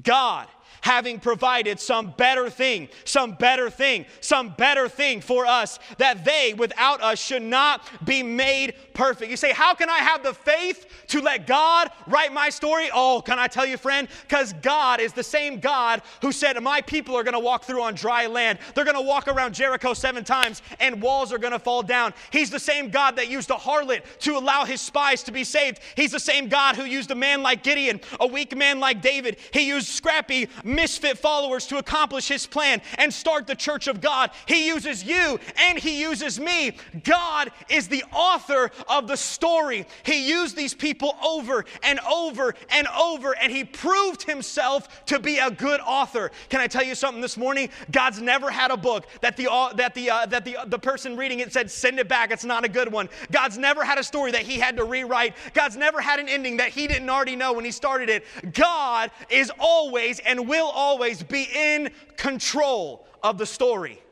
God, 0.02 0.46
having 0.80 1.20
provided 1.20 1.80
some 1.80 2.14
better 2.16 2.50
thing, 2.50 2.88
some 3.04 3.32
better 3.32 3.70
thing, 3.70 4.06
some 4.20 4.50
better 4.50 4.88
thing 4.88 5.20
for 5.20 5.46
us, 5.46 5.78
that 5.98 6.24
they 6.24 6.54
without 6.56 7.02
us 7.02 7.18
should 7.18 7.42
not 7.42 7.82
be 8.04 8.22
made 8.22 8.74
perfect. 8.94 9.30
You 9.30 9.36
say, 9.36 9.52
How 9.52 9.74
can 9.74 9.88
I 9.88 9.98
have 9.98 10.22
the 10.22 10.34
faith 10.34 10.86
to 11.08 11.20
let 11.20 11.46
God 11.46 11.90
write 12.06 12.32
my 12.32 12.50
story? 12.50 12.90
Oh, 12.92 13.22
can 13.24 13.38
I 13.38 13.46
tell 13.46 13.66
you, 13.66 13.76
friend? 13.76 14.08
Because 14.22 14.52
God 14.54 15.00
is 15.00 15.12
the 15.12 15.22
same 15.22 15.60
God 15.60 16.02
who 16.22 16.32
said, 16.32 16.60
My 16.62 16.80
people 16.80 17.14
are 17.16 17.22
going 17.22 17.34
to 17.34 17.40
walk 17.40 17.64
through 17.64 17.82
on 17.82 17.94
dry 17.94 18.26
land. 18.26 18.58
They're 18.74 18.84
going 18.84 18.96
to 18.96 19.02
walk 19.02 19.28
around 19.28 19.54
Jericho 19.54 19.94
seven 19.94 20.24
times 20.24 20.62
and 20.80 21.00
walls 21.00 21.32
are 21.32 21.38
going 21.38 21.52
to 21.52 21.58
fall 21.58 21.82
down. 21.82 22.12
He's 22.30 22.50
the 22.50 22.58
same 22.58 22.90
God 22.90 23.16
that 23.16 23.28
used 23.28 23.50
a 23.50 23.54
harlot 23.54 24.02
to 24.20 24.36
allow 24.36 24.64
his 24.64 24.80
spies 24.80 25.22
to 25.24 25.32
be 25.32 25.44
saved. 25.44 25.80
He's 25.96 26.12
the 26.12 26.20
same 26.20 26.48
God 26.48 26.76
who 26.76 26.84
used 26.84 27.10
a 27.10 27.14
man 27.14 27.42
like 27.42 27.62
Gideon, 27.62 28.00
a 28.20 28.26
weak 28.26 28.56
man 28.56 28.80
like 28.80 29.00
David. 29.00 29.38
He 29.52 29.68
used 29.68 29.88
scrappy, 29.88 30.48
misfit 30.68 31.18
followers 31.18 31.66
to 31.66 31.78
accomplish 31.78 32.28
his 32.28 32.46
plan 32.46 32.80
and 32.98 33.12
start 33.12 33.46
the 33.46 33.54
church 33.54 33.88
of 33.88 34.00
God. 34.00 34.30
He 34.46 34.66
uses 34.66 35.02
you 35.02 35.40
and 35.56 35.78
he 35.78 36.00
uses 36.00 36.38
me. 36.38 36.76
God 37.02 37.50
is 37.68 37.88
the 37.88 38.04
author 38.12 38.70
of 38.88 39.08
the 39.08 39.16
story. 39.16 39.86
He 40.04 40.28
used 40.28 40.56
these 40.56 40.74
people 40.74 41.16
over 41.24 41.64
and 41.82 41.98
over 42.00 42.54
and 42.70 42.86
over, 42.88 43.34
and 43.36 43.50
he 43.50 43.64
proved 43.64 44.22
himself 44.22 45.04
to 45.06 45.18
be 45.18 45.38
a 45.38 45.50
good 45.50 45.80
author. 45.80 46.30
Can 46.48 46.60
I 46.60 46.66
tell 46.66 46.84
you 46.84 46.94
something 46.94 47.20
this 47.20 47.36
morning? 47.36 47.70
God's 47.90 48.20
never 48.20 48.50
had 48.50 48.70
a 48.70 48.76
book 48.76 49.06
that 49.20 49.36
the 49.36 49.48
that 49.76 49.94
the 49.94 50.10
uh, 50.10 50.26
that 50.26 50.44
the 50.44 50.58
the 50.66 50.78
person 50.78 51.16
reading 51.16 51.40
it 51.40 51.52
said 51.52 51.70
send 51.70 51.98
it 51.98 52.08
back. 52.08 52.30
It's 52.30 52.44
not 52.44 52.64
a 52.64 52.68
good 52.68 52.92
one. 52.92 53.08
God's 53.30 53.56
never 53.56 53.84
had 53.84 53.98
a 53.98 54.04
story 54.04 54.30
that 54.32 54.42
he 54.42 54.58
had 54.58 54.76
to 54.76 54.84
rewrite. 54.84 55.34
God's 55.54 55.76
never 55.76 56.00
had 56.00 56.20
an 56.20 56.28
ending 56.28 56.58
that 56.58 56.70
he 56.70 56.86
didn't 56.86 57.08
already 57.08 57.36
know 57.36 57.52
when 57.52 57.64
he 57.64 57.70
started 57.70 58.08
it. 58.10 58.24
God 58.52 59.10
is 59.30 59.50
always 59.58 60.18
and 60.20 60.48
will 60.48 60.57
always 60.66 61.22
be 61.22 61.48
in 61.54 61.90
control 62.16 63.06
of 63.22 63.38
the 63.38 63.46
story. 63.46 64.02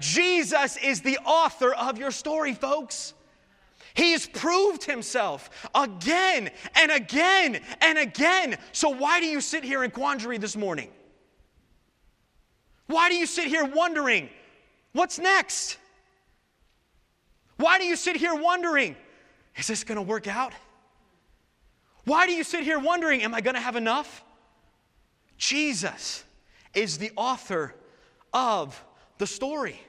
Jesus 0.00 0.76
is 0.76 1.00
the 1.00 1.18
author 1.24 1.72
of 1.72 1.98
your 1.98 2.10
story, 2.10 2.54
folks. 2.54 3.14
He's 3.94 4.26
proved 4.26 4.84
himself 4.84 5.48
again 5.74 6.50
and 6.74 6.92
again 6.92 7.60
and 7.80 7.96
again. 7.96 8.58
So, 8.72 8.90
why 8.90 9.20
do 9.20 9.26
you 9.26 9.40
sit 9.40 9.64
here 9.64 9.82
in 9.84 9.90
quandary 9.90 10.36
this 10.36 10.54
morning? 10.54 10.90
Why 12.88 13.08
do 13.08 13.16
you 13.16 13.26
sit 13.26 13.48
here 13.48 13.64
wondering, 13.64 14.28
what's 14.92 15.18
next? 15.18 15.78
Why 17.56 17.78
do 17.78 17.84
you 17.84 17.96
sit 17.96 18.16
here 18.16 18.34
wondering, 18.34 18.96
is 19.56 19.66
this 19.66 19.82
going 19.82 19.96
to 19.96 20.02
work 20.02 20.28
out? 20.28 20.52
Why 22.04 22.26
do 22.26 22.32
you 22.32 22.44
sit 22.44 22.64
here 22.64 22.78
wondering, 22.78 23.22
am 23.22 23.34
I 23.34 23.40
going 23.40 23.54
to 23.54 23.60
have 23.60 23.76
enough? 23.76 24.22
Jesus 25.36 26.24
is 26.74 26.98
the 26.98 27.10
author 27.16 27.74
of 28.32 28.82
the 29.18 29.26
story. 29.26 29.80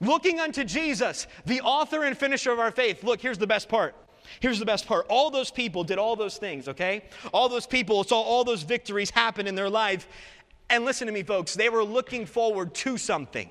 Looking 0.00 0.38
unto 0.38 0.64
Jesus, 0.64 1.26
the 1.44 1.60
author 1.60 2.04
and 2.04 2.16
finisher 2.16 2.52
of 2.52 2.58
our 2.58 2.70
faith. 2.70 3.02
Look, 3.02 3.20
here's 3.20 3.38
the 3.38 3.46
best 3.46 3.68
part. 3.68 3.94
Here's 4.40 4.58
the 4.58 4.66
best 4.66 4.86
part. 4.86 5.06
All 5.08 5.30
those 5.30 5.50
people 5.50 5.84
did 5.84 5.98
all 5.98 6.14
those 6.14 6.36
things, 6.36 6.68
okay? 6.68 7.04
All 7.32 7.48
those 7.48 7.66
people 7.66 8.04
saw 8.04 8.20
all 8.20 8.44
those 8.44 8.62
victories 8.62 9.10
happen 9.10 9.46
in 9.46 9.54
their 9.54 9.70
life. 9.70 10.06
And 10.70 10.84
listen 10.84 11.06
to 11.06 11.12
me, 11.12 11.22
folks, 11.22 11.54
they 11.54 11.68
were 11.68 11.82
looking 11.82 12.26
forward 12.26 12.74
to 12.76 12.98
something. 12.98 13.50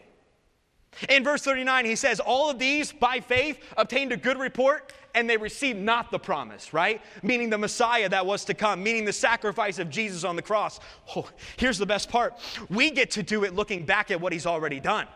In 1.09 1.23
verse 1.23 1.43
39, 1.43 1.85
he 1.85 1.95
says, 1.95 2.19
All 2.19 2.49
of 2.49 2.59
these 2.59 2.91
by 2.91 3.19
faith 3.19 3.59
obtained 3.77 4.11
a 4.11 4.17
good 4.17 4.37
report, 4.37 4.93
and 5.13 5.29
they 5.29 5.37
received 5.37 5.79
not 5.79 6.11
the 6.11 6.19
promise, 6.19 6.73
right? 6.73 7.01
Meaning 7.23 7.49
the 7.49 7.57
Messiah 7.57 8.09
that 8.09 8.25
was 8.25 8.45
to 8.45 8.53
come, 8.53 8.83
meaning 8.83 9.05
the 9.05 9.13
sacrifice 9.13 9.79
of 9.79 9.89
Jesus 9.89 10.23
on 10.23 10.35
the 10.35 10.41
cross. 10.41 10.79
Oh, 11.15 11.29
here's 11.57 11.77
the 11.77 11.85
best 11.85 12.09
part 12.09 12.35
we 12.69 12.91
get 12.91 13.11
to 13.11 13.23
do 13.23 13.43
it 13.43 13.55
looking 13.55 13.85
back 13.85 14.11
at 14.11 14.19
what 14.19 14.33
he's 14.33 14.45
already 14.45 14.79
done. 14.79 15.07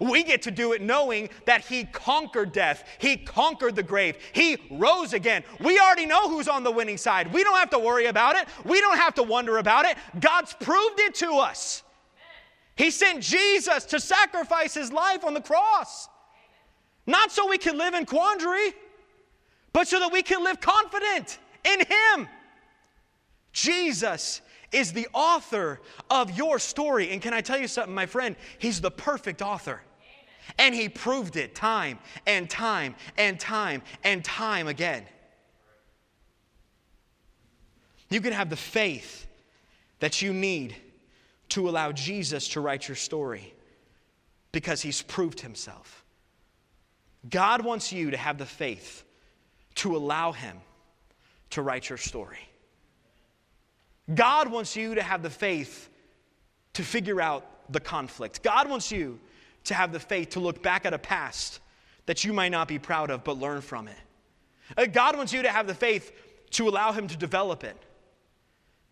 We 0.00 0.22
get 0.22 0.42
to 0.42 0.50
do 0.50 0.72
it 0.72 0.82
knowing 0.82 1.30
that 1.46 1.64
He 1.64 1.84
conquered 1.84 2.52
death. 2.52 2.84
He 2.98 3.16
conquered 3.16 3.74
the 3.74 3.82
grave. 3.82 4.16
He 4.32 4.56
rose 4.70 5.14
again. 5.14 5.42
We 5.58 5.78
already 5.78 6.06
know 6.06 6.28
who's 6.28 6.48
on 6.48 6.62
the 6.62 6.70
winning 6.70 6.96
side. 6.96 7.32
We 7.32 7.42
don't 7.42 7.56
have 7.56 7.70
to 7.70 7.78
worry 7.78 8.06
about 8.06 8.36
it. 8.36 8.46
We 8.64 8.80
don't 8.80 8.98
have 8.98 9.14
to 9.14 9.22
wonder 9.22 9.58
about 9.58 9.86
it. 9.86 9.96
God's 10.20 10.52
proved 10.52 11.00
it 11.00 11.14
to 11.16 11.32
us. 11.38 11.82
He 12.80 12.90
sent 12.90 13.22
Jesus 13.22 13.84
to 13.84 14.00
sacrifice 14.00 14.72
His 14.72 14.90
life 14.90 15.22
on 15.22 15.34
the 15.34 15.42
cross. 15.42 16.08
Not 17.06 17.30
so 17.30 17.46
we 17.46 17.58
can 17.58 17.76
live 17.76 17.92
in 17.92 18.06
quandary, 18.06 18.72
but 19.74 19.86
so 19.86 20.00
that 20.00 20.10
we 20.10 20.22
can 20.22 20.42
live 20.42 20.62
confident 20.62 21.38
in 21.62 21.80
Him. 21.80 22.26
Jesus 23.52 24.40
is 24.72 24.94
the 24.94 25.08
author 25.12 25.78
of 26.08 26.30
your 26.38 26.58
story. 26.58 27.10
And 27.10 27.20
can 27.20 27.34
I 27.34 27.42
tell 27.42 27.60
you 27.60 27.68
something, 27.68 27.94
my 27.94 28.06
friend? 28.06 28.34
He's 28.58 28.80
the 28.80 28.90
perfect 28.90 29.42
author. 29.42 29.82
And 30.58 30.74
he 30.74 30.88
proved 30.88 31.36
it 31.36 31.54
time 31.54 31.98
and 32.26 32.48
time 32.48 32.94
and 33.18 33.38
time 33.38 33.82
and 34.04 34.24
time 34.24 34.68
again. 34.68 35.04
You 38.08 38.22
can 38.22 38.32
have 38.32 38.48
the 38.48 38.56
faith 38.56 39.26
that 39.98 40.22
you 40.22 40.32
need 40.32 40.76
to 41.50 41.68
allow 41.68 41.92
Jesus 41.92 42.48
to 42.48 42.60
write 42.60 42.88
your 42.88 42.96
story 42.96 43.54
because 44.52 44.80
he's 44.82 45.02
proved 45.02 45.40
himself. 45.40 46.04
God 47.28 47.64
wants 47.64 47.92
you 47.92 48.10
to 48.10 48.16
have 48.16 48.38
the 48.38 48.46
faith 48.46 49.04
to 49.76 49.96
allow 49.96 50.32
him 50.32 50.56
to 51.50 51.62
write 51.62 51.88
your 51.88 51.98
story. 51.98 52.38
God 54.14 54.50
wants 54.50 54.74
you 54.74 54.94
to 54.94 55.02
have 55.02 55.22
the 55.22 55.30
faith 55.30 55.88
to 56.74 56.82
figure 56.82 57.20
out 57.20 57.46
the 57.72 57.80
conflict. 57.80 58.42
God 58.42 58.68
wants 58.68 58.90
you 58.90 59.20
to 59.64 59.74
have 59.74 59.92
the 59.92 60.00
faith 60.00 60.30
to 60.30 60.40
look 60.40 60.62
back 60.62 60.86
at 60.86 60.94
a 60.94 60.98
past 60.98 61.60
that 62.06 62.24
you 62.24 62.32
might 62.32 62.48
not 62.48 62.66
be 62.66 62.78
proud 62.78 63.10
of, 63.10 63.22
but 63.22 63.38
learn 63.38 63.60
from 63.60 63.86
it. 63.86 63.96
Uh, 64.76 64.86
God 64.86 65.16
wants 65.16 65.32
you 65.32 65.42
to 65.42 65.50
have 65.50 65.66
the 65.66 65.74
faith 65.74 66.12
to 66.50 66.68
allow 66.68 66.92
Him 66.92 67.06
to 67.08 67.16
develop 67.16 67.62
it. 67.62 67.76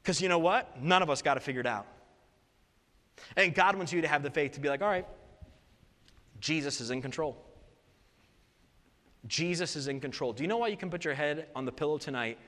Because 0.03 0.21
you 0.21 0.29
know 0.29 0.39
what? 0.39 0.81
None 0.81 1.03
of 1.03 1.11
us 1.11 1.23
got 1.23 1.37
it 1.37 1.43
figured 1.43 1.67
out. 1.67 1.87
And 3.37 3.55
God 3.55 3.77
wants 3.77 3.93
you 3.93 4.01
to 4.01 4.09
have 4.09 4.23
the 4.23 4.31
faith 4.31 4.53
to 4.53 4.61
be 4.61 4.69
like, 4.69 4.83
all 4.83 4.89
right, 4.89 5.07
Jesus 6.41 6.81
is 6.81 6.91
in 6.91 7.03
control. 7.03 7.37
Jesus 9.27 9.77
is 9.77 9.89
in 9.89 10.01
control. 10.01 10.33
Do 10.33 10.43
you 10.43 10.49
know 10.49 10.59
why 10.59 10.69
you 10.69 10.77
can 10.77 10.91
put 10.91 11.05
your 11.05 11.15
head 11.15 11.49
on 11.55 11.65
the 11.65 11.73
pillow 11.73 11.99
tonight 11.99 12.39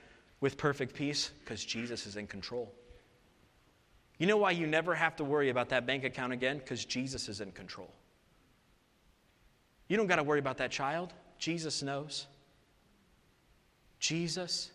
with 0.40 0.56
perfect 0.56 0.94
peace? 0.94 1.30
Because 1.40 1.64
Jesus 1.64 2.06
is 2.06 2.16
in 2.16 2.26
control. 2.26 2.72
You 4.18 4.26
know 4.26 4.36
why 4.36 4.50
you 4.50 4.66
never 4.66 4.94
have 4.94 5.16
to 5.16 5.24
worry 5.24 5.48
about 5.48 5.70
that 5.70 5.86
bank 5.86 6.04
account 6.04 6.32
again? 6.32 6.58
Because 6.58 6.84
Jesus 6.84 7.28
is 7.28 7.40
in 7.40 7.52
control. 7.52 7.90
You 9.88 9.96
don't 9.96 10.06
got 10.06 10.16
to 10.16 10.22
worry 10.22 10.38
about 10.38 10.58
that 10.58 10.70
child. 10.70 11.12
Jesus 11.38 11.82
knows. 11.82 12.26
Jesus, 13.98 14.70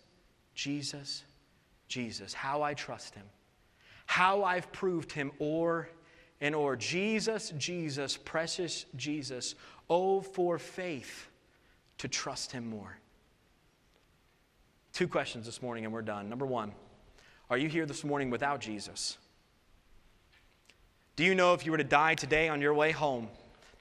Jesus, 0.55 1.23
Jesus. 1.87 2.33
How 2.33 2.63
I 2.63 2.73
trust 2.73 3.15
him. 3.15 3.25
How 4.05 4.43
I've 4.43 4.71
proved 4.71 5.11
him 5.11 5.31
o'er 5.41 5.89
and 6.41 6.55
o'er. 6.55 6.75
Jesus, 6.75 7.53
Jesus, 7.57 8.17
precious 8.17 8.85
Jesus. 8.95 9.55
Oh, 9.89 10.21
for 10.21 10.57
faith 10.57 11.29
to 11.97 12.07
trust 12.07 12.51
him 12.51 12.67
more. 12.67 12.97
Two 14.93 15.07
questions 15.07 15.45
this 15.45 15.61
morning 15.61 15.85
and 15.85 15.93
we're 15.93 16.01
done. 16.01 16.29
Number 16.29 16.45
one, 16.45 16.71
are 17.49 17.57
you 17.57 17.67
here 17.67 17.85
this 17.85 18.03
morning 18.03 18.29
without 18.29 18.61
Jesus? 18.61 19.17
Do 21.15 21.23
you 21.23 21.35
know 21.35 21.53
if 21.53 21.65
you 21.65 21.71
were 21.71 21.77
to 21.77 21.83
die 21.83 22.15
today 22.15 22.49
on 22.49 22.61
your 22.61 22.73
way 22.73 22.91
home, 22.91 23.29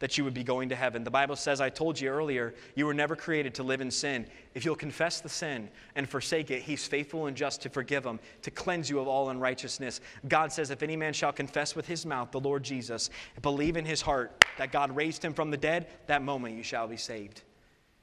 that 0.00 0.18
you 0.18 0.24
would 0.24 0.34
be 0.34 0.44
going 0.44 0.68
to 0.68 0.76
heaven. 0.76 1.04
The 1.04 1.10
Bible 1.10 1.36
says, 1.36 1.60
I 1.60 1.70
told 1.70 2.00
you 2.00 2.08
earlier, 2.08 2.54
you 2.74 2.86
were 2.86 2.94
never 2.94 3.16
created 3.16 3.54
to 3.54 3.62
live 3.62 3.80
in 3.80 3.90
sin. 3.90 4.26
If 4.54 4.64
you'll 4.64 4.74
confess 4.74 5.20
the 5.20 5.28
sin 5.28 5.68
and 5.94 6.08
forsake 6.08 6.50
it, 6.50 6.62
He's 6.62 6.86
faithful 6.86 7.26
and 7.26 7.36
just 7.36 7.62
to 7.62 7.68
forgive 7.68 8.02
them, 8.02 8.20
to 8.42 8.50
cleanse 8.50 8.90
you 8.90 9.00
of 9.00 9.08
all 9.08 9.30
unrighteousness. 9.30 10.00
God 10.28 10.52
says, 10.52 10.70
If 10.70 10.82
any 10.82 10.96
man 10.96 11.12
shall 11.12 11.32
confess 11.32 11.74
with 11.76 11.86
his 11.86 12.04
mouth 12.04 12.30
the 12.30 12.40
Lord 12.40 12.62
Jesus, 12.62 13.10
believe 13.42 13.76
in 13.76 13.84
his 13.84 14.02
heart 14.02 14.44
that 14.58 14.72
God 14.72 14.94
raised 14.94 15.24
him 15.24 15.32
from 15.32 15.50
the 15.50 15.56
dead, 15.56 15.86
that 16.06 16.22
moment 16.22 16.56
you 16.56 16.62
shall 16.62 16.86
be 16.86 16.96
saved. 16.96 17.42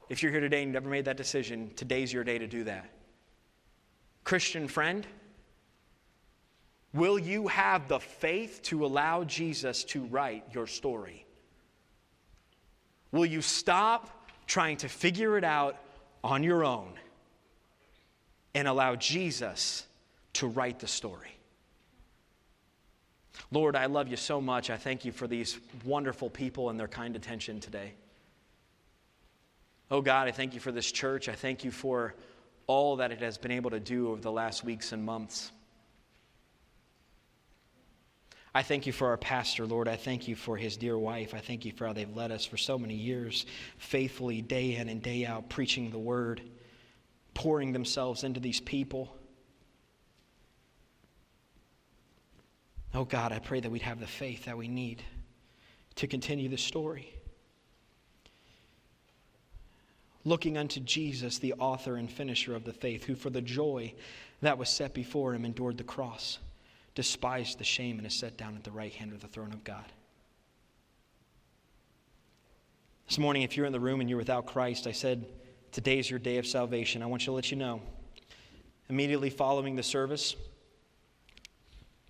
If 0.10 0.22
you're 0.22 0.32
here 0.32 0.42
today 0.42 0.64
and 0.64 0.70
you 0.70 0.74
never 0.74 0.90
made 0.90 1.06
that 1.06 1.18
decision, 1.18 1.72
today's 1.76 2.12
your 2.12 2.24
day 2.24 2.38
to 2.38 2.48
do 2.48 2.64
that. 2.66 2.90
Christian 4.24 4.68
friend, 4.68 5.08
will 6.94 7.18
you 7.18 7.48
have 7.48 7.88
the 7.88 8.00
faith 8.00 8.62
to 8.64 8.86
allow 8.86 9.24
Jesus 9.24 9.84
to 9.86 10.04
write 10.06 10.44
your 10.54 10.68
story? 10.68 11.26
Will 13.12 13.26
you 13.26 13.42
stop 13.42 14.30
trying 14.48 14.78
to 14.78 14.90
figure 14.90 15.38
it 15.38 15.44
out 15.44 15.78
on 16.24 16.44
your 16.44 16.64
own 16.64 16.94
and 18.54 18.68
allow 18.68 18.96
Jesus 18.96 19.86
to 20.34 20.48
write 20.48 20.80
the 20.80 20.88
story? 20.88 21.32
Lord, 23.52 23.76
I 23.76 23.88
love 23.88 24.08
you 24.08 24.18
so 24.18 24.40
much. 24.40 24.70
I 24.70 24.78
thank 24.78 25.04
you 25.04 25.12
for 25.12 25.28
these 25.28 25.58
wonderful 25.84 26.30
people 26.30 26.70
and 26.70 26.80
their 26.80 26.88
kind 26.88 27.16
attention 27.16 27.60
today. 27.60 27.94
Oh 29.90 30.02
God, 30.02 30.28
I 30.28 30.32
thank 30.32 30.54
you 30.54 30.62
for 30.62 30.72
this 30.72 30.90
church. 30.90 31.28
I 31.28 31.34
thank 31.34 31.66
you 31.66 31.72
for 31.72 32.16
all 32.68 32.96
that 32.98 33.12
it 33.12 33.20
has 33.20 33.38
been 33.38 33.52
able 33.52 33.72
to 33.72 33.80
do 33.80 34.12
over 34.12 34.22
the 34.22 34.32
last 34.32 34.64
weeks 34.64 34.94
and 34.94 35.04
months. 35.04 35.52
I 38.54 38.64
thank 38.64 38.86
you 38.86 38.92
for 38.92 39.08
our 39.08 39.18
pastor, 39.18 39.66
Lord. 39.66 39.88
I 39.88 39.96
thank 39.96 40.28
you 40.28 40.36
for 40.36 40.58
his 40.58 40.76
dear 40.76 40.98
wife. 40.98 41.34
I 41.34 41.40
thank 41.40 41.64
you 41.64 41.72
for 41.72 41.88
how 41.88 41.94
they've 41.94 42.16
led 42.16 42.32
us 42.32 42.46
for 42.46 42.58
so 42.58 42.78
many 42.78 42.96
years, 42.96 43.46
faithfully, 43.78 44.42
day 44.42 44.76
in 44.76 44.90
and 44.90 45.02
day 45.02 45.26
out, 45.26 45.50
preaching 45.50 45.90
the 45.90 46.00
word, 46.00 46.42
pouring 47.34 47.72
themselves 47.72 48.24
into 48.24 48.42
these 48.42 48.60
people. 48.60 49.16
Oh 52.94 53.06
God, 53.06 53.32
I 53.32 53.40
pray 53.40 53.62
that 53.62 53.72
we'd 53.72 53.84
have 53.84 54.02
the 54.02 54.08
faith 54.08 54.46
that 54.46 54.58
we 54.58 54.68
need 54.68 55.02
to 55.96 56.08
continue 56.08 56.50
the 56.50 56.58
story 56.58 57.14
looking 60.26 60.58
unto 60.58 60.80
Jesus, 60.80 61.40
the 61.40 61.54
author 61.54 61.96
and 61.96 62.10
finisher 62.10 62.56
of 62.56 62.64
the 62.64 62.74
faith, 62.74 63.04
who 63.04 63.16
for 63.16 63.30
the 63.30 63.42
joy 63.42 63.94
that 64.42 64.58
was 64.58 64.70
set 64.70 64.94
before 64.94 65.34
him 65.34 65.46
endured 65.46 65.78
the 65.78 65.84
cross, 65.84 66.40
despised 66.96 67.58
the 67.58 67.64
shame, 67.64 67.98
and 67.98 68.06
is 68.06 68.14
set 68.14 68.38
down 68.38 68.56
at 68.56 68.64
the 68.64 68.72
right 68.72 68.94
hand 68.94 69.14
of 69.14 69.22
the 69.22 69.28
throne 69.28 69.52
of 69.54 69.64
God. 69.64 69.86
This 73.08 73.18
morning, 73.18 73.42
if 73.44 73.58
you're 73.58 73.66
in 73.66 73.74
the 73.74 73.80
room 73.80 74.00
and 74.00 74.10
you're 74.10 74.18
without 74.18 74.46
Christ, 74.46 74.88
I 74.88 74.92
said, 74.92 75.26
Today 75.72 76.00
is 76.00 76.10
your 76.10 76.20
day 76.20 76.38
of 76.38 76.46
salvation. 76.46 77.02
I 77.02 77.06
want 77.06 77.22
you 77.22 77.28
to 77.28 77.32
let 77.32 77.50
you 77.50 77.58
know. 77.58 77.82
Immediately 78.90 79.30
following 79.30 79.76
the 79.76 79.84
service, 79.84 80.36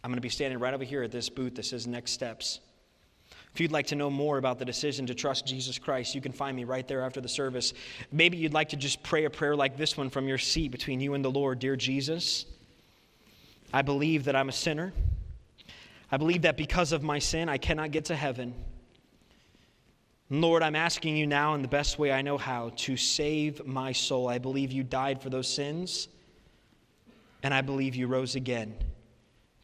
I'm 0.04 0.10
going 0.10 0.18
to 0.18 0.22
be 0.22 0.30
standing 0.30 0.58
right 0.60 0.74
over 0.74 0.84
here 0.84 1.04
at 1.04 1.12
this 1.12 1.30
booth 1.30 1.56
that 1.56 1.66
says 1.66 1.86
Next 1.86 2.12
Steps. 2.12 2.60
If 3.54 3.60
you'd 3.60 3.72
like 3.72 3.88
to 3.88 3.96
know 3.96 4.10
more 4.10 4.38
about 4.38 4.60
the 4.60 4.66
decision 4.66 5.06
to 5.08 5.16
trust 5.16 5.46
Jesus 5.46 5.78
Christ, 5.78 6.16
you 6.16 6.22
can 6.22 6.32
find 6.32 6.56
me 6.56 6.64
right 6.64 6.88
there 6.88 7.04
after 7.04 7.22
the 7.22 7.28
service. 7.28 7.74
Maybe 8.12 8.38
you'd 8.38 8.54
like 8.54 8.70
to 8.70 8.78
just 8.78 9.04
pray 9.04 9.26
a 9.26 9.30
prayer 9.30 9.56
like 9.56 9.78
this 9.78 9.98
one 9.98 10.10
from 10.10 10.28
your 10.28 10.38
seat 10.38 10.72
between 10.72 11.02
you 11.02 11.14
and 11.14 11.24
the 11.24 11.32
Lord 11.32 11.60
Dear 11.60 11.76
Jesus, 11.76 12.46
I 13.74 13.82
believe 13.82 14.26
that 14.26 14.36
I'm 14.36 14.50
a 14.50 14.54
sinner. 14.54 14.94
I 16.12 16.18
believe 16.18 16.42
that 16.42 16.58
because 16.58 16.92
of 16.92 17.04
my 17.04 17.20
sin, 17.20 17.48
I 17.48 17.58
cannot 17.58 17.92
get 17.92 18.06
to 18.06 18.16
heaven. 18.16 18.54
Lord, 20.30 20.64
I'm 20.64 20.76
asking 20.76 21.18
you 21.18 21.28
now 21.28 21.56
in 21.56 21.62
the 21.62 21.68
best 21.68 22.00
way 22.00 22.12
I 22.12 22.22
know 22.22 22.38
how 22.38 22.72
to 22.78 22.96
save 22.96 23.66
my 23.66 23.92
soul. 23.92 24.30
I 24.30 24.38
believe 24.38 24.72
you 24.72 24.84
died 24.84 25.22
for 25.22 25.30
those 25.30 25.48
sins, 25.48 26.08
and 27.44 27.54
I 27.54 27.62
believe 27.62 27.96
you 27.96 28.08
rose 28.08 28.36
again. 28.36 28.74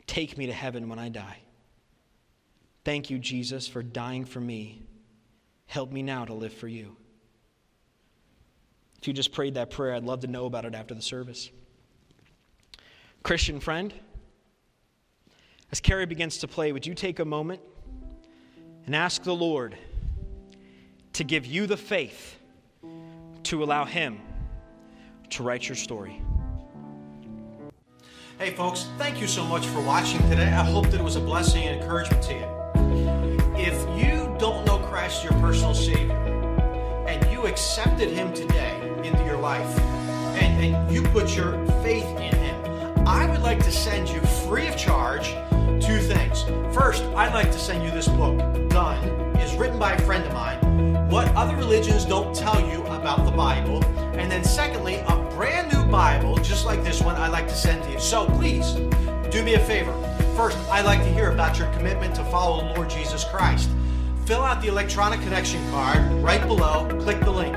Take 0.08 0.38
me 0.38 0.45
to 0.45 0.53
heaven 0.53 0.89
when 0.89 0.99
I 0.99 1.10
die. 1.10 1.39
Thank 2.84 3.10
you, 3.10 3.18
Jesus, 3.18 3.68
for 3.68 3.84
dying 3.84 4.24
for 4.24 4.39
me. 4.39 4.84
Help 5.68 5.91
me 5.91 6.01
now 6.01 6.24
to 6.24 6.34
live 6.34 6.53
for 6.53 6.70
you. 6.70 6.95
If 9.01 9.08
you 9.08 9.14
just 9.14 9.34
prayed 9.34 9.55
that 9.55 9.70
prayer, 9.70 9.93
I'd 9.93 10.03
love 10.03 10.22
to 10.22 10.28
know 10.28 10.45
about 10.45 10.66
it 10.66 10.74
after 10.74 10.93
the 10.93 11.01
service. 11.01 11.49
Christian 13.24 13.59
friend, 13.59 13.93
as 15.72 15.80
Carrie 15.80 16.05
begins 16.05 16.38
to 16.39 16.47
play, 16.47 16.72
would 16.72 16.86
you 16.86 16.93
take 16.93 17.20
a 17.20 17.26
moment 17.26 17.61
and 18.86 18.95
ask 18.95 19.24
the 19.24 19.36
Lord 19.36 19.78
to 21.13 21.24
give 21.24 21.45
you 21.45 21.68
the 21.68 21.78
faith 21.78 22.39
to 23.43 23.63
allow 23.63 23.86
Him 23.86 24.20
to 25.32 25.43
write 25.43 25.68
your 25.68 25.76
story? 25.76 26.22
Hey, 28.39 28.51
folks, 28.51 28.88
thank 28.97 29.20
you 29.20 29.28
so 29.28 29.43
much 29.43 29.65
for 29.65 29.82
watching 29.82 30.22
today. 30.30 30.45
I 30.45 30.63
hope 30.63 30.89
that 30.91 30.99
it 30.99 31.03
was 31.03 31.15
a 31.15 31.22
blessing 31.22 31.63
and 31.63 31.82
encouragement 31.82 32.24
to 32.26 32.34
you 32.34 32.57
if 33.57 33.74
you 33.99 34.34
don't 34.38 34.63
know 34.65 34.78
Christ 34.78 35.24
your 35.24 35.34
personal 35.34 35.74
Savior 35.74 36.13
and 37.07 37.32
you 37.32 37.47
accepted 37.47 38.11
Him 38.11 38.32
today 38.34 38.80
into 39.03 39.24
your 39.26 39.38
life 39.38 39.80
and, 40.39 40.63
and 40.63 40.93
you 40.93 41.01
put 41.01 41.36
your 41.36 41.53
faith 41.82 42.05
in 42.18 42.36
Him, 42.36 42.46
I 43.08 43.26
would 43.26 43.41
like 43.41 43.64
to 43.64 43.72
send 43.72 44.10
you 44.10 44.20
free 44.20 44.68
of 44.68 44.76
charge 44.76 45.30
two 45.82 45.97
things. 45.97 46.43
First, 46.76 47.03
I'd 47.16 47.34
like 47.34 47.53
to 47.53 47.58
send 47.58 47.82
you 47.82 47.89
this 47.89 48.10
book, 48.10 48.38
Done, 48.68 49.01
is 49.38 49.55
written 49.55 49.80
by 49.80 49.93
a 49.93 50.01
friend 50.01 50.26
of 50.26 50.34
mine, 50.34 51.10
What 51.10 51.30
Other 51.30 51.55
religions 51.55 52.03
don't 52.03 52.36
tell 52.36 52.60
you 52.60 52.84
about 52.88 53.24
the 53.24 53.32
Bible. 53.32 53.82
And 54.20 54.30
then, 54.30 54.43
secondly, 54.43 54.95
a 55.08 55.16
brand 55.38 55.72
new 55.72 55.89
Bible, 55.89 56.36
just 56.39 56.66
like 56.66 56.84
this 56.84 57.01
one, 57.01 57.16
I'd 57.16 57.32
like 57.32 57.47
to 57.47 57.55
send 57.55 57.82
to 57.86 57.91
you. 57.91 57.99
So 58.01 58.26
please 58.26 58.74
do 59.32 59.41
me 59.41 59.53
a 59.53 59.60
favor. 59.60 59.93
First, 60.36 60.58
I'd 60.70 60.84
like 60.86 60.99
to 60.99 61.10
hear 61.14 61.32
about 61.32 61.58
your 61.58 61.72
commitment 61.72 62.14
to 62.16 62.26
follow 62.26 62.68
the 62.68 62.74
Lord 62.74 62.89
Jesus 62.89 63.24
Christ. 63.24 63.70
Fill 64.26 64.41
out 64.41 64.62
the 64.62 64.68
electronic 64.68 65.22
connection 65.22 65.66
card 65.72 66.12
right 66.22 66.45
below, 66.45 66.86
click 66.99 67.22
the 67.22 67.32
link. 67.32 67.55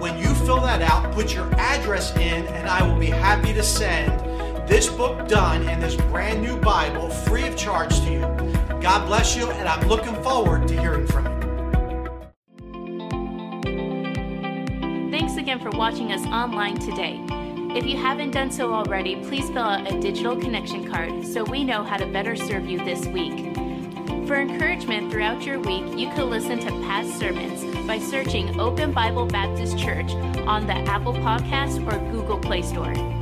When 0.00 0.18
you 0.18 0.34
fill 0.34 0.60
that 0.62 0.82
out, 0.82 1.12
put 1.12 1.32
your 1.32 1.46
address 1.54 2.16
in, 2.16 2.48
and 2.48 2.68
I 2.68 2.84
will 2.84 2.98
be 2.98 3.06
happy 3.06 3.54
to 3.54 3.62
send 3.62 4.21
this 4.72 4.88
book 4.88 5.28
done 5.28 5.68
and 5.68 5.82
this 5.82 5.96
brand 5.96 6.40
new 6.40 6.56
Bible 6.56 7.10
free 7.10 7.46
of 7.46 7.54
charge 7.54 7.94
to 8.00 8.10
you. 8.10 8.20
God 8.80 9.06
bless 9.06 9.36
you, 9.36 9.50
and 9.50 9.68
I'm 9.68 9.86
looking 9.86 10.14
forward 10.22 10.66
to 10.66 10.80
hearing 10.80 11.06
from 11.06 11.26
you. 11.26 11.32
Thanks 15.10 15.36
again 15.36 15.60
for 15.60 15.68
watching 15.72 16.10
us 16.12 16.24
online 16.24 16.78
today. 16.78 17.20
If 17.76 17.84
you 17.84 17.98
haven't 17.98 18.30
done 18.30 18.50
so 18.50 18.72
already, 18.72 19.16
please 19.16 19.48
fill 19.48 19.58
out 19.58 19.92
a 19.92 20.00
digital 20.00 20.40
connection 20.40 20.90
card 20.90 21.22
so 21.26 21.44
we 21.44 21.64
know 21.64 21.84
how 21.84 21.98
to 21.98 22.06
better 22.06 22.34
serve 22.34 22.64
you 22.64 22.78
this 22.78 23.04
week. 23.08 23.54
For 24.26 24.36
encouragement 24.36 25.12
throughout 25.12 25.44
your 25.44 25.60
week, 25.60 25.84
you 25.98 26.08
can 26.12 26.30
listen 26.30 26.58
to 26.60 26.70
past 26.86 27.18
sermons 27.18 27.62
by 27.86 27.98
searching 27.98 28.58
Open 28.58 28.90
Bible 28.90 29.26
Baptist 29.26 29.76
Church 29.76 30.12
on 30.46 30.66
the 30.66 30.72
Apple 30.72 31.12
Podcast 31.12 31.86
or 31.86 31.98
Google 32.10 32.38
Play 32.38 32.62
Store. 32.62 33.21